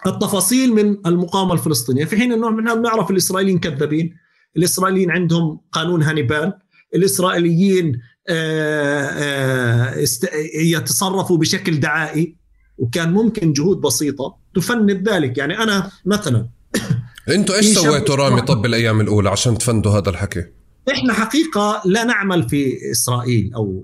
[0.05, 2.05] التفاصيل من المقاومة الفلسطينية.
[2.05, 4.15] في حين إنه نحن بنعرف الإسرائيليين كذابين.
[4.57, 6.53] الإسرائيليين عندهم قانون هانيبال.
[6.95, 8.01] الإسرائيليين
[10.55, 12.37] يتصرفوا بشكل دعائي.
[12.77, 15.37] وكان ممكن جهود بسيطة تفند ذلك.
[15.37, 16.49] يعني أنا مثلا
[17.29, 20.45] أنتوا إيش سويتوا رامي طب بالأيام الأولى عشان تفندوا هذا الحكي؟
[20.91, 23.83] إحنا حقيقة لا نعمل في إسرائيل أو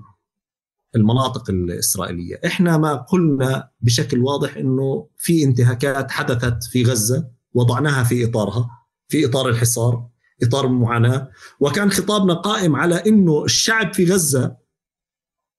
[0.96, 8.24] المناطق الإسرائيلية، إحنا ما قلنا بشكل واضح إنه في انتهاكات حدثت في غزة وضعناها في
[8.24, 8.70] إطارها،
[9.08, 10.06] في إطار الحصار،
[10.42, 14.56] إطار المعاناه، وكان خطابنا قائم على إنه الشعب في غزة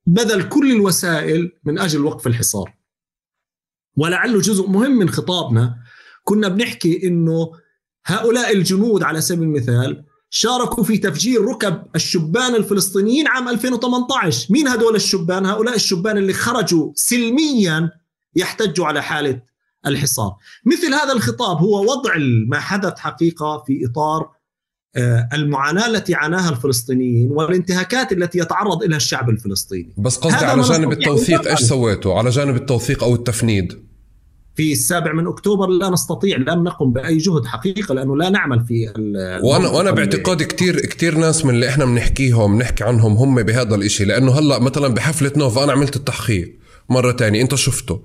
[0.07, 2.75] بذل كل الوسائل من أجل وقف الحصار.
[3.97, 5.75] ولعله جزء مهم من خطابنا.
[6.23, 7.51] كنا بنحكي إنه
[8.05, 14.95] هؤلاء الجنود على سبيل المثال شاركوا في تفجير ركب الشبان الفلسطينيين عام 2018 مين هدول
[14.95, 17.89] الشبان؟ هؤلاء الشبان اللي خرجوا سلميا
[18.35, 19.41] يحتجوا على حالة
[19.85, 20.35] الحصار.
[20.65, 22.13] مثل هذا الخطاب هو وضع
[22.47, 24.29] ما حدث حقيقة في إطار
[25.33, 29.93] المعاناة التي عاناها الفلسطينيين والانتهاكات التي يتعرض إليها الشعب الفلسطيني.
[29.97, 33.84] بس قصدي على جانب التوثيق إيش سويتوا؟ على جانب التوثيق أو التفنيد.
[34.55, 38.93] في السابع من أكتوبر لا نستطيع لم نقم بأي جهد حقيقة لأنه لا نعمل في
[39.43, 44.05] وأنا وأنا باعتقادي كثير كثير ناس من اللي إحنا بنحكيهم بنحكي عنهم هم بهذا الإشي
[44.05, 46.55] لأنه هلأ مثلا بحفلة نوفا أنا عملت التحقيق
[46.89, 48.01] مرة تانية أنت شفته.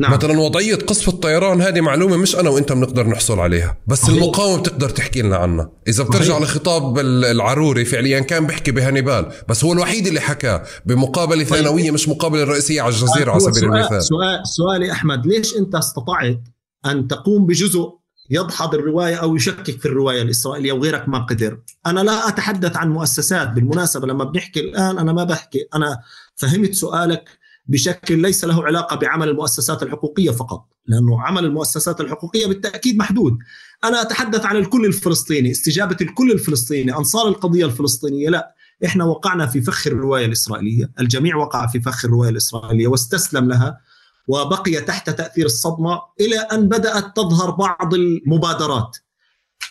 [0.00, 0.12] نعم.
[0.12, 4.14] مثلا وضعية قصف الطيران هذه معلومة مش أنا وأنت بنقدر نحصل عليها بس صحيح.
[4.14, 6.42] المقاومة بتقدر تحكي لنا عنها إذا بترجع صحيح.
[6.42, 11.62] لخطاب العروري فعليا كان بيحكي بهانيبال بس هو الوحيد اللي حكاه بمقابلة طيب.
[11.62, 16.40] ثانوية مش مقابلة رئيسية على الجزيرة على سبيل المثال سؤال سؤالي أحمد ليش أنت استطعت
[16.86, 22.28] أن تقوم بجزء يدحض الرواية أو يشكك في الرواية الإسرائيلية وغيرك ما قدر أنا لا
[22.28, 25.98] أتحدث عن مؤسسات بالمناسبة لما بنحكي الآن أنا ما بحكي أنا
[26.36, 27.39] فهمت سؤالك
[27.70, 33.38] بشكل ليس له علاقة بعمل المؤسسات الحقوقية فقط، لأنه عمل المؤسسات الحقوقية بالتأكيد محدود.
[33.84, 39.60] أنا أتحدث عن الكل الفلسطيني، استجابة الكل الفلسطيني، أنصار القضية الفلسطينية، لا، إحنا وقعنا في
[39.62, 43.80] فخ الرواية الإسرائيلية، الجميع وقع في فخ الرواية الإسرائيلية واستسلم لها
[44.28, 48.96] وبقي تحت تأثير الصدمة إلى أن بدأت تظهر بعض المبادرات.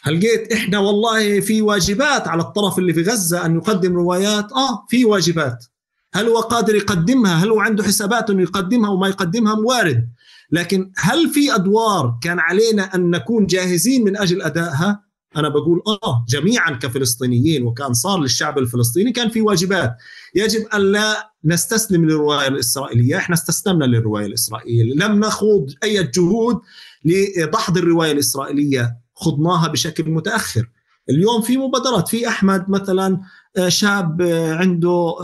[0.02, 4.86] هل جيت إحنا والله في واجبات على الطرف اللي في غزة أن يقدم روايات؟ آه
[4.90, 5.66] في واجبات،
[6.14, 10.10] هل هو قادر يقدمها؟ هل هو عنده حسابات إنه يقدمها وما يقدمها؟ وارد
[10.52, 16.26] لكن هل في أدوار كان علينا أن نكون جاهزين من أجل أدائها؟ أنا بقول آه
[16.30, 19.96] جميعا كفلسطينيين وكانصار للشعب الفلسطيني كان في واجبات.
[20.36, 23.18] يجب أن لا نستسلم للرواية الإسرائيلية.
[23.18, 24.94] إحنا استسلمنا للرواية الإسرائيلية.
[24.94, 26.60] لم نخوض أي جهود
[27.06, 28.98] لدحض الرواية الإسرائيلية.
[29.16, 30.70] خضناها بشكل متأخر.
[31.10, 32.08] اليوم في مبادرات.
[32.08, 33.20] في أحمد مثلا
[33.68, 34.22] شاب
[34.60, 35.16] عنده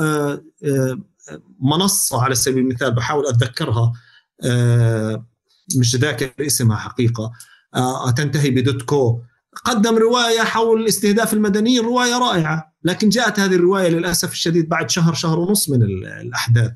[1.61, 3.93] منصة على سبيل المثال بحاول أتذكرها
[5.79, 7.31] مش ذاكر اسمها حقيقة
[8.17, 9.19] تنتهي بدوت كو.
[9.65, 15.13] قدم رواية حول استهداف المدنيين رواية رائعة لكن جاءت هذه الرواية للأسف الشديد بعد شهر
[15.13, 15.83] شهر ونص من
[16.21, 16.71] الأحداث.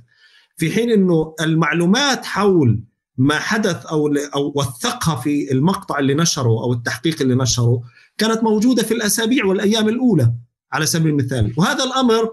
[0.58, 2.84] في حين أنه المعلومات حول
[3.18, 7.82] ما حدث أو, أو وثقها في المقطع اللي نشره أو التحقيق اللي نشره
[8.18, 10.34] كانت موجودة في الأسابيع والأيام الأولى.
[10.72, 11.54] على سبيل المثال.
[11.58, 12.32] وهذا الأمر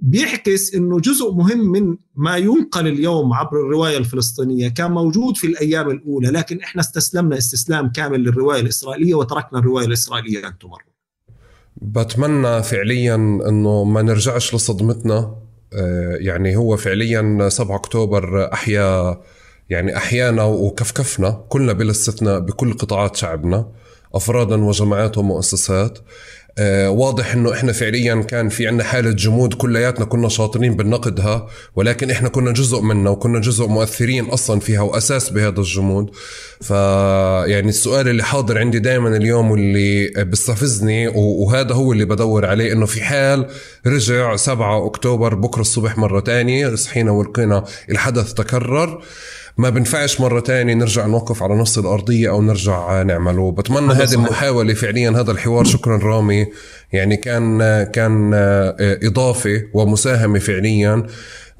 [0.00, 5.90] بيعكس إنه جزء مهم من ما ينقل اليوم عبر الرواية الفلسطينية كان موجود في الأيام
[5.90, 10.82] الأولى لكن إحنا استسلمنا استسلام كامل للرواية الإسرائيلية وتركنا الرواية الإسرائيلية أن تمر.
[11.76, 13.14] بتمنى فعليا
[13.48, 15.34] إنه ما نرجعش لصدمتنا.
[16.20, 19.20] يعني هو فعليا 7 أكتوبر أحيا
[19.70, 23.72] يعني أحيانا وكفكفنا كلنا بلا استثناء بكل قطاعات شعبنا
[24.14, 25.98] افرادا وجماعات ومؤسسات.
[25.98, 26.02] آه
[26.88, 31.46] واضح إنه إحنا فعليا كان في عندنا حالة جمود كلياتنا كنا شاطرين بنقدها
[31.76, 36.10] ولكن إحنا كنا جزء منها وكنا جزء مؤثرين أصلا فيها وأساس بهذا الجمود.
[36.60, 36.70] ف
[37.50, 42.86] يعني السؤال اللي حاضر عندي دائما اليوم واللي بيستفزني وهذا هو اللي بدور عليه إنه
[42.86, 43.46] في حال
[43.86, 49.02] رجع 7 أكتوبر بكرة الصبح مرة تانية صحينا ولقينا الحدث تكرر.
[49.58, 53.50] ما بنفعش مرة تانية نرجع نوقف على نص الأرضية أو نرجع نعمله.
[53.52, 54.74] بتمنى هذه المحاولة.
[54.74, 56.46] فعليا هذا الحوار شكرا رامي.
[56.92, 58.30] يعني كان كان
[59.02, 61.06] إضافة ومساهمة فعليا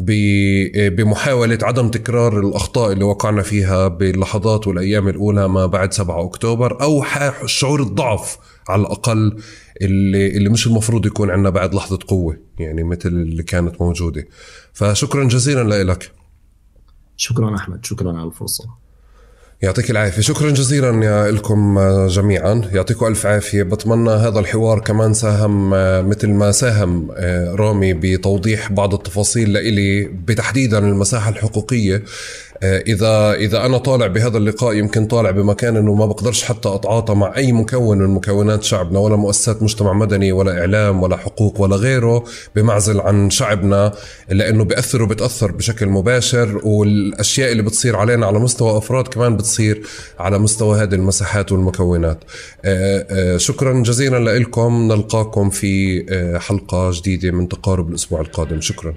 [0.00, 7.04] بمحاولة عدم تكرار الأخطاء اللي وقعنا فيها باللحظات والأيام الأولى ما بعد 7 أكتوبر أو
[7.46, 9.36] شعور الضعف على الأقل
[9.82, 14.26] اللي, اللي مش المفروض يكون عندنا بعد لحظة قوة يعني مثل اللي كانت موجودة.
[14.72, 16.17] فشكرا جزيلا لك.
[17.20, 18.64] شكرا أحمد شكرا على الفرصة.
[19.62, 20.22] يعطيك العافية.
[20.22, 22.62] شكرا جزيلا لكم جميعا.
[22.72, 23.62] يعطيكم ألف عافية.
[23.62, 25.70] بتمنى هذا الحوار كمان ساهم
[26.08, 27.10] مثل ما ساهم
[27.54, 31.96] رامي بتوضيح بعض التفاصيل لإلي بتحديدا المساحة الحقوقية.
[31.96, 32.02] آه،
[32.62, 37.36] إذا إذا أنا طالع بهذا اللقاء يمكن طالع بمكان إنه ما بقدرش حتى أتعاطى مع
[37.36, 42.24] أي مكون من مكونات شعبنا ولا مؤسسات مجتمع مدني ولا إعلام ولا حقوق ولا غيره
[42.56, 43.92] بمعزل عن شعبنا
[44.28, 49.82] لأنه بيأثر وبتأثر بشكل مباشر والأشياء اللي بتصير علينا على مستوى أفراد كمان بتصير
[50.18, 52.24] على مستوى هذه المساحات والمكونات.
[52.64, 54.88] آه، آه، شكرا جزيلا لكم.
[54.88, 56.04] نلقاكم في
[56.40, 58.60] حلقة جديدة من تقارب الأسبوع القادم.
[58.60, 58.94] شكرا.